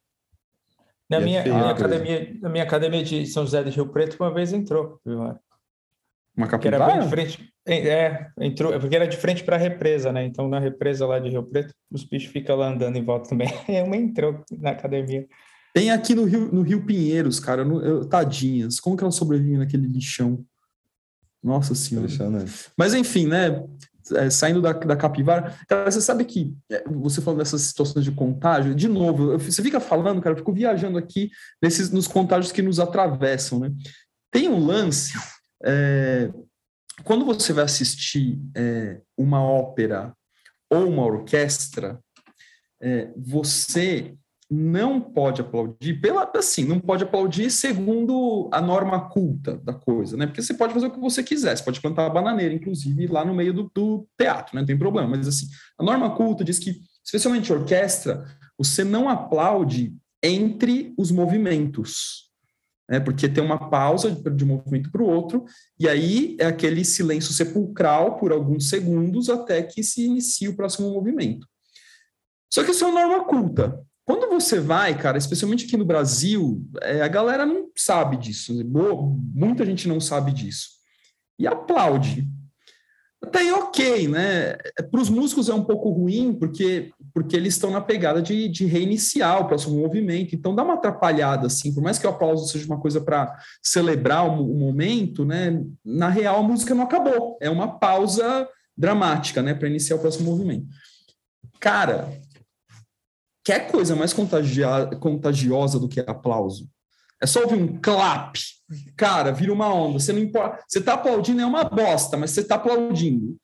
Na 1.08 1.20
minha, 1.20 1.40
é 1.40 1.44
minha 1.44 1.70
academia, 1.70 2.36
na 2.40 2.48
minha 2.48 2.64
academia 2.64 3.04
de 3.04 3.26
São 3.26 3.44
José 3.44 3.62
do 3.62 3.70
Rio 3.70 3.88
Preto, 3.88 4.16
uma 4.18 4.32
vez 4.32 4.52
entrou 4.52 4.98
capivara. 5.04 5.40
Uma 6.36 6.48
capivara? 6.48 6.84
era 6.84 6.94
bem 6.94 7.02
de 7.02 7.08
frente. 7.08 7.54
É, 7.66 8.26
entrou, 8.40 8.74
é 8.74 8.78
porque 8.78 8.96
era 8.96 9.06
de 9.06 9.16
frente 9.16 9.44
para 9.44 9.56
a 9.56 9.58
represa, 9.58 10.10
né? 10.10 10.24
Então, 10.24 10.48
na 10.48 10.58
represa 10.58 11.06
lá 11.06 11.18
de 11.18 11.28
Rio 11.28 11.42
Preto, 11.42 11.74
os 11.90 12.04
bichos 12.04 12.32
ficam 12.32 12.56
lá 12.56 12.68
andando 12.68 12.96
em 12.96 13.04
volta 13.04 13.28
também. 13.28 13.48
Uma 13.84 13.96
entrou 13.96 14.42
na 14.58 14.70
academia. 14.70 15.26
Tem 15.74 15.90
aqui 15.90 16.14
no 16.14 16.24
Rio, 16.24 16.52
no 16.52 16.62
Rio 16.62 16.84
Pinheiros, 16.86 17.40
cara, 17.40 17.64
no, 17.64 17.84
eu, 17.84 18.04
tadinhas. 18.04 18.78
Como 18.78 18.96
que 18.96 19.02
elas 19.02 19.16
sobrevivem 19.16 19.58
naquele 19.58 19.88
lixão? 19.88 20.46
Nossa 21.42 21.74
Senhora. 21.74 22.06
Mas 22.78 22.94
enfim, 22.94 23.26
né? 23.26 23.62
É, 24.12 24.28
saindo 24.30 24.60
da, 24.60 24.72
da 24.72 24.96
capivara, 24.96 25.56
cara, 25.66 25.90
você 25.90 26.00
sabe 26.00 26.26
que 26.26 26.54
é, 26.70 26.84
você 26.86 27.22
falando 27.22 27.38
dessas 27.38 27.62
situações 27.62 28.04
de 28.04 28.12
contágio, 28.12 28.74
de 28.74 28.86
novo, 28.86 29.32
eu, 29.32 29.38
você 29.38 29.62
fica 29.62 29.80
falando, 29.80 30.20
cara, 30.20 30.34
eu 30.34 30.38
fico 30.38 30.52
viajando 30.52 30.98
aqui 30.98 31.30
nesses, 31.60 31.90
nos 31.90 32.06
contágios 32.06 32.52
que 32.52 32.60
nos 32.60 32.78
atravessam, 32.78 33.58
né? 33.60 33.72
Tem 34.30 34.46
um 34.46 34.64
lance, 34.64 35.14
é, 35.64 36.30
quando 37.02 37.24
você 37.24 37.54
vai 37.54 37.64
assistir 37.64 38.38
é, 38.54 39.00
uma 39.16 39.42
ópera 39.42 40.14
ou 40.70 40.86
uma 40.86 41.04
orquestra, 41.04 41.98
é, 42.82 43.10
você 43.16 44.14
não 44.50 45.00
pode 45.00 45.40
aplaudir, 45.40 46.00
pela, 46.00 46.30
assim, 46.34 46.64
não 46.64 46.78
pode 46.78 47.02
aplaudir 47.02 47.50
segundo 47.50 48.48
a 48.52 48.60
norma 48.60 49.08
culta 49.08 49.56
da 49.58 49.72
coisa, 49.72 50.16
né? 50.16 50.26
Porque 50.26 50.42
você 50.42 50.54
pode 50.54 50.74
fazer 50.74 50.86
o 50.86 50.90
que 50.90 51.00
você 51.00 51.22
quiser, 51.22 51.56
você 51.56 51.64
pode 51.64 51.80
plantar 51.80 52.06
a 52.06 52.10
bananeira, 52.10 52.54
inclusive, 52.54 53.06
lá 53.06 53.24
no 53.24 53.34
meio 53.34 53.52
do, 53.52 53.70
do 53.74 54.06
teatro, 54.18 54.54
né? 54.54 54.60
Não 54.60 54.66
tem 54.66 54.78
problema, 54.78 55.08
mas 55.08 55.26
assim, 55.26 55.46
a 55.78 55.82
norma 55.82 56.14
culta 56.14 56.44
diz 56.44 56.58
que, 56.58 56.80
especialmente 57.04 57.52
orquestra, 57.52 58.24
você 58.58 58.84
não 58.84 59.08
aplaude 59.08 59.96
entre 60.22 60.94
os 60.96 61.10
movimentos, 61.10 62.30
né? 62.88 63.00
Porque 63.00 63.28
tem 63.28 63.42
uma 63.42 63.70
pausa 63.70 64.10
de, 64.10 64.44
um 64.44 64.48
movimento 64.48 64.90
para 64.90 65.02
o 65.02 65.08
outro, 65.08 65.44
e 65.78 65.88
aí 65.88 66.36
é 66.38 66.46
aquele 66.46 66.84
silêncio 66.84 67.32
sepulcral 67.32 68.18
por 68.18 68.30
alguns 68.30 68.68
segundos 68.68 69.30
até 69.30 69.62
que 69.62 69.82
se 69.82 70.04
inicie 70.04 70.48
o 70.48 70.56
próximo 70.56 70.90
movimento. 70.90 71.48
Só 72.52 72.62
que 72.62 72.70
isso 72.70 72.84
é 72.84 72.88
uma 72.88 73.00
norma 73.00 73.24
culta. 73.24 73.84
Quando 74.04 74.28
você 74.28 74.60
vai, 74.60 74.96
cara, 74.96 75.16
especialmente 75.16 75.64
aqui 75.64 75.76
no 75.76 75.84
Brasil, 75.84 76.62
é, 76.82 77.00
a 77.00 77.08
galera 77.08 77.46
não 77.46 77.70
sabe 77.76 78.16
disso. 78.16 78.54
Né? 78.54 78.62
Boa, 78.62 79.16
muita 79.34 79.64
gente 79.64 79.88
não 79.88 79.98
sabe 79.98 80.32
disso. 80.32 80.68
E 81.38 81.46
aplaude. 81.46 82.28
Até 83.22 83.38
aí, 83.38 83.52
ok, 83.52 84.08
né? 84.08 84.56
Para 84.90 85.00
os 85.00 85.08
músicos 85.08 85.48
é 85.48 85.54
um 85.54 85.64
pouco 85.64 85.88
ruim, 85.88 86.34
porque, 86.34 86.90
porque 87.14 87.34
eles 87.34 87.54
estão 87.54 87.70
na 87.70 87.80
pegada 87.80 88.20
de, 88.20 88.48
de 88.48 88.66
reiniciar 88.66 89.40
o 89.40 89.46
próximo 89.46 89.80
movimento, 89.80 90.34
então 90.34 90.54
dá 90.54 90.62
uma 90.62 90.74
atrapalhada, 90.74 91.46
assim, 91.46 91.72
por 91.72 91.82
mais 91.82 91.98
que 91.98 92.06
o 92.06 92.10
aplauso 92.10 92.46
seja 92.52 92.66
uma 92.66 92.78
coisa 92.78 93.00
para 93.00 93.34
celebrar 93.62 94.28
o, 94.28 94.52
o, 94.52 94.54
momento, 94.54 95.24
né? 95.24 95.58
Na 95.82 96.10
real, 96.10 96.40
a 96.40 96.42
música 96.42 96.74
não 96.74 96.84
acabou, 96.84 97.38
é 97.40 97.48
uma 97.48 97.78
pausa 97.78 98.46
dramática, 98.76 99.40
né, 99.40 99.54
para 99.54 99.68
iniciar 99.68 99.96
o 99.96 100.00
próximo 100.00 100.30
movimento. 100.30 100.66
Cara, 101.58 102.12
quer 103.44 103.70
coisa 103.70 103.94
mais 103.94 104.12
contagiosa 104.12 105.78
do 105.78 105.88
que 105.88 106.00
aplauso? 106.00 106.68
É 107.22 107.26
só 107.26 107.42
ouvir 107.42 107.56
um 107.56 107.78
clap, 107.80 108.36
cara, 108.96 109.30
vira 109.32 109.52
uma 109.52 109.72
onda. 109.72 109.98
Você 109.98 110.12
não 110.12 110.20
importa. 110.20 110.64
Você 110.66 110.80
tá 110.80 110.94
aplaudindo 110.94 111.40
é 111.40 111.46
uma 111.46 111.64
bosta, 111.64 112.16
mas 112.16 112.30
você 112.30 112.42
tá 112.42 112.56
aplaudindo. 112.56 113.36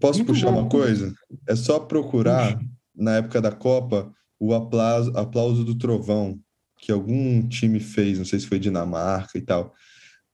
Posso 0.00 0.20
Muito 0.20 0.32
puxar 0.32 0.50
bom. 0.50 0.60
uma 0.60 0.68
coisa? 0.68 1.12
É 1.46 1.54
só 1.54 1.78
procurar 1.78 2.54
Puxa. 2.54 2.68
na 2.94 3.16
época 3.16 3.40
da 3.40 3.52
Copa 3.52 4.12
o 4.40 4.54
aplauso, 4.54 5.16
aplauso 5.16 5.64
do 5.64 5.74
trovão 5.76 6.38
que 6.80 6.92
algum 6.92 7.46
time 7.48 7.80
fez, 7.80 8.18
não 8.18 8.24
sei 8.24 8.38
se 8.38 8.46
foi 8.46 8.58
Dinamarca 8.58 9.36
e 9.36 9.40
tal. 9.40 9.74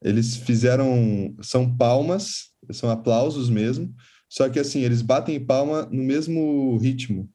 Eles 0.02 0.36
fizeram 0.36 1.34
são 1.40 1.74
palmas, 1.74 2.50
são 2.70 2.90
aplausos 2.90 3.48
mesmo, 3.48 3.94
só 4.28 4.48
que 4.50 4.58
assim, 4.58 4.80
eles 4.80 5.00
batem 5.00 5.40
palma 5.40 5.88
no 5.90 6.02
mesmo 6.02 6.76
ritmo 6.76 7.30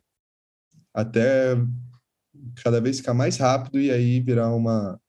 até 0.94 1.56
cada 2.64 2.80
vez 2.80 2.98
ficar 2.98 3.14
mais 3.14 3.38
rápido 3.38 3.80
e 3.80 3.92
aí 3.92 4.20
virar 4.20 4.54
uma 4.54 5.00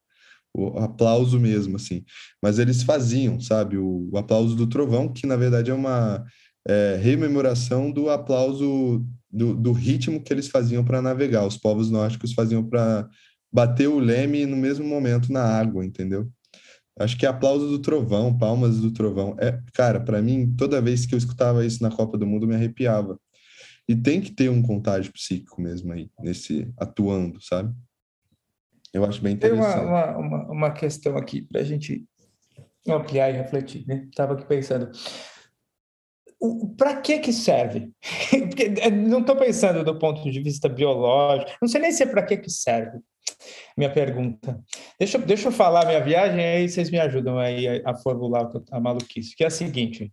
o 0.53 0.79
aplauso 0.79 1.39
mesmo, 1.39 1.77
assim. 1.77 2.05
Mas 2.43 2.59
eles 2.59 2.83
faziam, 2.83 3.41
sabe, 3.41 3.77
o, 3.77 4.09
o 4.13 4.19
aplauso 4.19 4.57
do 4.57 4.67
trovão, 4.67 5.13
que 5.13 5.27
na 5.27 5.37
verdade 5.37 5.71
é 5.71 5.75
uma 5.75 6.25
é, 6.67 6.99
rememoração 7.01 7.91
do 7.91 8.11
aplauso 8.11 9.07
do, 9.31 9.55
do 9.55 9.73
ritmo 9.73 10.21
que 10.21 10.33
eles 10.33 10.49
faziam 10.49 10.85
para 10.85 11.01
navegar. 11.01 11.47
Os 11.47 11.57
povos 11.57 11.91
nórdicos 11.91 12.33
faziam 12.33 12.65
para 12.65 13.09
bater 13.53 13.89
o 13.89 13.99
leme 13.99 14.47
no 14.47 14.57
mesmo 14.57 14.87
momento 14.87 15.33
na 15.33 15.43
água, 15.43 15.85
entendeu? 15.85 16.29
Acho 16.99 17.17
que 17.17 17.25
é 17.25 17.29
aplauso 17.29 17.69
do 17.69 17.79
trovão, 17.79 18.37
palmas 18.37 18.79
do 18.81 18.91
trovão. 18.93 19.37
É, 19.39 19.59
cara, 19.73 20.01
para 20.01 20.21
mim, 20.21 20.55
toda 20.57 20.83
vez 20.83 21.07
que 21.07 21.15
eu 21.15 21.19
escutava 21.19 21.65
isso 21.65 21.83
na 21.83 21.91
Copa 21.91 22.19
do 22.19 22.27
Mundo, 22.27 22.47
me 22.47 22.55
arrepiava. 22.55 23.19
E 23.91 23.97
tem 23.97 24.21
que 24.21 24.31
ter 24.31 24.49
um 24.49 24.63
contágio 24.63 25.13
psíquico 25.13 25.61
mesmo 25.61 25.93
aí, 25.93 26.09
nesse 26.21 26.73
atuando, 26.79 27.43
sabe? 27.43 27.75
Eu 28.95 29.05
acho 29.05 29.21
bem 29.21 29.35
interessante. 29.35 29.75
Tem 29.75 29.85
uma, 29.85 30.17
uma, 30.17 30.53
uma 30.53 30.71
questão 30.71 31.17
aqui 31.17 31.43
para 31.43 31.61
a 31.61 31.65
gente 31.65 32.05
ampliar 32.87 33.31
e 33.31 33.37
refletir, 33.37 33.85
né? 33.89 34.07
Estava 34.09 34.35
aqui 34.35 34.47
pensando. 34.47 34.93
Para 36.77 37.01
que 37.01 37.19
que 37.19 37.33
serve? 37.33 37.91
É, 38.81 38.91
não 38.91 39.21
estou 39.21 39.35
pensando 39.35 39.83
do 39.83 39.99
ponto 39.99 40.31
de 40.31 40.41
vista 40.41 40.69
biológico, 40.69 41.51
não 41.61 41.69
sei 41.69 41.81
nem 41.81 41.91
se 41.91 42.03
é 42.03 42.07
para 42.07 42.23
que 42.23 42.37
que 42.37 42.51
serve. 42.51 43.01
Minha 43.77 43.91
pergunta. 43.91 44.63
Deixa, 44.99 45.19
deixa 45.19 45.49
eu 45.49 45.53
falar 45.53 45.87
minha 45.87 46.05
viagem, 46.05 46.45
aí 46.45 46.69
vocês 46.69 46.91
me 46.91 47.01
ajudam 47.01 47.39
aí 47.39 47.67
a, 47.67 47.91
a 47.91 47.95
formular 47.97 48.51
a 48.71 48.79
maluquice, 48.79 49.35
que 49.35 49.43
é 49.43 49.47
a 49.47 49.51
seguinte. 49.51 50.13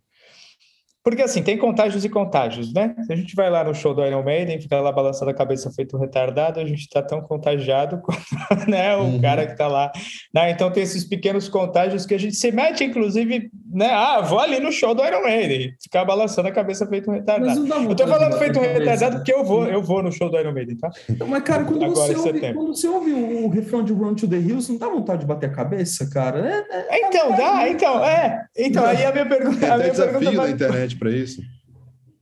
Porque 1.08 1.22
assim, 1.22 1.42
tem 1.42 1.56
contágios 1.56 2.04
e 2.04 2.08
contágios, 2.10 2.70
né? 2.70 2.94
Se 3.06 3.10
a 3.10 3.16
gente 3.16 3.34
vai 3.34 3.48
lá 3.48 3.64
no 3.64 3.74
show 3.74 3.94
do 3.94 4.04
Iron 4.04 4.22
Maiden, 4.22 4.60
fica 4.60 4.78
lá 4.78 4.92
balançando 4.92 5.30
a 5.30 5.34
cabeça 5.34 5.70
feito 5.70 5.96
um 5.96 6.00
retardado, 6.00 6.60
a 6.60 6.66
gente 6.66 6.80
está 6.80 7.00
tão 7.00 7.22
contagiado 7.22 7.98
quanto 8.04 8.68
né, 8.68 8.94
o 8.94 9.04
uhum. 9.04 9.18
cara 9.18 9.46
que 9.46 9.52
está 9.52 9.66
lá. 9.66 9.90
Né? 10.34 10.50
Então 10.50 10.70
tem 10.70 10.82
esses 10.82 11.04
pequenos 11.04 11.48
contágios 11.48 12.04
que 12.04 12.12
a 12.12 12.18
gente 12.18 12.36
se 12.36 12.52
mete, 12.52 12.84
inclusive, 12.84 13.50
né? 13.72 13.88
Ah, 13.90 14.20
vou 14.20 14.38
ali 14.38 14.60
no 14.60 14.70
show 14.70 14.94
do 14.94 15.02
Iron 15.02 15.22
Maiden, 15.22 15.72
ficar 15.82 16.04
balançando 16.04 16.48
a 16.48 16.52
cabeça 16.52 16.86
feito 16.86 17.10
um 17.10 17.14
retardado. 17.14 17.66
Eu 17.88 17.94
tô 17.96 18.06
falando 18.06 18.36
feito 18.36 18.58
um 18.58 18.62
retardado 18.62 19.16
porque 19.16 19.32
eu 19.32 19.42
vou, 19.42 19.64
eu 19.64 19.82
vou 19.82 20.02
no 20.02 20.12
show 20.12 20.30
do 20.30 20.38
Iron 20.38 20.52
Maiden, 20.52 20.76
tá? 20.76 20.90
Então, 21.08 21.26
mas, 21.26 21.42
cara, 21.42 21.64
quando, 21.64 21.86
Agora, 21.86 22.12
você, 22.12 22.28
ouve, 22.28 22.52
quando 22.52 22.76
você 22.76 22.86
ouve 22.86 23.12
o 23.12 23.48
refrão 23.48 23.82
de 23.82 23.94
Run 23.94 24.14
to 24.14 24.28
the 24.28 24.36
Hills, 24.36 24.70
não 24.70 24.78
dá 24.78 24.88
vontade 24.90 25.20
de 25.20 25.26
bater 25.26 25.48
a 25.48 25.52
cabeça, 25.54 26.06
cara? 26.10 26.66
É, 26.70 26.96
é, 26.96 27.08
então, 27.08 27.34
dá, 27.34 27.66
então, 27.66 28.04
é. 28.04 28.44
Então, 28.54 28.84
aí 28.84 29.06
a 29.06 29.10
minha 29.10 29.26
pergunta. 29.26 29.72
A 29.72 29.78
minha 29.78 29.90
desafio 29.90 30.18
pergunta 30.18 30.42
na 30.42 30.50
internet 30.50 30.97
para 30.98 31.10
isso? 31.10 31.40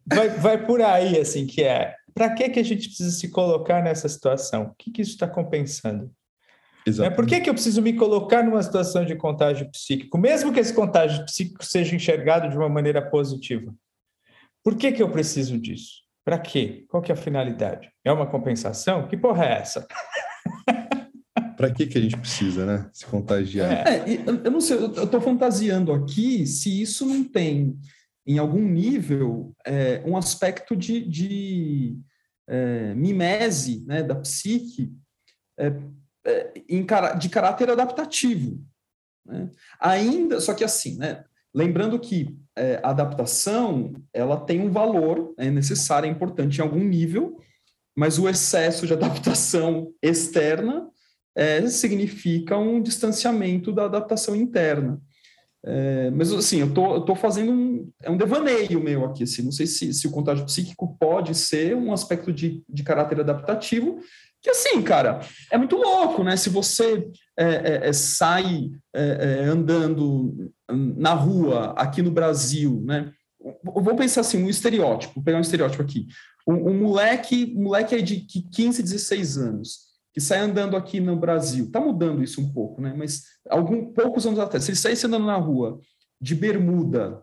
Vai, 0.06 0.28
vai 0.28 0.66
por 0.66 0.80
aí, 0.80 1.18
assim, 1.18 1.46
que 1.46 1.62
é. 1.62 1.94
Para 2.14 2.32
que, 2.34 2.48
que 2.48 2.60
a 2.60 2.64
gente 2.64 2.88
precisa 2.88 3.10
se 3.10 3.28
colocar 3.28 3.82
nessa 3.82 4.08
situação? 4.08 4.64
O 4.64 4.74
que, 4.78 4.90
que 4.90 5.02
isso 5.02 5.12
está 5.12 5.26
compensando? 5.26 6.10
Exato. 6.86 7.16
Por 7.16 7.26
que, 7.26 7.40
que 7.40 7.50
eu 7.50 7.54
preciso 7.54 7.82
me 7.82 7.92
colocar 7.92 8.44
numa 8.44 8.62
situação 8.62 9.04
de 9.04 9.16
contágio 9.16 9.68
psíquico, 9.70 10.16
mesmo 10.16 10.52
que 10.52 10.60
esse 10.60 10.72
contágio 10.72 11.24
psíquico 11.24 11.64
seja 11.64 11.96
enxergado 11.96 12.48
de 12.48 12.56
uma 12.56 12.68
maneira 12.68 13.02
positiva? 13.02 13.74
Por 14.62 14.76
que, 14.76 14.92
que 14.92 15.02
eu 15.02 15.10
preciso 15.10 15.58
disso? 15.58 16.06
Para 16.24 16.38
quê? 16.38 16.84
Qual 16.88 17.02
que 17.02 17.10
é 17.10 17.14
a 17.14 17.18
finalidade? 17.18 17.90
É 18.04 18.12
uma 18.12 18.26
compensação? 18.26 19.08
Que 19.08 19.16
porra 19.16 19.44
é 19.44 19.52
essa? 19.58 19.86
Para 21.56 21.70
que, 21.70 21.86
que 21.86 21.98
a 21.98 22.00
gente 22.00 22.16
precisa, 22.16 22.66
né? 22.66 22.88
Se 22.92 23.06
contagiar. 23.06 23.86
É, 23.86 24.04
eu 24.44 24.50
não 24.50 24.60
sei, 24.60 24.76
eu 24.76 25.04
estou 25.04 25.20
fantasiando 25.20 25.92
aqui 25.92 26.46
se 26.46 26.82
isso 26.82 27.06
não 27.06 27.24
tem 27.24 27.78
em 28.26 28.38
algum 28.38 28.62
nível, 28.62 29.54
é, 29.64 30.02
um 30.04 30.16
aspecto 30.16 30.74
de, 30.74 31.00
de 31.06 31.98
é, 32.48 32.94
mimese 32.94 33.84
né, 33.86 34.02
da 34.02 34.16
psique 34.16 34.92
é, 35.58 35.72
é 36.24 37.14
de 37.16 37.28
caráter 37.28 37.70
adaptativo. 37.70 38.60
Né? 39.24 39.50
Ainda, 39.80 40.40
só 40.40 40.54
que 40.54 40.64
assim, 40.64 40.96
né, 40.98 41.24
lembrando 41.54 41.98
que 42.00 42.36
é, 42.56 42.80
a 42.82 42.90
adaptação 42.90 43.92
ela 44.12 44.40
tem 44.40 44.60
um 44.60 44.70
valor, 44.70 45.34
é 45.38 45.50
necessário, 45.50 46.08
é 46.08 46.10
importante 46.10 46.58
em 46.58 46.62
algum 46.62 46.82
nível, 46.82 47.40
mas 47.96 48.18
o 48.18 48.28
excesso 48.28 48.86
de 48.86 48.92
adaptação 48.92 49.92
externa 50.02 50.88
é, 51.34 51.66
significa 51.68 52.56
um 52.56 52.80
distanciamento 52.82 53.72
da 53.72 53.84
adaptação 53.84 54.34
interna. 54.34 55.00
É, 55.64 56.10
mas 56.10 56.32
assim, 56.32 56.60
eu 56.60 56.72
tô, 56.72 56.94
eu 56.94 57.00
tô 57.00 57.14
fazendo 57.14 57.50
um, 57.50 57.90
é 58.02 58.10
um 58.10 58.16
devaneio 58.16 58.80
meu 58.80 59.04
aqui, 59.04 59.24
assim, 59.24 59.42
não 59.42 59.50
sei 59.50 59.66
se, 59.66 59.92
se 59.92 60.06
o 60.06 60.10
contágio 60.10 60.44
psíquico 60.44 60.96
pode 60.98 61.34
ser 61.34 61.74
um 61.74 61.92
aspecto 61.92 62.32
de, 62.32 62.62
de 62.68 62.82
caráter 62.84 63.18
adaptativo, 63.18 63.98
que 64.40 64.50
assim, 64.50 64.80
cara, 64.80 65.20
é 65.50 65.58
muito 65.58 65.76
louco, 65.76 66.22
né? 66.22 66.36
Se 66.36 66.48
você 66.48 67.10
é, 67.36 67.44
é, 67.44 67.88
é 67.88 67.92
sai 67.92 68.70
é, 68.94 69.40
é, 69.40 69.44
andando 69.44 70.52
na 70.70 71.14
rua 71.14 71.74
aqui 71.76 72.00
no 72.00 72.12
Brasil, 72.12 72.80
né? 72.84 73.10
Vamos 73.64 73.96
pensar 73.96 74.20
assim, 74.20 74.42
um 74.42 74.48
estereótipo, 74.48 75.14
vou 75.14 75.24
pegar 75.24 75.38
um 75.38 75.40
estereótipo 75.40 75.82
aqui. 75.82 76.06
Um, 76.46 76.70
um 76.70 76.78
moleque, 76.78 77.54
um 77.56 77.64
moleque 77.64 77.94
aí 77.96 78.02
de 78.02 78.20
15, 78.20 78.84
16 78.84 79.36
anos, 79.36 79.85
que 80.16 80.20
sai 80.22 80.38
andando 80.38 80.78
aqui 80.78 80.98
no 80.98 81.14
Brasil, 81.14 81.66
está 81.66 81.78
mudando 81.78 82.24
isso 82.24 82.40
um 82.40 82.50
pouco, 82.50 82.80
né? 82.80 82.94
Mas 82.96 83.24
alguns 83.50 83.92
poucos 83.94 84.26
anos 84.26 84.38
atrás, 84.38 84.64
se 84.64 84.70
ele 84.70 84.78
saísse 84.78 85.06
andando 85.06 85.26
na 85.26 85.36
rua 85.36 85.78
de 86.18 86.34
bermuda, 86.34 87.22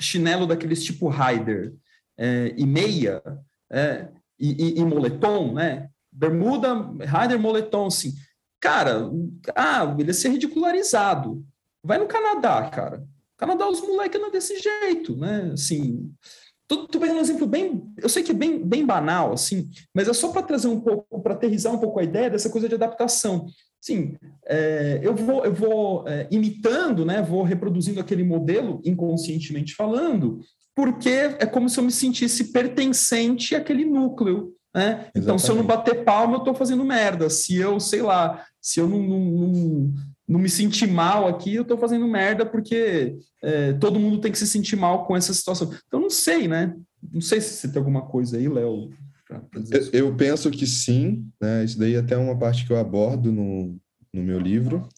chinelo 0.00 0.44
daqueles 0.44 0.82
tipo 0.82 1.08
Rider 1.08 1.72
é, 2.18 2.52
e 2.56 2.66
meia 2.66 3.22
é, 3.70 4.08
e, 4.36 4.50
e, 4.50 4.80
e, 4.80 4.84
moletom, 4.84 5.54
né? 5.54 5.88
Bermuda, 6.10 6.74
Rider, 6.74 7.38
moletom, 7.38 7.86
assim. 7.86 8.12
Cara, 8.58 9.08
ah, 9.54 9.94
ele 9.96 10.08
ia 10.08 10.14
ser 10.14 10.30
ridicularizado. 10.30 11.40
Vai 11.84 11.98
no 11.98 12.08
Canadá, 12.08 12.68
cara. 12.68 13.06
Canadá, 13.36 13.68
os 13.68 13.80
moleques 13.80 14.18
andam 14.18 14.32
desse 14.32 14.58
jeito, 14.58 15.16
né? 15.16 15.52
Assim, 15.52 16.12
Tô, 16.66 16.86
tô 16.86 16.98
pegando 16.98 17.18
um 17.18 17.22
exemplo 17.22 17.46
bem, 17.46 17.82
eu 17.98 18.08
sei 18.08 18.22
que 18.22 18.30
é 18.30 18.34
bem, 18.34 18.64
bem 18.64 18.86
banal, 18.86 19.32
assim, 19.32 19.68
mas 19.94 20.08
é 20.08 20.12
só 20.14 20.28
para 20.30 20.42
trazer 20.42 20.68
um 20.68 20.80
pouco, 20.80 21.20
para 21.20 21.34
aterrizar 21.34 21.72
um 21.74 21.78
pouco 21.78 22.00
a 22.00 22.04
ideia 22.04 22.30
dessa 22.30 22.48
coisa 22.48 22.68
de 22.68 22.74
adaptação. 22.74 23.46
Sim, 23.80 24.16
é, 24.46 24.98
eu 25.02 25.14
vou, 25.14 25.44
eu 25.44 25.52
vou 25.52 26.08
é, 26.08 26.26
imitando, 26.30 27.04
né, 27.04 27.20
vou 27.20 27.42
reproduzindo 27.42 28.00
aquele 28.00 28.24
modelo 28.24 28.80
inconscientemente 28.82 29.74
falando, 29.74 30.40
porque 30.74 31.10
é 31.10 31.46
como 31.46 31.68
se 31.68 31.78
eu 31.78 31.84
me 31.84 31.92
sentisse 31.92 32.50
pertencente 32.50 33.54
àquele 33.54 33.84
núcleo. 33.84 34.54
Né? 34.74 35.08
Então, 35.14 35.38
se 35.38 35.48
eu 35.48 35.54
não 35.54 35.64
bater 35.64 36.02
palma, 36.02 36.34
eu 36.34 36.38
estou 36.38 36.54
fazendo 36.54 36.84
merda. 36.84 37.30
Se 37.30 37.56
eu, 37.56 37.78
sei 37.78 38.02
lá, 38.02 38.44
se 38.60 38.80
eu 38.80 38.88
não, 38.88 39.00
não, 39.00 39.20
não 39.20 39.94
não 40.26 40.40
me 40.40 40.48
sentir 40.48 40.86
mal 40.86 41.28
aqui, 41.28 41.54
eu 41.54 41.62
estou 41.62 41.76
fazendo 41.76 42.08
merda 42.08 42.46
porque 42.46 43.16
é, 43.42 43.74
todo 43.74 44.00
mundo 44.00 44.20
tem 44.20 44.32
que 44.32 44.38
se 44.38 44.46
sentir 44.46 44.76
mal 44.76 45.06
com 45.06 45.16
essa 45.16 45.34
situação. 45.34 45.70
Então, 45.86 46.00
não 46.00 46.10
sei, 46.10 46.48
né? 46.48 46.74
Não 47.12 47.20
sei 47.20 47.40
se 47.40 47.54
você 47.54 47.68
tem 47.68 47.78
alguma 47.78 48.02
coisa 48.02 48.38
aí, 48.38 48.48
Léo. 48.48 48.90
Eu, 49.70 49.90
eu, 49.92 50.16
penso 50.16 50.50
que 50.50 50.66
sim, 50.66 51.26
né? 51.40 51.64
Isso 51.64 51.78
daí 51.78 51.94
é 51.94 51.98
até 51.98 52.16
uma 52.16 52.38
parte 52.38 52.66
que 52.66 52.72
eu 52.72 52.78
abordo 52.78 53.30
no, 53.30 53.76
no 54.12 54.22
meu 54.22 54.38
livro. 54.38 54.88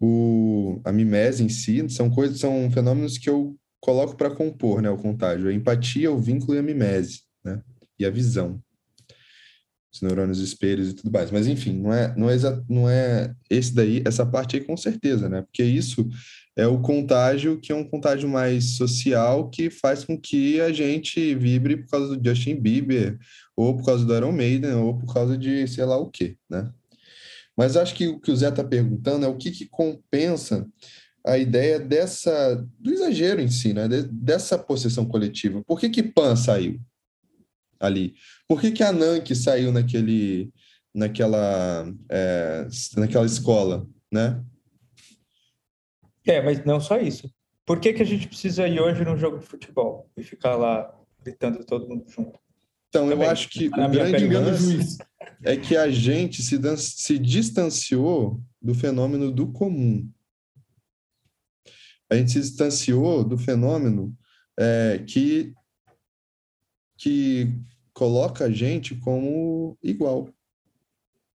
O, 0.00 0.80
a 0.84 0.92
mimese 0.92 1.44
em 1.44 1.48
si 1.48 1.88
são 1.88 2.10
coisas, 2.10 2.38
são 2.38 2.70
fenômenos 2.70 3.16
que 3.18 3.30
eu 3.30 3.56
coloco 3.80 4.16
para 4.16 4.34
compor, 4.34 4.82
né? 4.82 4.90
O 4.90 4.96
contágio, 4.96 5.48
a 5.48 5.52
empatia, 5.52 6.10
o 6.10 6.18
vínculo 6.18 6.54
e 6.54 6.58
a 6.58 6.62
mimese, 6.62 7.20
né? 7.44 7.60
E 7.98 8.04
a 8.04 8.10
visão. 8.10 8.60
Os 9.94 10.02
neurônios 10.02 10.40
espelhos 10.40 10.90
e 10.90 10.94
tudo 10.94 11.12
mais. 11.12 11.30
Mas 11.30 11.46
enfim, 11.46 11.72
não 11.72 11.92
é, 11.92 12.14
não 12.16 12.28
é, 12.28 12.38
não 12.68 12.90
é 12.90 13.34
esse 13.48 13.72
daí, 13.72 14.02
essa 14.04 14.26
parte 14.26 14.56
aí 14.56 14.64
com 14.64 14.76
certeza, 14.76 15.28
né? 15.28 15.42
Porque 15.42 15.62
isso 15.62 16.08
é 16.56 16.66
o 16.66 16.80
contágio 16.80 17.60
que 17.60 17.72
é 17.72 17.74
um 17.74 17.84
contágio 17.84 18.28
mais 18.28 18.76
social 18.76 19.48
que 19.48 19.70
faz 19.70 20.04
com 20.04 20.18
que 20.18 20.60
a 20.60 20.72
gente 20.72 21.34
vibre 21.34 21.76
por 21.78 21.88
causa 21.88 22.16
do 22.16 22.28
Justin 22.28 22.56
Bieber, 22.56 23.18
ou 23.56 23.76
por 23.76 23.84
causa 23.84 24.04
do 24.04 24.14
Iron 24.14 24.32
Maiden, 24.32 24.74
ou 24.74 24.98
por 24.98 25.12
causa 25.12 25.38
de 25.38 25.66
sei 25.68 25.84
lá 25.84 25.96
o 25.96 26.10
quê, 26.10 26.36
né? 26.50 26.70
Mas 27.56 27.76
acho 27.76 27.94
que 27.94 28.08
o 28.08 28.20
que 28.20 28.32
o 28.32 28.36
Zé 28.36 28.48
está 28.48 28.64
perguntando 28.64 29.24
é 29.24 29.28
o 29.28 29.36
que, 29.36 29.52
que 29.52 29.66
compensa 29.66 30.66
a 31.24 31.38
ideia 31.38 31.78
dessa 31.78 32.56
do 32.80 32.92
exagero 32.92 33.40
em 33.40 33.48
si, 33.48 33.72
né? 33.72 33.88
dessa 34.10 34.58
possessão 34.58 35.06
coletiva. 35.06 35.62
Por 35.64 35.78
que 35.78 35.88
que 35.88 36.02
Pan 36.02 36.34
saiu 36.34 36.80
ali? 37.84 38.14
Por 38.48 38.60
que 38.60 38.70
que 38.70 38.82
a 38.82 38.92
Nank 38.92 39.34
saiu 39.34 39.72
naquele 39.72 40.52
naquela 40.94 41.92
é, 42.08 42.66
naquela 42.96 43.26
escola, 43.26 43.86
né? 44.12 44.42
É, 46.26 46.40
mas 46.42 46.64
não 46.64 46.80
só 46.80 46.98
isso. 46.98 47.30
Por 47.66 47.80
que 47.80 47.92
que 47.92 48.02
a 48.02 48.06
gente 48.06 48.28
precisa 48.28 48.66
ir 48.68 48.80
hoje 48.80 49.04
num 49.04 49.16
jogo 49.16 49.38
de 49.38 49.46
futebol 49.46 50.10
e 50.16 50.22
ficar 50.22 50.56
lá 50.56 50.94
gritando 51.22 51.64
todo 51.64 51.88
mundo 51.88 52.04
junto? 52.08 52.38
Então, 52.88 53.08
Também, 53.08 53.26
eu 53.26 53.30
acho 53.30 53.48
que 53.48 53.66
o 53.66 53.70
grande 53.70 54.28
lance 54.28 54.98
é 55.42 55.56
que 55.56 55.76
a 55.76 55.90
gente 55.90 56.42
se, 56.42 56.58
se 56.76 57.18
distanciou 57.18 58.40
do 58.62 58.74
fenômeno 58.74 59.32
do 59.32 59.50
comum 59.50 60.08
a 62.10 62.16
gente 62.16 62.32
se 62.32 62.40
distanciou 62.40 63.24
do 63.24 63.36
fenômeno 63.36 64.16
é, 64.58 65.02
que, 65.06 65.52
que 66.96 67.52
coloca 67.94 68.44
a 68.44 68.50
gente 68.50 68.94
como 68.96 69.78
igual. 69.82 70.28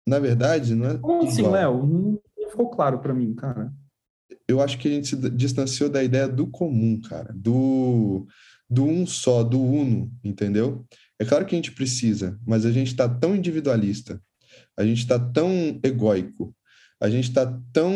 Na 0.06 0.18
verdade, 0.18 0.74
não 0.74 0.90
é. 0.90 0.98
Como 0.98 1.26
assim, 1.26 1.46
Léo? 1.46 1.86
Não 1.86 2.50
ficou 2.50 2.68
claro 2.68 2.98
para 2.98 3.14
mim, 3.14 3.34
cara. 3.34 3.72
Eu 4.46 4.60
acho 4.60 4.78
que 4.78 4.88
a 4.88 4.90
gente 4.90 5.08
se 5.08 5.30
distanciou 5.30 5.88
da 5.88 6.02
ideia 6.02 6.26
do 6.26 6.46
comum, 6.46 7.00
cara, 7.00 7.32
do, 7.34 8.26
do 8.68 8.84
um 8.84 9.06
só, 9.06 9.42
do 9.42 9.60
uno, 9.60 10.10
entendeu? 10.24 10.84
É 11.18 11.24
claro 11.24 11.44
que 11.44 11.54
a 11.54 11.58
gente 11.58 11.72
precisa, 11.72 12.38
mas 12.46 12.64
a 12.64 12.72
gente 12.72 12.88
está 12.88 13.08
tão 13.08 13.36
individualista, 13.36 14.20
a 14.76 14.84
gente 14.84 15.00
está 15.00 15.18
tão 15.18 15.78
egóico, 15.82 16.54
a 17.00 17.10
gente 17.10 17.28
está 17.28 17.60
tão 17.72 17.92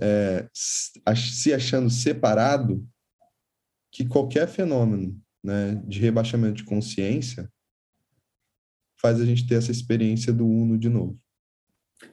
é, 0.00 0.46
se 0.52 1.54
achando 1.54 1.88
separado 1.88 2.86
que 3.90 4.04
qualquer 4.04 4.46
fenômeno 4.46 5.18
né, 5.42 5.82
de 5.86 6.00
rebaixamento 6.00 6.56
de 6.56 6.64
consciência 6.64 7.50
faz 9.00 9.20
a 9.20 9.24
gente 9.24 9.46
ter 9.46 9.54
essa 9.56 9.70
experiência 9.70 10.32
do 10.32 10.46
uno 10.46 10.78
de 10.78 10.88
novo. 10.88 11.18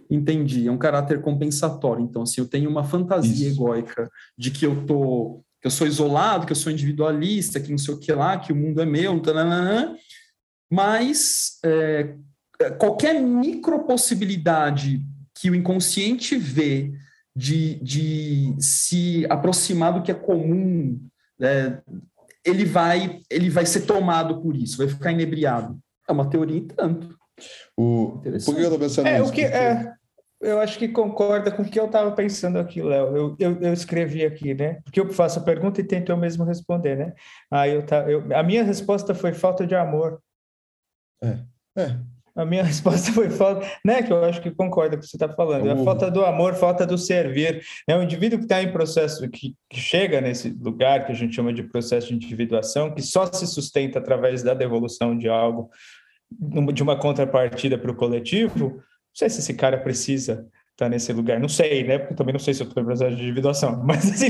Entendi, 0.09 0.67
é 0.67 0.71
um 0.71 0.77
caráter 0.77 1.21
compensatório. 1.21 2.03
Então, 2.03 2.23
assim, 2.23 2.41
eu 2.41 2.47
tenho 2.47 2.69
uma 2.69 2.83
fantasia 2.83 3.47
Isso. 3.47 3.55
egóica 3.55 4.09
de 4.37 4.51
que 4.51 4.65
eu 4.65 4.85
tô, 4.85 5.43
que 5.61 5.67
eu 5.67 5.71
sou 5.71 5.85
isolado, 5.87 6.45
que 6.45 6.51
eu 6.51 6.55
sou 6.55 6.71
individualista, 6.71 7.59
que 7.59 7.71
não 7.71 7.77
sei 7.77 7.93
o 7.93 7.99
que 7.99 8.11
lá, 8.11 8.37
que 8.37 8.51
o 8.51 8.55
mundo 8.55 8.81
é 8.81 8.85
meu, 8.85 9.19
tananã, 9.19 9.95
mas 10.71 11.59
é, 11.63 12.15
qualquer 12.77 13.21
micro 13.21 13.83
possibilidade 13.85 15.01
que 15.33 15.49
o 15.49 15.55
inconsciente 15.55 16.37
vê 16.37 16.93
de, 17.35 17.75
de 17.75 18.55
se 18.59 19.25
aproximar 19.29 19.93
do 19.93 20.01
que 20.01 20.11
é 20.11 20.15
comum, 20.15 20.99
né, 21.37 21.81
ele 22.43 22.63
vai 22.63 23.21
ele 23.29 23.49
vai 23.49 23.65
ser 23.65 23.81
tomado 23.81 24.41
por 24.41 24.55
isso, 24.55 24.77
vai 24.77 24.87
ficar 24.87 25.11
inebriado. 25.11 25.77
É 26.07 26.11
uma 26.11 26.29
teoria 26.29 26.57
em 26.57 26.67
tanto. 26.67 27.17
O... 27.77 28.21
Por 28.21 28.55
que 28.55 28.61
eu 28.61 28.63
estou 28.63 28.79
pensando 28.79 29.07
é, 29.07 29.19
nisso? 29.19 29.31
O 29.31 29.33
que, 29.33 29.41
é, 29.41 29.93
eu 30.41 30.59
acho 30.59 30.77
que 30.77 30.87
concorda 30.87 31.51
com 31.51 31.63
o 31.63 31.65
que 31.65 31.79
eu 31.79 31.85
estava 31.85 32.11
pensando 32.11 32.59
aqui, 32.59 32.81
Léo. 32.81 33.15
Eu, 33.15 33.35
eu, 33.39 33.61
eu, 33.61 33.73
escrevi 33.73 34.25
aqui, 34.25 34.53
né? 34.53 34.81
Porque 34.83 34.99
eu 34.99 35.11
faço 35.11 35.39
a 35.39 35.43
pergunta 35.43 35.81
e 35.81 35.83
tento 35.83 36.11
eu 36.11 36.17
mesmo 36.17 36.43
responder, 36.43 36.95
né? 36.95 37.13
Aí 37.49 37.73
eu, 37.73 37.85
tá, 37.85 38.09
eu, 38.09 38.23
a 38.35 38.43
minha 38.43 38.63
resposta 38.63 39.15
foi 39.15 39.33
falta 39.33 39.65
de 39.65 39.75
amor. 39.75 40.21
É, 41.21 41.39
é. 41.77 41.99
A 42.35 42.45
minha 42.45 42.61
resposta 42.65 43.11
foi 43.11 43.29
falta, 43.29 43.65
né? 43.83 44.03
Que 44.03 44.11
eu 44.11 44.23
acho 44.23 44.41
que 44.41 44.51
concorda 44.51 44.97
com 44.97 44.97
o 44.97 45.01
que 45.01 45.07
você 45.07 45.15
está 45.15 45.29
falando. 45.29 45.67
É 45.67 45.71
a 45.71 45.83
falta 45.83 46.11
do 46.11 46.25
amor, 46.25 46.53
falta 46.55 46.85
do 46.85 46.97
servir. 46.97 47.63
É 47.87 47.95
o 47.95 48.03
indivíduo 48.03 48.39
que 48.39 48.45
está 48.45 48.61
em 48.61 48.71
processo, 48.71 49.27
que, 49.29 49.55
que, 49.69 49.79
chega 49.79 50.19
nesse 50.19 50.49
lugar 50.49 51.05
que 51.05 51.11
a 51.11 51.15
gente 51.15 51.35
chama 51.35 51.53
de 51.53 51.63
processo 51.63 52.09
de 52.09 52.15
individuação, 52.15 52.93
que 52.93 53.01
só 53.01 53.25
se 53.25 53.47
sustenta 53.47 53.99
através 53.99 54.43
da 54.43 54.53
devolução 54.53 55.17
de 55.17 55.29
algo, 55.29 55.69
de 56.73 56.83
uma 56.83 56.97
contrapartida 56.97 57.77
para 57.77 57.91
o 57.91 57.95
coletivo. 57.95 58.75
Não 58.75 58.83
sei 59.13 59.29
se 59.29 59.39
esse 59.39 59.53
cara 59.53 59.77
precisa 59.77 60.45
tá 60.75 60.89
nesse 60.89 61.11
lugar. 61.13 61.39
Não 61.39 61.47
sei, 61.47 61.83
né? 61.83 61.97
Porque 61.97 62.15
também 62.15 62.33
não 62.33 62.39
sei 62.39 62.53
se 62.53 62.61
eu 62.61 62.67
estou 62.67 62.83
em 62.83 62.85
processo 62.85 63.15
de 63.15 63.23
individuação. 63.23 63.81
Mas 63.85 64.11
assim, 64.11 64.27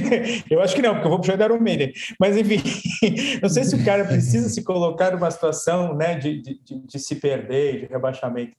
eu 0.50 0.62
acho 0.62 0.76
que 0.76 0.82
não, 0.82 0.94
porque 0.94 1.08
eu 1.08 1.12
vou 1.12 1.20
puxar 1.20 1.40
Iron 1.40 1.60
Maiden. 1.60 1.92
Mas 2.20 2.38
enfim, 2.38 2.62
não 3.42 3.50
sei 3.50 3.64
se 3.64 3.76
o 3.76 3.84
cara 3.84 4.06
precisa 4.06 4.50
se 4.50 4.64
colocar 4.64 5.12
numa 5.12 5.30
situação 5.32 5.96
né, 5.96 6.16
de, 6.16 6.42
de, 6.42 6.60
de 6.64 7.00
se 7.00 7.16
perder, 7.16 7.82
de 7.82 7.86
rebaixamento. 7.88 8.56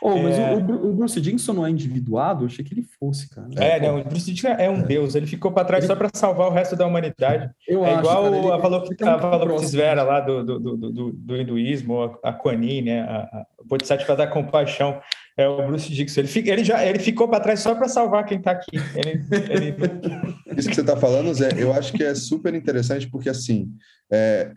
Oh, 0.00 0.18
mas 0.18 0.38
é... 0.38 0.54
o, 0.54 0.58
o, 0.58 0.92
Bruce 0.92 1.20
Dickinson 1.20 1.52
não 1.52 1.66
é 1.66 1.70
individuado? 1.70 2.44
Eu 2.44 2.46
achei 2.46 2.64
que 2.64 2.74
ele 2.74 2.86
fosse, 2.98 3.28
cara. 3.28 3.48
É, 3.56 3.80
não, 3.80 4.00
o 4.00 4.04
Bruce 4.04 4.26
Dickinson 4.26 4.48
é 4.48 4.70
um 4.70 4.82
deus. 4.82 5.14
Ele 5.14 5.26
ficou 5.26 5.52
para 5.52 5.64
trás 5.64 5.84
ele... 5.84 5.92
só 5.92 5.96
para 5.96 6.08
salvar 6.14 6.48
o 6.48 6.52
resto 6.52 6.76
da 6.76 6.86
humanidade. 6.86 7.50
Eu 7.66 7.84
é 7.84 7.90
acho, 7.90 8.00
igual 8.00 8.24
cara, 8.24 8.36
ele, 8.36 8.50
a 8.50 8.54
Avalokitesvera 8.54 10.02
lá 10.02 10.20
do, 10.20 10.44
do, 10.44 10.58
do, 10.58 10.76
do, 10.76 11.12
do 11.12 11.36
hinduísmo, 11.36 12.18
a 12.22 12.32
Kuan 12.32 12.56
né? 12.56 13.02
A, 13.02 13.16
a 13.16 13.46
Bodhisattva 13.64 14.16
da 14.16 14.26
compaixão. 14.26 15.00
É 15.36 15.46
o 15.46 15.66
Bruce 15.66 15.92
Dixon. 15.92 16.20
Ele, 16.20 16.28
fica, 16.28 16.50
ele 16.50 16.64
já 16.64 16.84
ele 16.84 16.98
ficou 16.98 17.28
para 17.28 17.40
trás 17.40 17.60
só 17.60 17.74
para 17.74 17.88
salvar 17.88 18.24
quem 18.24 18.38
está 18.38 18.52
aqui. 18.52 18.76
Ele, 18.94 19.22
ele... 19.50 19.76
Isso 20.56 20.68
que 20.68 20.74
você 20.74 20.80
está 20.80 20.96
falando, 20.96 21.34
Zé, 21.34 21.50
eu 21.58 21.72
acho 21.72 21.92
que 21.92 22.02
é 22.02 22.14
super 22.14 22.54
interessante 22.54 23.06
porque 23.08 23.28
assim, 23.28 23.70
é, 24.10 24.52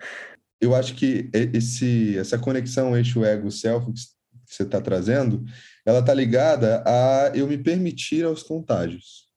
eu 0.62 0.74
acho 0.74 0.96
que 0.96 1.30
esse, 1.54 2.18
essa 2.18 2.40
conexão 2.40 2.96
eixo 2.96 3.26
ego 3.26 3.52
self 3.52 3.92
que 3.92 4.00
você 4.46 4.64
está 4.64 4.80
trazendo, 4.80 5.44
ela 5.86 6.00
está 6.00 6.14
ligada 6.14 6.82
a 6.86 7.32
eu 7.36 7.46
me 7.46 7.58
permitir 7.58 8.24
aos 8.24 8.42
contágios. 8.42 9.28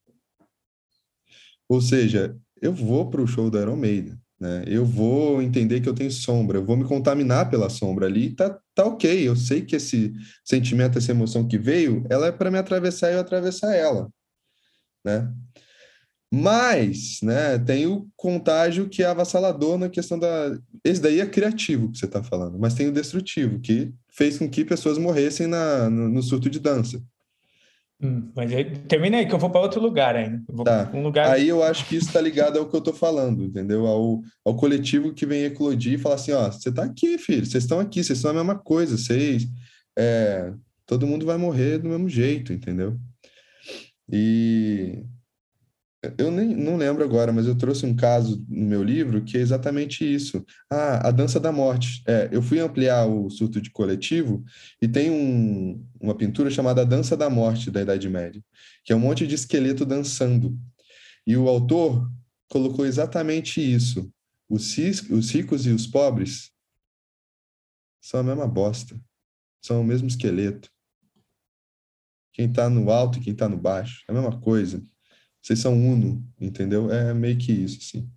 Ou 1.68 1.80
seja, 1.80 2.36
eu 2.60 2.72
vou 2.72 3.10
para 3.10 3.20
o 3.20 3.26
show 3.26 3.50
do 3.50 3.60
Iron 3.60 3.76
Maiden. 3.76 4.16
Né? 4.42 4.64
Eu 4.66 4.84
vou 4.84 5.40
entender 5.40 5.80
que 5.80 5.88
eu 5.88 5.94
tenho 5.94 6.10
sombra, 6.10 6.58
eu 6.58 6.64
vou 6.64 6.76
me 6.76 6.82
contaminar 6.82 7.48
pela 7.48 7.70
sombra 7.70 8.06
ali, 8.06 8.30
tá, 8.34 8.58
tá 8.74 8.84
ok. 8.84 9.28
Eu 9.28 9.36
sei 9.36 9.62
que 9.62 9.76
esse 9.76 10.12
sentimento, 10.44 10.98
essa 10.98 11.12
emoção 11.12 11.46
que 11.46 11.56
veio, 11.56 12.04
ela 12.10 12.26
é 12.26 12.32
para 12.32 12.50
me 12.50 12.58
atravessar 12.58 13.12
e 13.12 13.14
eu 13.14 13.20
atravessar 13.20 13.72
ela, 13.72 14.10
né? 15.04 15.32
Mas, 16.34 17.20
né, 17.22 17.56
tem 17.56 17.86
o 17.86 18.08
contágio 18.16 18.88
que 18.88 19.04
é 19.04 19.06
avassalador 19.06 19.78
na 19.78 19.88
questão 19.88 20.18
da. 20.18 20.58
Esse 20.82 21.00
daí 21.00 21.20
é 21.20 21.26
criativo 21.26 21.92
que 21.92 21.98
você 21.98 22.06
está 22.06 22.20
falando, 22.20 22.58
mas 22.58 22.74
tem 22.74 22.88
o 22.88 22.92
destrutivo, 22.92 23.60
que 23.60 23.94
fez 24.10 24.38
com 24.38 24.50
que 24.50 24.64
pessoas 24.64 24.98
morressem 24.98 25.46
na, 25.46 25.88
no, 25.88 26.08
no 26.08 26.22
surto 26.22 26.50
de 26.50 26.58
dança. 26.58 27.00
Hum, 28.02 28.32
mas 28.34 28.52
aí, 28.52 28.64
termina 28.64 29.18
aí, 29.18 29.26
que 29.26 29.32
eu 29.32 29.38
vou 29.38 29.48
para 29.48 29.60
outro 29.60 29.80
lugar 29.80 30.16
ainda. 30.16 30.42
tá. 30.64 30.90
Um 30.92 31.04
lugar... 31.04 31.30
Aí 31.30 31.48
eu 31.48 31.62
acho 31.62 31.86
que 31.86 31.94
isso 31.94 32.08
está 32.08 32.20
ligado 32.20 32.58
ao 32.58 32.68
que 32.68 32.74
eu 32.74 32.78
estou 32.78 32.92
falando, 32.92 33.44
entendeu? 33.44 33.86
Ao, 33.86 34.20
ao 34.44 34.56
coletivo 34.56 35.14
que 35.14 35.24
vem 35.24 35.44
eclodir 35.44 35.94
e 35.94 35.98
falar 35.98 36.16
assim: 36.16 36.32
ó, 36.32 36.50
você 36.50 36.70
está 36.70 36.82
aqui, 36.82 37.16
filho, 37.16 37.46
vocês 37.46 37.62
estão 37.62 37.78
aqui, 37.78 38.02
vocês 38.02 38.18
são 38.18 38.32
a 38.32 38.34
mesma 38.34 38.58
coisa, 38.58 38.98
vocês. 38.98 39.46
É, 39.96 40.52
todo 40.84 41.06
mundo 41.06 41.24
vai 41.24 41.36
morrer 41.36 41.78
do 41.78 41.88
mesmo 41.88 42.08
jeito, 42.08 42.52
entendeu? 42.52 42.98
E 44.10 45.04
eu 46.18 46.32
nem 46.32 46.48
não 46.48 46.76
lembro 46.76 47.04
agora, 47.04 47.32
mas 47.32 47.46
eu 47.46 47.56
trouxe 47.56 47.86
um 47.86 47.94
caso 47.94 48.44
no 48.48 48.66
meu 48.66 48.82
livro 48.82 49.22
que 49.22 49.36
é 49.36 49.40
exatamente 49.40 50.04
isso. 50.04 50.44
Ah, 50.68 51.08
a 51.08 51.10
dança 51.12 51.38
da 51.38 51.52
morte. 51.52 52.02
É, 52.06 52.28
eu 52.32 52.42
fui 52.42 52.58
ampliar 52.58 53.06
o 53.06 53.30
surto 53.30 53.60
de 53.60 53.70
coletivo 53.70 54.44
e 54.80 54.88
tem 54.88 55.10
um, 55.10 55.86
uma 56.00 56.16
pintura 56.16 56.50
chamada 56.50 56.84
Dança 56.84 57.16
da 57.16 57.30
Morte 57.30 57.70
da 57.70 57.82
Idade 57.82 58.08
Média, 58.08 58.42
que 58.84 58.92
é 58.92 58.96
um 58.96 58.98
monte 58.98 59.26
de 59.28 59.36
esqueleto 59.36 59.84
dançando. 59.86 60.58
E 61.24 61.36
o 61.36 61.48
autor 61.48 62.10
colocou 62.48 62.84
exatamente 62.84 63.60
isso. 63.60 64.12
Os, 64.48 64.76
os 65.08 65.30
ricos 65.30 65.66
e 65.66 65.70
os 65.70 65.86
pobres 65.86 66.50
são 68.00 68.18
a 68.18 68.24
mesma 68.24 68.48
bosta. 68.48 69.00
São 69.64 69.80
o 69.80 69.84
mesmo 69.84 70.08
esqueleto. 70.08 70.68
Quem 72.32 72.46
está 72.46 72.68
no 72.68 72.90
alto 72.90 73.18
e 73.18 73.22
quem 73.22 73.32
está 73.32 73.48
no 73.48 73.56
baixo. 73.56 74.02
É 74.08 74.10
a 74.10 74.14
mesma 74.14 74.40
coisa 74.40 74.84
vocês 75.42 75.58
são 75.58 75.74
uno, 75.74 76.24
entendeu? 76.40 76.90
É 76.92 77.12
meio 77.12 77.36
que 77.36 77.52
isso, 77.52 77.78
assim. 77.80 78.08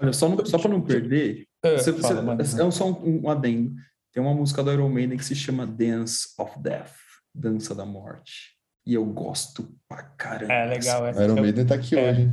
Olha, 0.00 0.12
só, 0.12 0.44
só 0.44 0.58
para 0.58 0.70
não 0.70 0.80
perder, 0.80 1.46
é, 1.62 1.76
você, 1.76 1.92
fala, 1.92 2.36
você, 2.36 2.60
é 2.60 2.70
só 2.70 2.90
um, 2.90 3.24
um 3.24 3.30
adendo. 3.30 3.74
Tem 4.12 4.22
uma 4.22 4.34
música 4.34 4.62
do 4.62 4.72
Iron 4.72 4.88
Maiden 4.88 5.16
que 5.16 5.24
se 5.24 5.34
chama 5.34 5.66
Dance 5.66 6.28
of 6.38 6.58
Death, 6.60 6.94
Dança 7.34 7.74
da 7.74 7.84
Morte. 7.84 8.56
E 8.84 8.94
eu 8.94 9.04
gosto 9.04 9.68
pra 9.88 10.02
caramba. 10.02 10.52
É 10.52 10.66
legal. 10.66 11.06
Essa 11.06 11.24
Iron 11.24 11.40
Maiden 11.40 11.66
tá 11.66 11.74
aqui 11.74 11.96
é. 11.96 12.10
hoje. 12.10 12.30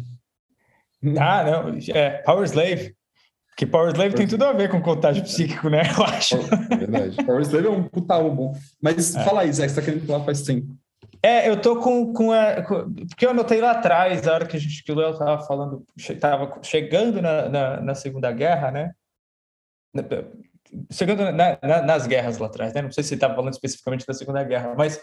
Ah, 1.19 1.43
não. 1.43 1.77
É, 1.93 2.09
Power 2.23 2.45
Slave. 2.45 2.95
Que 3.57 3.65
Power 3.65 3.89
Slave 3.91 4.15
tem 4.15 4.27
tudo 4.27 4.43
a 4.43 4.53
ver 4.53 4.69
com 4.69 4.81
contágio 4.81 5.23
psíquico, 5.23 5.69
né? 5.69 5.81
Eu 5.97 6.03
acho. 6.03 6.35
É 6.71 6.77
verdade. 6.77 7.23
Power 7.23 7.41
Slave 7.41 7.67
é 7.67 7.69
um 7.69 7.83
puta 7.83 8.15
álbum. 8.15 8.53
Mas 8.81 9.15
é. 9.15 9.23
fala 9.23 9.41
aí, 9.41 9.53
Zé, 9.53 9.67
você 9.67 9.75
tá 9.75 9.81
querendo 9.81 10.05
falar 10.05 10.25
faz 10.25 10.41
tempo. 10.41 10.75
É, 11.25 11.49
eu 11.49 11.59
tô 11.59 11.79
com, 11.79 12.13
com, 12.13 12.31
a, 12.31 12.61
com, 12.61 12.93
Porque 13.09 13.25
eu 13.25 13.31
anotei 13.31 13.59
lá 13.59 13.71
atrás, 13.71 14.27
a 14.27 14.33
hora 14.35 14.45
que, 14.45 14.57
a 14.57 14.59
gente, 14.59 14.83
que 14.83 14.91
o 14.91 14.95
Léo 14.95 15.17
tava 15.17 15.43
falando, 15.43 15.83
tava 16.21 16.59
chegando 16.61 17.19
na, 17.19 17.49
na, 17.49 17.81
na 17.81 17.95
Segunda 17.95 18.31
Guerra, 18.31 18.69
né? 18.69 18.93
Chegando 20.91 21.31
na, 21.31 21.57
nas 21.81 22.05
guerras 22.05 22.37
lá 22.37 22.45
atrás, 22.45 22.75
né? 22.75 22.83
Não 22.83 22.91
sei 22.91 23.03
se 23.03 23.15
estava 23.15 23.33
falando 23.33 23.53
especificamente 23.53 24.05
da 24.05 24.13
Segunda 24.13 24.43
Guerra, 24.43 24.75
mas 24.77 25.01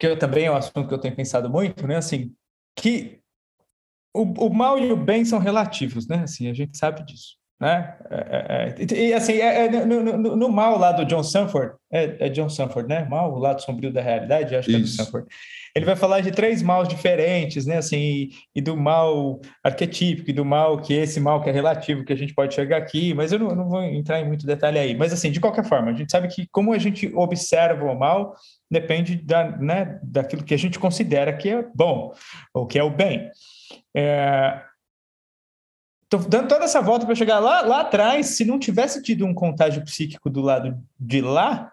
que 0.00 0.08
eu 0.08 0.18
também 0.18 0.46
é 0.46 0.50
um 0.50 0.56
assunto 0.56 0.88
que 0.88 0.94
eu 0.94 1.00
tenho 1.00 1.14
pensado 1.14 1.48
muito, 1.48 1.86
né? 1.86 1.94
Assim, 1.94 2.34
que 2.74 3.20
o, 4.12 4.22
o 4.46 4.52
mal 4.52 4.80
e 4.80 4.90
o 4.90 4.96
bem 4.96 5.24
são 5.24 5.38
relativos, 5.38 6.08
né? 6.08 6.24
Assim, 6.24 6.50
a 6.50 6.52
gente 6.52 6.76
sabe 6.76 7.04
disso. 7.04 7.36
Né? 7.60 7.94
É, 8.10 8.74
é, 8.78 8.82
é 8.82 8.94
e 8.94 9.14
assim, 9.14 9.34
é, 9.34 9.66
é, 9.66 9.86
no, 9.86 10.02
no, 10.02 10.36
no, 10.36 10.48
mal 10.48 10.76
lá 10.76 10.90
do 10.90 11.04
John 11.04 11.22
Sanford, 11.22 11.74
é, 11.90 12.28
John 12.28 12.48
Sanford, 12.48 12.88
né? 12.88 13.06
Mal, 13.08 13.32
o 13.32 13.38
lado 13.38 13.62
sombrio 13.62 13.92
da 13.92 14.02
realidade, 14.02 14.56
acho 14.56 14.68
Isso. 14.70 14.76
que 14.76 14.76
é 14.76 14.80
do 14.80 14.88
Sanford. 14.88 15.28
Ele 15.74 15.86
vai 15.86 15.96
falar 15.96 16.20
de 16.20 16.30
três 16.30 16.62
maus 16.62 16.88
diferentes, 16.88 17.64
né? 17.64 17.78
Assim, 17.78 17.96
e, 17.96 18.30
e, 18.56 18.60
do 18.60 18.76
mal 18.76 19.40
arquetípico, 19.62 20.30
e 20.30 20.32
do 20.32 20.44
mal 20.44 20.80
que 20.80 20.94
esse 20.94 21.20
mal 21.20 21.42
que 21.42 21.48
é 21.48 21.52
relativo, 21.52 22.04
que 22.04 22.12
a 22.12 22.16
gente 22.16 22.34
pode 22.34 22.54
chegar 22.54 22.76
aqui, 22.76 23.14
mas 23.14 23.32
eu 23.32 23.38
não, 23.38 23.54
não 23.54 23.68
vou 23.68 23.82
entrar 23.82 24.20
em 24.20 24.26
muito 24.26 24.46
detalhe 24.46 24.78
aí. 24.78 24.96
Mas 24.96 25.12
assim, 25.12 25.30
de 25.30 25.40
qualquer 25.40 25.64
forma, 25.64 25.90
a 25.90 25.94
gente 25.94 26.10
sabe 26.10 26.28
que 26.28 26.48
como 26.50 26.72
a 26.72 26.78
gente 26.78 27.10
observa 27.14 27.84
o 27.84 27.98
mal 27.98 28.34
depende 28.70 29.16
da, 29.16 29.56
né, 29.56 29.98
daquilo 30.02 30.42
que 30.44 30.54
a 30.54 30.58
gente 30.58 30.78
considera 30.78 31.32
que 31.32 31.48
é 31.48 31.64
bom, 31.74 32.12
ou 32.52 32.66
que 32.66 32.78
é 32.78 32.82
o 32.82 32.90
bem. 32.90 33.30
É, 33.96 34.60
Estou 36.14 36.30
dando 36.30 36.48
toda 36.48 36.64
essa 36.64 36.80
volta 36.80 37.04
para 37.04 37.14
chegar 37.14 37.40
lá, 37.40 37.62
lá 37.62 37.80
atrás. 37.80 38.26
Se 38.26 38.44
não 38.44 38.58
tivesse 38.58 39.02
tido 39.02 39.26
um 39.26 39.34
contágio 39.34 39.84
psíquico 39.84 40.30
do 40.30 40.40
lado 40.40 40.78
de 40.98 41.20
lá, 41.20 41.72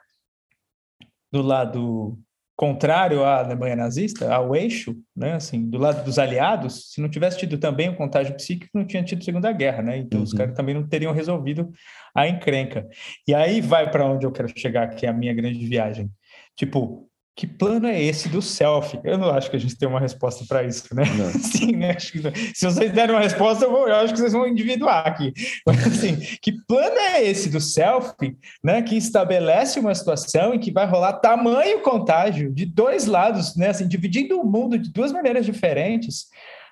do 1.31 1.41
lado 1.41 2.17
contrário 2.55 3.23
à 3.23 3.39
Alemanha 3.39 3.75
nazista, 3.75 4.33
ao 4.33 4.55
eixo, 4.55 4.95
né, 5.15 5.33
assim, 5.33 5.67
do 5.67 5.79
lado 5.79 6.03
dos 6.03 6.19
aliados, 6.19 6.91
se 6.91 7.01
não 7.01 7.09
tivesse 7.09 7.39
tido 7.39 7.57
também 7.57 7.89
um 7.89 7.95
contágio 7.95 8.35
psíquico, 8.35 8.77
não 8.77 8.85
tinha 8.85 9.03
tido 9.03 9.23
Segunda 9.23 9.51
Guerra, 9.51 9.81
né? 9.81 9.97
Então 9.97 10.19
uhum. 10.19 10.23
os 10.23 10.33
caras 10.33 10.55
também 10.55 10.75
não 10.75 10.87
teriam 10.87 11.13
resolvido 11.13 11.71
a 12.13 12.27
encrenca. 12.27 12.87
E 13.27 13.33
aí 13.33 13.61
vai 13.61 13.89
para 13.89 14.05
onde 14.05 14.25
eu 14.25 14.31
quero 14.31 14.47
chegar, 14.57 14.89
que 14.89 15.05
é 15.05 15.09
a 15.09 15.13
minha 15.13 15.33
grande 15.33 15.65
viagem. 15.65 16.11
Tipo, 16.55 17.07
que 17.41 17.47
plano 17.47 17.87
é 17.87 17.99
esse 17.99 18.29
do 18.29 18.39
selfie? 18.39 18.99
Eu 19.03 19.17
não 19.17 19.31
acho 19.31 19.49
que 19.49 19.55
a 19.55 19.59
gente 19.59 19.75
tem 19.75 19.89
uma 19.89 19.99
resposta 19.99 20.45
para 20.47 20.61
isso, 20.63 20.93
né? 20.93 21.05
Sim, 21.41 21.71
né? 21.71 21.97
Se 21.97 22.63
vocês 22.63 22.91
derem 22.91 23.15
uma 23.15 23.21
resposta, 23.23 23.65
eu, 23.65 23.71
vou, 23.71 23.87
eu, 23.87 23.95
acho 23.95 24.13
que 24.13 24.19
vocês 24.19 24.33
vão 24.33 24.47
individuar 24.47 25.07
aqui. 25.07 25.33
Mas 25.65 25.87
assim, 25.87 26.17
que 26.39 26.51
plano 26.51 26.95
é 26.99 27.23
esse 27.23 27.49
do 27.49 27.59
selfie, 27.59 28.37
né? 28.63 28.83
Que 28.83 28.95
estabelece 28.95 29.79
uma 29.79 29.95
situação 29.95 30.53
em 30.53 30.59
que 30.59 30.71
vai 30.71 30.85
rolar 30.85 31.13
tamanho 31.13 31.81
contágio 31.81 32.53
de 32.53 32.63
dois 32.63 33.07
lados, 33.07 33.55
né? 33.55 33.69
Assim, 33.69 33.87
dividindo 33.87 34.39
o 34.39 34.45
mundo 34.45 34.77
de 34.77 34.91
duas 34.91 35.11
maneiras 35.11 35.43
diferentes. 35.43 36.27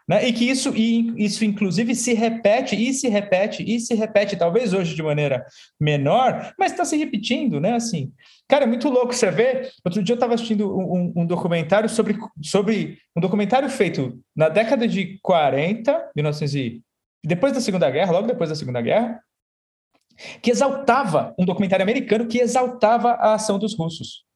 Né? 0.09 0.27
E 0.27 0.33
que 0.33 0.49
isso, 0.49 0.75
e 0.75 1.23
isso, 1.23 1.45
inclusive, 1.45 1.93
se 1.93 2.15
repete 2.15 2.75
e 2.75 2.91
se 2.95 3.07
repete 3.07 3.63
e 3.63 3.79
se 3.79 3.93
repete, 3.93 4.35
talvez 4.35 4.73
hoje 4.73 4.95
de 4.95 5.03
maneira 5.03 5.45
menor, 5.79 6.51
mas 6.57 6.71
está 6.71 6.83
se 6.83 6.97
repetindo, 6.97 7.59
né? 7.61 7.73
Assim, 7.73 8.11
cara, 8.47 8.63
é 8.63 8.67
muito 8.67 8.89
louco 8.89 9.13
você 9.13 9.29
ver. 9.29 9.69
Outro 9.85 10.01
dia 10.01 10.13
eu 10.13 10.15
estava 10.15 10.33
assistindo 10.33 10.75
um, 10.75 11.13
um, 11.15 11.25
documentário 11.27 11.87
sobre, 11.87 12.17
sobre 12.41 12.97
um 13.15 13.21
documentário 13.21 13.69
feito 13.69 14.19
na 14.35 14.49
década 14.49 14.87
de 14.87 15.19
40, 15.21 16.09
1900 16.15 16.55
e, 16.55 16.81
depois 17.23 17.53
da 17.53 17.61
Segunda 17.61 17.87
Guerra, 17.91 18.11
logo 18.11 18.25
depois 18.25 18.49
da 18.49 18.55
Segunda 18.55 18.81
Guerra, 18.81 19.21
que 20.41 20.49
exaltava 20.49 21.35
um 21.37 21.45
documentário 21.45 21.83
americano 21.83 22.25
que 22.25 22.39
exaltava 22.39 23.11
a 23.11 23.35
ação 23.35 23.59
dos 23.59 23.77
russos 23.77 24.27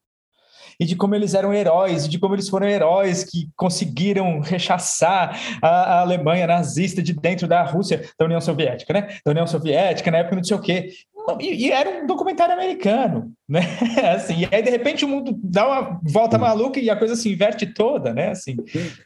e 0.80 0.86
de 0.86 0.96
como 0.96 1.16
eles 1.16 1.34
eram 1.34 1.54
heróis, 1.54 2.06
e 2.06 2.10
de 2.10 2.20
como 2.20 2.36
eles 2.36 2.50
foram 2.50 2.68
heróis 2.68 3.24
que 3.24 3.50
conseguiram 3.56 4.40
rechaçar 4.40 5.40
a, 5.62 5.68
a, 5.68 6.00
Alemanha 6.02 6.48
nazista 6.48 7.02
de 7.02 7.14
dentro 7.14 7.48
da 7.48 7.64
Rússia, 7.64 8.04
da 8.18 8.26
União 8.26 8.42
Soviética, 8.42 8.94
né? 8.94 9.08
Da 9.26 9.32
União 9.32 9.48
Soviética, 9.48 10.12
na 10.12 10.20
época 10.20 10.36
não 10.36 10.44
sei 10.44 10.58
o 10.58 10.62
quê. 10.62 10.90
E, 11.40 11.68
e, 11.68 11.72
era 11.72 11.90
um 11.90 12.06
documentário 12.06 12.54
americano, 12.54 13.32
né? 13.48 13.62
Assim, 14.14 14.42
e 14.42 14.56
aí, 14.56 14.62
de 14.62 14.70
repente, 14.70 15.06
o 15.06 15.08
mundo 15.08 15.40
dá 15.42 15.66
uma 15.66 16.02
volta 16.04 16.38
maluca 16.38 16.80
e 16.80 16.90
a 16.90 16.96
coisa 16.96 17.16
se 17.16 17.32
inverte 17.32 17.66
toda, 17.66 18.14
né? 18.14 18.32
Assim, 18.32 18.58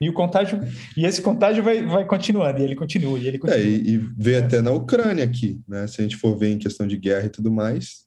e 0.01 0.09
o 0.09 0.13
contágio, 0.13 0.59
e 0.95 1.05
esse 1.05 1.21
contágio 1.21 1.63
vai, 1.63 1.85
vai 1.85 2.05
continuando, 2.05 2.59
e 2.59 2.63
ele 2.63 2.75
continua, 2.75 3.19
e 3.19 3.27
ele 3.27 3.37
continua. 3.37 3.61
É, 3.61 3.63
e, 3.63 3.95
e 3.95 3.97
vê 4.17 4.37
até 4.37 4.61
na 4.61 4.71
Ucrânia 4.71 5.23
aqui, 5.23 5.59
né? 5.67 5.85
Se 5.85 6.01
a 6.01 6.03
gente 6.03 6.17
for 6.17 6.35
ver 6.35 6.51
em 6.51 6.57
questão 6.57 6.87
de 6.87 6.97
guerra 6.97 7.27
e 7.27 7.29
tudo 7.29 7.51
mais, 7.51 8.06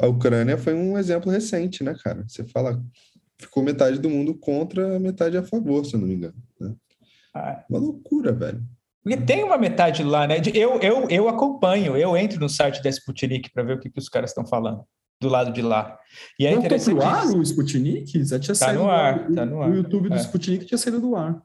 a 0.00 0.06
Ucrânia 0.06 0.58
foi 0.58 0.74
um 0.74 0.98
exemplo 0.98 1.30
recente, 1.30 1.84
né, 1.84 1.94
cara? 2.02 2.24
Você 2.26 2.44
fala, 2.44 2.82
ficou 3.38 3.62
metade 3.62 3.98
do 3.98 4.10
mundo 4.10 4.34
contra, 4.34 4.98
metade 4.98 5.36
a 5.36 5.42
favor, 5.42 5.84
se 5.84 5.94
eu 5.94 6.00
não 6.00 6.08
me 6.08 6.14
engano. 6.14 6.34
Né? 6.60 6.74
Ah. 7.34 7.64
Uma 7.68 7.78
loucura, 7.78 8.32
velho. 8.32 8.62
Porque 9.02 9.18
tem 9.18 9.44
uma 9.44 9.58
metade 9.58 10.02
lá, 10.02 10.26
né? 10.26 10.36
Eu, 10.54 10.80
eu, 10.80 11.08
eu 11.10 11.28
acompanho, 11.28 11.96
eu 11.96 12.16
entro 12.16 12.40
no 12.40 12.48
site 12.48 12.82
da 12.82 12.88
Sputnik 12.88 13.50
para 13.52 13.62
ver 13.62 13.76
o 13.76 13.80
que, 13.80 13.90
que 13.90 13.98
os 13.98 14.08
caras 14.08 14.30
estão 14.30 14.46
falando 14.46 14.82
do 15.20 15.28
lado 15.28 15.52
de 15.52 15.62
lá. 15.62 15.98
E 16.38 16.46
é 16.46 16.52
Não 16.52 16.58
interessante. 16.58 16.98
Tá 16.98 17.04
no 17.04 17.10
ar 17.10 17.26
o 17.36 17.42
Sputnik? 17.42 18.24
Já 18.24 18.38
tinha 18.38 18.56
tá 18.56 18.72
no 18.72 18.88
ar, 18.88 19.30
tá 19.32 19.44
no 19.44 19.62
ar. 19.62 19.70
O 19.70 19.74
YouTube 19.74 20.08
do 20.08 20.14
é. 20.14 20.18
Sputnik 20.18 20.64
tinha 20.64 20.78
saído 20.78 21.00
do 21.00 21.14
ar. 21.16 21.40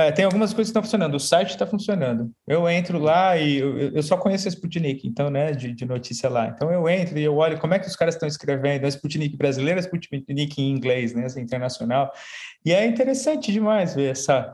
É, 0.00 0.12
tem 0.12 0.24
algumas 0.24 0.54
coisas 0.54 0.68
que 0.68 0.70
estão 0.70 0.82
funcionando. 0.82 1.14
O 1.14 1.20
site 1.20 1.50
está 1.50 1.66
funcionando. 1.66 2.30
Eu 2.46 2.68
entro 2.68 2.98
lá 2.98 3.36
e 3.36 3.58
eu, 3.58 3.78
eu, 3.78 4.02
só 4.02 4.16
conheço 4.16 4.48
a 4.48 4.50
Sputnik, 4.50 5.06
então, 5.06 5.30
né, 5.30 5.52
de, 5.52 5.72
de, 5.72 5.84
notícia 5.84 6.28
lá. 6.28 6.48
Então 6.48 6.70
eu 6.72 6.88
entro 6.88 7.18
e 7.18 7.22
eu 7.22 7.36
olho 7.36 7.58
como 7.58 7.74
é 7.74 7.78
que 7.78 7.86
os 7.86 7.96
caras 7.96 8.14
estão 8.14 8.28
escrevendo 8.28 8.84
a 8.84 8.88
Sputnik 8.88 9.36
brasileira, 9.36 9.78
a 9.78 9.82
Sputnik 9.82 10.60
em 10.60 10.70
inglês, 10.70 11.12
né, 11.14 11.24
essa 11.24 11.40
internacional. 11.40 12.10
E 12.64 12.72
é 12.72 12.86
interessante 12.86 13.52
demais 13.52 13.94
ver 13.94 14.10
essa 14.10 14.52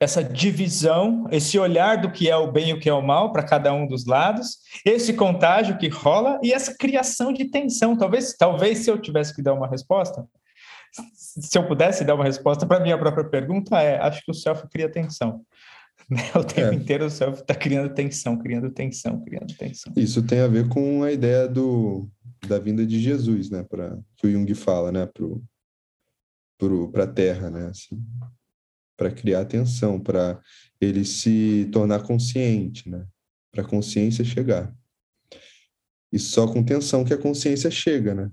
essa 0.00 0.24
divisão, 0.24 1.28
esse 1.30 1.56
olhar 1.56 1.96
do 1.96 2.10
que 2.10 2.28
é 2.28 2.36
o 2.36 2.50
bem 2.50 2.70
e 2.70 2.72
o 2.72 2.80
que 2.80 2.88
é 2.88 2.92
o 2.92 3.00
mal 3.00 3.32
para 3.32 3.44
cada 3.44 3.72
um 3.72 3.86
dos 3.86 4.04
lados, 4.04 4.58
esse 4.84 5.14
contágio 5.14 5.78
que 5.78 5.86
rola 5.86 6.40
e 6.42 6.52
essa 6.52 6.76
criação 6.76 7.32
de 7.32 7.44
tensão. 7.44 7.96
Talvez, 7.96 8.34
talvez 8.36 8.78
se 8.78 8.90
eu 8.90 8.98
tivesse 8.98 9.32
que 9.32 9.40
dar 9.40 9.54
uma 9.54 9.68
resposta, 9.68 10.26
se 11.14 11.56
eu 11.56 11.66
pudesse 11.66 12.04
dar 12.04 12.14
uma 12.14 12.24
resposta 12.24 12.66
para 12.66 12.76
a 12.76 12.80
minha 12.80 12.98
própria 12.98 13.24
pergunta, 13.24 13.80
é: 13.80 13.98
acho 13.98 14.22
que 14.24 14.30
o 14.30 14.34
self 14.34 14.66
cria 14.68 14.90
tensão. 14.90 15.44
Né? 16.10 16.18
O 16.34 16.42
tempo 16.42 16.72
é. 16.72 16.74
inteiro 16.74 17.06
o 17.06 17.10
self 17.10 17.40
está 17.40 17.54
criando 17.54 17.94
tensão, 17.94 18.36
criando 18.36 18.68
tensão, 18.70 19.22
criando 19.22 19.54
tensão. 19.54 19.92
Isso 19.96 20.22
tem 20.22 20.40
a 20.40 20.48
ver 20.48 20.68
com 20.68 21.04
a 21.04 21.12
ideia 21.12 21.46
do, 21.48 22.10
da 22.46 22.58
vinda 22.58 22.84
de 22.84 22.98
Jesus, 22.98 23.48
né? 23.48 23.62
Pra, 23.62 23.96
que 24.16 24.26
o 24.26 24.30
Jung 24.30 24.52
fala, 24.54 24.90
né? 24.90 25.08
Para 26.92 27.04
a 27.04 27.06
Terra, 27.06 27.50
né? 27.50 27.66
Assim, 27.68 28.04
para 28.96 29.12
criar 29.12 29.44
tensão, 29.44 29.98
para 29.98 30.40
ele 30.80 31.04
se 31.04 31.68
tornar 31.72 32.02
consciente, 32.02 32.90
né? 32.90 33.06
Para 33.52 33.62
a 33.62 33.66
consciência 33.66 34.24
chegar. 34.24 34.74
E 36.12 36.18
só 36.18 36.46
com 36.52 36.64
tensão 36.64 37.04
que 37.04 37.14
a 37.14 37.18
consciência 37.18 37.70
chega, 37.70 38.12
né? 38.14 38.30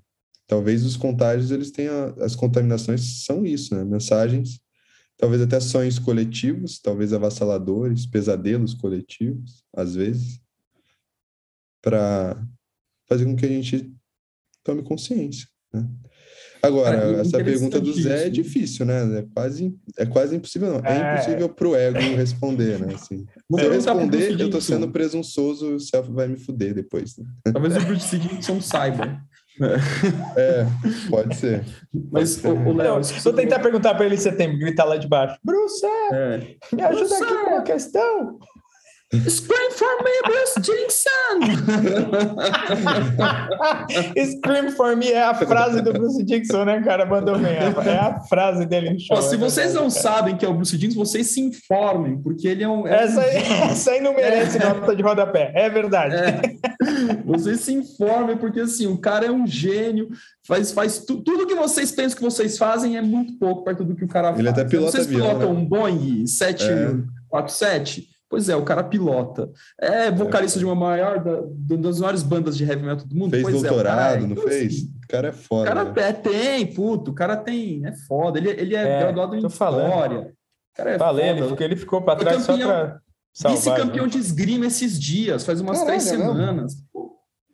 Talvez 0.49 0.83
os 0.83 0.97
contágios 0.97 1.51
eles 1.51 1.69
tenham 1.69 2.15
as 2.19 2.35
contaminações 2.35 3.23
são 3.23 3.45
isso, 3.45 3.75
né? 3.75 3.85
Mensagens, 3.85 4.59
talvez 5.15 5.41
até 5.43 5.59
sonhos 5.59 5.99
coletivos, 5.99 6.79
talvez 6.79 7.13
avassaladores, 7.13 8.07
pesadelos 8.07 8.73
coletivos, 8.73 9.63
às 9.71 9.93
vezes, 9.93 10.41
para 11.81 12.43
fazer 13.07 13.25
com 13.25 13.35
que 13.35 13.45
a 13.45 13.49
gente 13.49 13.93
tome 14.63 14.81
consciência. 14.81 15.47
Né? 15.71 15.87
Agora, 16.63 17.17
é 17.17 17.21
essa 17.21 17.37
pergunta 17.43 17.79
do 17.79 17.93
Zé 17.93 18.25
é 18.25 18.29
difícil, 18.29 18.85
né? 18.85 19.19
É 19.19 19.25
quase, 19.33 19.77
é 19.97 20.05
quase 20.05 20.35
impossível, 20.35 20.73
não. 20.73 20.85
É, 20.85 20.97
é 20.97 21.13
impossível 21.13 21.49
para 21.49 21.67
o 21.67 21.75
ego 21.75 21.99
responder, 22.17 22.79
né? 22.79 22.95
Assim, 22.95 23.25
se 23.25 23.65
eu 23.65 23.71
responder, 23.71 24.31
eu 24.31 24.47
estou 24.47 24.59
sendo 24.59 24.89
presunçoso, 24.89 25.75
o 25.75 25.79
self 25.79 26.11
vai 26.11 26.27
me 26.27 26.37
fuder 26.37 26.73
depois. 26.73 27.15
Né? 27.17 27.25
Talvez 27.53 27.77
o 27.77 27.85
Bruce 27.85 28.17
Dickinson 28.17 28.59
saiba. 28.59 29.23
É, 30.37 30.65
pode 31.09 31.35
ser. 31.35 31.63
Mas, 32.11 32.43
o 32.43 32.73
Léo, 32.73 33.01
vou 33.23 33.33
tentar 33.33 33.59
perguntar 33.59 33.93
para 33.95 34.05
ele 34.05 34.15
em 34.15 34.19
setembro, 34.19 34.57
gritar 34.59 34.85
lá 34.85 34.97
de 34.97 35.07
baixo. 35.07 35.37
Bruce, 35.43 35.85
é. 35.85 36.55
me 36.73 36.81
ajuda 36.81 37.17
Bruce. 37.17 37.23
aqui 37.23 37.45
com 37.45 37.55
a 37.55 37.61
questão. 37.61 38.39
Scream 39.11 39.71
for 39.71 40.03
me, 40.03 40.21
Bruce 40.23 40.59
Dixon! 40.61 41.39
Scream 44.37 44.71
for 44.71 44.95
me 44.95 45.11
é 45.11 45.23
a 45.23 45.33
frase 45.33 45.81
do 45.81 45.91
Bruce 45.93 46.23
Dixon, 46.23 46.63
né, 46.65 46.79
cara? 46.83 47.07
Mandou 47.07 47.39
bem. 47.39 47.53
É 47.53 47.97
a 47.97 48.19
frase 48.19 48.67
dele 48.67 48.91
no 48.91 48.99
show. 48.99 49.17
Ó, 49.17 49.21
se 49.21 49.33
é 49.33 49.37
vocês 49.39 49.73
não 49.73 49.89
cara. 49.89 50.01
sabem 50.01 50.37
que 50.37 50.45
é 50.45 50.47
o 50.47 50.53
Bruce 50.53 50.77
Dixon, 50.77 50.99
vocês 50.99 51.33
se 51.33 51.41
informem, 51.41 52.21
porque 52.21 52.47
ele 52.47 52.63
é 52.63 52.69
um. 52.69 52.85
É 52.85 53.03
essa, 53.03 53.21
aí, 53.21 53.37
essa 53.71 53.91
aí 53.91 53.99
não 53.99 54.13
merece 54.13 54.61
é. 54.61 54.65
nota 54.65 54.95
de 54.95 55.01
rodapé, 55.01 55.53
é 55.55 55.67
verdade. 55.71 56.15
É. 56.15 56.41
Vocês 57.25 57.61
se 57.61 57.73
informem, 57.73 58.37
porque 58.37 58.59
assim, 58.59 58.85
o 58.85 58.97
cara 58.99 59.25
é 59.25 59.31
um 59.31 59.47
gênio, 59.47 60.09
faz, 60.45 60.71
faz 60.71 60.99
tu, 60.99 61.17
tudo 61.21 61.47
que 61.47 61.55
vocês 61.55 61.91
pensam 61.91 62.15
que 62.15 62.23
vocês 62.23 62.59
fazem 62.59 62.95
é 62.95 63.01
muito 63.01 63.39
pouco 63.39 63.63
perto 63.63 63.83
do 63.83 63.95
que 63.95 64.05
o 64.05 64.07
cara 64.07 64.27
ele 64.27 64.35
faz. 64.35 64.39
Ele 64.39 64.49
até 64.49 64.65
pilota 64.65 64.91
Vocês 64.91 65.07
avião, 65.07 65.29
pilotam 65.29 65.53
né? 65.53 65.59
um 65.59 65.65
Boeing 65.65 66.27
747? 66.27 68.18
Pois 68.29 68.47
é, 68.47 68.55
o 68.55 68.63
cara 68.63 68.83
pilota. 68.83 69.49
É 69.79 70.11
vocalista 70.11 70.59
é, 70.59 70.61
de 70.61 70.65
uma 70.65 70.75
maior, 70.75 71.23
da, 71.23 71.41
das 71.77 71.99
maiores 71.99 72.21
bandas 72.21 72.55
de 72.55 72.63
heavy 72.63 72.83
metal 72.83 73.05
do 73.07 73.15
mundo. 73.15 73.31
Fez 73.31 73.41
pois 73.41 73.61
doutorado, 73.61 74.17
é, 74.17 74.19
não 74.19 74.31
então, 74.33 74.43
fez? 74.43 74.73
Assim, 74.73 74.93
o 75.03 75.07
cara 75.07 75.27
é 75.29 75.31
foda. 75.31 75.61
O 75.63 75.73
cara 75.73 75.83
né? 75.85 75.93
é, 75.97 76.13
tem, 76.13 76.67
puto, 76.67 77.11
o 77.11 77.13
cara 77.13 77.35
tem, 77.35 77.83
é 77.85 77.93
foda. 78.07 78.37
Ele, 78.37 78.49
ele 78.49 78.75
é, 78.75 78.87
é 78.87 78.99
graduado 78.99 79.35
em 79.35 79.45
história. 79.45 80.19
O 80.19 80.77
cara 80.77 80.91
é 80.91 80.99
Falei, 80.99 81.33
foda. 81.33 81.47
Porque 81.47 81.63
ele 81.63 81.75
ficou 81.75 82.01
para 82.03 82.19
trás 82.19 82.45
campeão, 82.45 82.69
só 82.69 82.75
para 82.75 83.01
Vice-campeão 83.47 84.05
né? 84.05 84.11
de 84.11 84.17
esgrima 84.17 84.65
esses 84.65 84.99
dias, 84.99 85.43
faz 85.43 85.61
umas 85.61 85.79
Caralho, 85.79 85.99
três 85.99 86.03
semanas. 86.03 86.73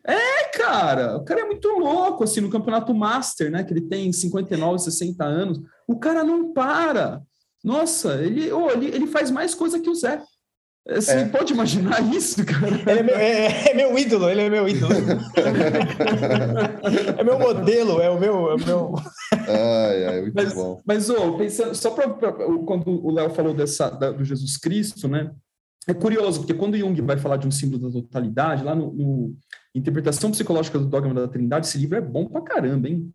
É, 0.06 0.44
cara, 0.58 1.18
o 1.18 1.24
cara 1.24 1.42
é 1.42 1.46
muito 1.46 1.68
louco, 1.68 2.24
assim, 2.24 2.42
no 2.42 2.50
campeonato 2.50 2.94
Master, 2.94 3.50
né, 3.50 3.64
que 3.64 3.74
ele 3.74 3.82
tem 3.82 4.12
59, 4.12 4.80
60 4.80 5.24
anos, 5.24 5.62
o 5.88 5.98
cara 5.98 6.24
não 6.24 6.54
para. 6.54 7.22
Nossa, 7.64 8.22
ele, 8.22 8.52
oh, 8.52 8.70
ele, 8.70 8.88
ele 8.88 9.08
faz 9.08 9.32
mais 9.32 9.56
coisa 9.56 9.80
que 9.80 9.90
o 9.90 9.96
Zé. 9.96 10.22
Você 10.88 11.14
é. 11.14 11.26
pode 11.26 11.52
imaginar 11.52 12.00
isso, 12.14 12.46
cara? 12.46 12.68
Ele 12.68 13.00
é 13.00 13.04
meu, 13.04 13.16
é, 13.16 13.70
é 13.70 13.74
meu 13.74 13.98
ídolo, 13.98 14.30
ele 14.30 14.42
é 14.42 14.50
meu 14.50 14.70
ídolo. 14.70 14.94
é 17.18 17.24
meu 17.24 17.40
modelo, 17.40 18.00
é 18.00 18.10
o 18.10 18.20
meu. 18.20 18.52
É 18.52 18.54
o 18.54 18.60
meu... 18.60 18.94
Ai, 19.32 20.06
ai, 20.06 20.22
muito 20.22 20.36
mas, 20.36 20.54
bom. 20.54 20.82
Mas, 20.86 21.10
oh, 21.10 21.38
pensando, 21.38 21.74
só 21.74 21.90
para 21.90 22.08
quando 22.66 23.04
o 23.04 23.12
Léo 23.12 23.32
falou 23.32 23.56
dessa, 23.56 23.90
da, 23.90 24.12
do 24.12 24.24
Jesus 24.24 24.58
Cristo, 24.58 25.08
né? 25.08 25.32
É 25.88 25.94
curioso, 25.94 26.40
porque 26.40 26.54
quando 26.54 26.78
Jung 26.78 27.00
vai 27.02 27.18
falar 27.18 27.38
de 27.38 27.48
um 27.48 27.52
símbolo 27.52 27.90
da 27.90 28.02
totalidade, 28.02 28.64
lá 28.64 28.76
no, 28.76 28.94
no 28.94 29.36
Interpretação 29.74 30.32
Psicológica 30.32 30.78
do 30.78 30.86
Dogma 30.86 31.14
da 31.14 31.28
Trindade, 31.28 31.66
esse 31.68 31.78
livro 31.80 31.98
é 31.98 32.02
bom 32.02 32.28
pra 32.28 32.42
caramba, 32.42 32.88
hein? 32.88 33.12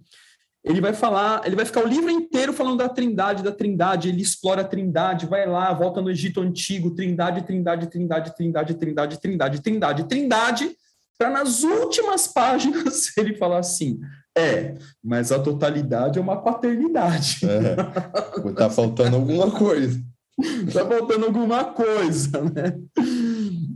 Ele 0.63 0.81
vai 0.81 0.93
falar, 0.93 1.43
ele 1.47 1.57
vai 1.57 1.65
ficar 1.65 1.83
o 1.83 1.89
livro 1.89 2.11
inteiro 2.11 2.53
falando 2.53 2.79
da 2.79 2.89
Trindade, 2.89 3.43
da 3.43 3.53
Trindade, 3.53 4.09
ele 4.09 4.21
explora 4.21 4.61
a 4.61 4.65
Trindade, 4.65 5.27
vai 5.27 5.47
lá, 5.47 5.73
volta 5.73 6.03
no 6.03 6.11
Egito 6.11 6.41
antigo, 6.41 6.91
Trindade, 6.91 7.47
Trindade, 7.47 7.87
Trindade, 7.87 8.37
Trindade, 8.37 8.75
Trindade, 8.75 9.19
Trindade, 9.21 9.63
Trindade, 9.63 10.05
Trindade, 10.05 10.71
para 11.19 11.31
nas 11.31 11.63
últimas 11.63 12.29
páginas 12.29 13.13
ele 13.17 13.35
falar 13.35 13.59
assim: 13.59 14.01
é, 14.37 14.75
mas 15.03 15.33
a 15.33 15.39
totalidade 15.39 16.19
é 16.19 16.23
uma 16.23 16.37
paternidade. 16.37 17.41
É, 17.43 18.53
tá 18.53 18.69
faltando 18.69 19.17
alguma 19.17 19.51
coisa. 19.51 19.99
tá 20.73 20.87
faltando 20.87 21.27
alguma 21.27 21.65
coisa, 21.65 22.41
né? 22.43 22.79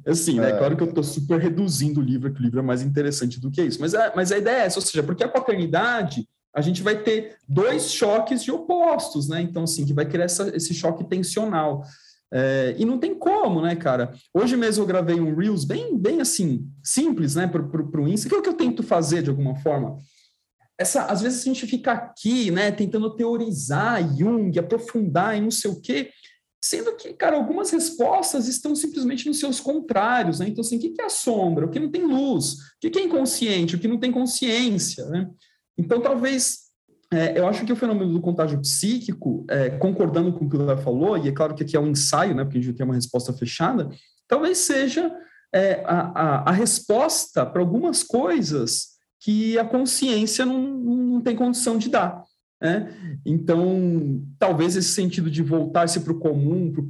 Assim, 0.07 0.39
né? 0.39 0.51
É. 0.51 0.59
Claro 0.59 0.77
que 0.77 0.83
eu 0.83 0.89
estou 0.89 1.03
super 1.03 1.41
reduzindo 1.41 2.01
o 2.01 2.03
livro, 2.03 2.33
que 2.33 2.41
o 2.41 2.43
livro 2.43 2.61
é 2.61 2.63
mais 2.63 2.83
interessante 2.83 3.41
do 3.41 3.51
que 3.51 3.63
isso. 3.63 3.81
Mas 3.81 3.95
a, 3.95 4.13
mas 4.15 4.31
a 4.31 4.39
ideia 4.39 4.63
é 4.63 4.67
essa, 4.67 4.79
ou 4.79 4.85
seja, 4.85 5.03
porque 5.03 5.25
a 5.25 5.29
paternidade 5.29 6.27
a 6.55 6.61
gente 6.61 6.83
vai 6.83 7.03
ter 7.03 7.37
dois 7.49 7.91
choques 7.91 8.43
de 8.43 8.53
opostos, 8.53 9.29
né? 9.29 9.43
Então, 9.43 9.65
assim, 9.65 9.85
que 9.85 9.93
vai 9.93 10.07
criar 10.07 10.25
essa, 10.25 10.55
esse 10.55 10.73
choque 10.73 11.05
tensional. 11.05 11.83
É, 12.33 12.75
e 12.79 12.85
não 12.85 12.99
tem 12.99 13.15
como, 13.15 13.61
né, 13.61 13.75
cara? 13.77 14.13
Hoje 14.33 14.57
mesmo 14.57 14.83
eu 14.83 14.87
gravei 14.87 15.21
um 15.21 15.35
Reels 15.35 15.65
bem, 15.65 15.97
bem 15.99 16.21
assim, 16.21 16.69
simples, 16.83 17.35
né, 17.35 17.47
para 17.47 17.63
o 17.63 18.09
Insta, 18.09 18.29
que 18.29 18.35
é 18.35 18.39
o 18.39 18.43
que 18.43 18.49
eu 18.49 18.55
tento 18.55 18.83
fazer 18.83 19.23
de 19.23 19.31
alguma 19.31 19.57
forma. 19.57 19.99
Essa, 20.79 21.05
às 21.05 21.23
vezes 21.23 21.43
a 21.43 21.45
gente 21.45 21.67
fica 21.67 21.93
aqui, 21.93 22.51
né, 22.51 22.73
tentando 22.73 23.15
teorizar 23.15 24.03
Jung, 24.17 24.59
aprofundar 24.59 25.37
e 25.37 25.41
não 25.41 25.51
sei 25.51 25.71
o 25.71 25.81
quê, 25.81 26.11
sendo 26.61 26.97
que, 26.97 27.13
cara, 27.13 27.37
algumas 27.37 27.71
respostas 27.71 28.49
estão 28.49 28.75
simplesmente 28.75 29.29
nos 29.29 29.39
seus 29.39 29.61
contrários, 29.61 30.41
né? 30.41 30.49
Então, 30.49 30.63
assim, 30.63 30.79
o 30.79 30.81
que 30.81 30.95
é 31.01 31.05
a 31.05 31.11
sombra? 31.11 31.67
O 31.67 31.71
que 31.71 31.79
não 31.79 31.91
tem 31.91 32.03
luz? 32.03 32.55
O 32.55 32.91
que 32.91 32.99
é 32.99 33.03
inconsciente? 33.03 33.77
O 33.77 33.79
que 33.79 33.87
não 33.87 34.01
tem 34.01 34.11
consciência, 34.11 35.05
né? 35.07 35.31
Então, 35.77 36.01
talvez, 36.01 36.65
é, 37.13 37.39
eu 37.39 37.47
acho 37.47 37.65
que 37.65 37.73
o 37.73 37.77
fenômeno 37.77 38.13
do 38.13 38.21
contágio 38.21 38.61
psíquico, 38.61 39.45
é, 39.49 39.71
concordando 39.71 40.33
com 40.33 40.45
o 40.45 40.49
que 40.49 40.57
o 40.57 40.65
Léo 40.65 40.79
falou, 40.79 41.17
e 41.19 41.29
é 41.29 41.33
claro 41.33 41.55
que 41.55 41.63
aqui 41.63 41.77
é 41.77 41.81
um 41.81 41.89
ensaio, 41.89 42.35
né, 42.35 42.45
porque 42.45 42.59
a 42.59 42.63
gente 42.63 42.77
tem 42.77 42.87
uma 42.87 42.95
resposta 42.95 43.33
fechada, 43.33 43.89
talvez 44.29 44.59
seja 44.59 45.13
é, 45.55 45.83
a, 45.85 46.01
a, 46.01 46.51
a, 46.51 46.53
resposta 46.53 47.47
para 47.47 47.61
algumas 47.61 48.03
coisas 48.03 48.95
que 49.21 49.59
a 49.59 49.65
consciência 49.65 50.45
não, 50.45 50.61
não 50.61 51.21
tem 51.21 51.37
condição 51.37 51.79
de 51.79 51.89
dar. 51.89 52.25
Né? 52.61 53.21
Então, 53.25 54.23
talvez 54.39 54.75
esse 54.75 54.91
sentido 54.91 55.31
de 55.31 55.43
voltar-se 55.43 56.01
para 56.01 56.13
o 56.13 56.19
comum, 56.19 56.73
para 56.73 56.83
o 56.83 56.89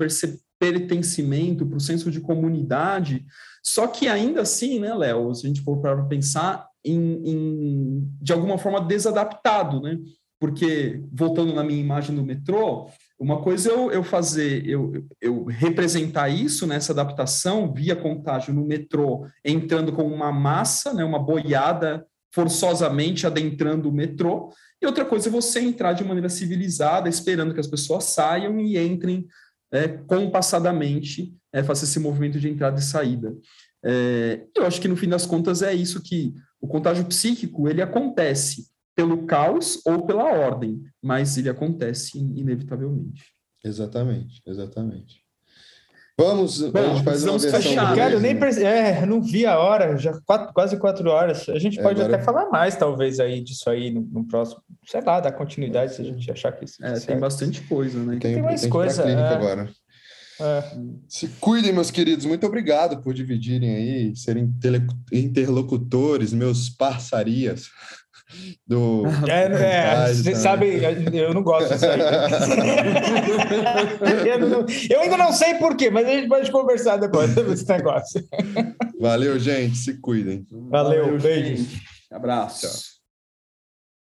pertencimento, 0.58 1.66
para 1.66 1.76
o 1.76 1.80
senso 1.80 2.10
de 2.10 2.20
comunidade, 2.20 3.26
só 3.62 3.86
que 3.86 4.08
ainda 4.08 4.42
assim, 4.42 4.78
né, 4.78 4.94
Léo, 4.94 5.34
se 5.34 5.46
a 5.46 5.48
gente 5.48 5.62
for 5.62 5.80
para 5.80 6.02
pensar, 6.04 6.66
em, 6.84 7.22
em, 7.24 8.08
de 8.20 8.32
alguma 8.32 8.58
forma 8.58 8.80
desadaptado, 8.80 9.80
né? 9.80 9.98
Porque, 10.38 11.00
voltando 11.12 11.54
na 11.54 11.64
minha 11.64 11.80
imagem 11.80 12.14
do 12.14 12.22
metrô, 12.22 12.90
uma 13.18 13.40
coisa 13.40 13.70
é 13.70 13.72
eu, 13.72 13.90
eu 13.90 14.04
fazer, 14.04 14.66
eu, 14.68 14.92
eu 15.20 15.44
representar 15.44 16.28
isso 16.28 16.66
nessa 16.66 16.92
adaptação 16.92 17.72
via 17.72 17.96
contágio 17.96 18.52
no 18.52 18.66
metrô, 18.66 19.26
entrando 19.44 19.92
com 19.92 20.02
uma 20.02 20.30
massa, 20.32 20.92
né, 20.92 21.04
uma 21.04 21.18
boiada 21.18 22.04
forçosamente 22.34 23.26
adentrando 23.26 23.88
o 23.88 23.92
metrô, 23.92 24.52
e 24.82 24.86
outra 24.86 25.04
coisa 25.04 25.28
é 25.28 25.32
você 25.32 25.60
entrar 25.60 25.92
de 25.92 26.04
maneira 26.04 26.28
civilizada, 26.28 27.08
esperando 27.08 27.54
que 27.54 27.60
as 27.60 27.68
pessoas 27.68 28.04
saiam 28.04 28.58
e 28.60 28.76
entrem 28.76 29.26
é, 29.72 29.88
compassadamente, 29.88 31.32
é, 31.52 31.62
faça 31.62 31.84
esse 31.84 31.98
movimento 31.98 32.38
de 32.38 32.48
entrada 32.48 32.78
e 32.78 32.82
saída. 32.82 33.34
É, 33.84 34.46
eu 34.56 34.66
acho 34.66 34.80
que 34.80 34.88
no 34.88 34.96
fim 34.96 35.08
das 35.08 35.26
contas 35.26 35.62
é 35.62 35.74
isso 35.74 36.02
que 36.02 36.34
o 36.60 36.66
contágio 36.66 37.04
psíquico 37.04 37.68
ele 37.68 37.82
acontece 37.82 38.66
pelo 38.96 39.26
caos 39.26 39.80
ou 39.84 40.06
pela 40.06 40.24
ordem, 40.24 40.80
mas 41.02 41.36
ele 41.36 41.48
acontece 41.48 42.18
inevitavelmente. 42.18 43.24
Exatamente, 43.62 44.40
exatamente. 44.46 45.24
Vamos, 46.16 46.60
Bom, 46.60 46.70
vamos 46.70 47.00
fazer 47.02 47.28
uma 47.28 47.38
versão 47.38 47.60
fechar. 47.60 47.96
Cara, 47.96 48.12
eu 48.12 48.20
nem 48.20 48.38
é, 48.64 49.04
não 49.04 49.20
vi 49.20 49.44
a 49.44 49.58
hora, 49.58 49.98
já 49.98 50.16
quatro, 50.24 50.54
quase 50.54 50.78
quatro 50.78 51.10
horas. 51.10 51.48
A 51.48 51.58
gente 51.58 51.82
pode 51.82 52.00
agora... 52.00 52.16
até 52.16 52.24
falar 52.24 52.48
mais, 52.50 52.76
talvez, 52.76 53.18
aí 53.18 53.42
disso 53.42 53.68
aí 53.68 53.90
no, 53.90 54.02
no, 54.02 54.24
próximo, 54.24 54.62
sei 54.86 55.00
lá, 55.00 55.18
dar 55.18 55.32
continuidade 55.32 55.94
se 55.94 56.02
a 56.02 56.04
gente 56.04 56.30
achar 56.30 56.52
que 56.52 56.66
isso. 56.66 56.84
É, 56.84 57.00
tem 57.00 57.18
bastante 57.18 57.62
coisa, 57.62 57.98
né? 57.98 58.18
Tem, 58.20 58.34
tem 58.34 58.42
mais 58.42 58.64
coisa. 58.64 59.02
É... 59.02 59.34
agora. 59.34 59.68
É. 60.40 60.64
Se 61.08 61.28
cuidem, 61.40 61.72
meus 61.72 61.90
queridos. 61.90 62.26
Muito 62.26 62.46
obrigado 62.46 63.02
por 63.02 63.14
dividirem 63.14 63.74
aí, 63.74 64.16
serem 64.16 64.52
interlocutores, 65.12 66.32
meus 66.32 66.68
parçarias 66.68 67.70
do. 68.66 69.04
É, 69.28 69.44
é 69.44 70.12
você 70.12 70.34
sabe, 70.34 70.80
eu 71.12 71.32
não 71.32 71.42
gosto 71.42 71.72
disso 71.72 71.86
aí. 71.86 72.00
eu, 74.28 74.40
não, 74.40 74.66
eu, 74.90 75.00
ainda 75.00 75.16
não 75.16 75.32
sei 75.32 75.54
porquê, 75.54 75.88
mas 75.90 76.06
a 76.06 76.10
gente 76.10 76.28
pode 76.28 76.50
conversar 76.50 76.96
depois 76.96 77.32
desse 77.34 77.68
negócio. 77.68 78.22
Valeu, 79.00 79.38
gente. 79.38 79.76
Se 79.76 80.00
cuidem. 80.00 80.44
Valeu, 80.50 81.04
Valeu 81.04 81.20
beijo. 81.20 81.64
Abraço. 82.10 82.66
Tchau. 82.66 82.93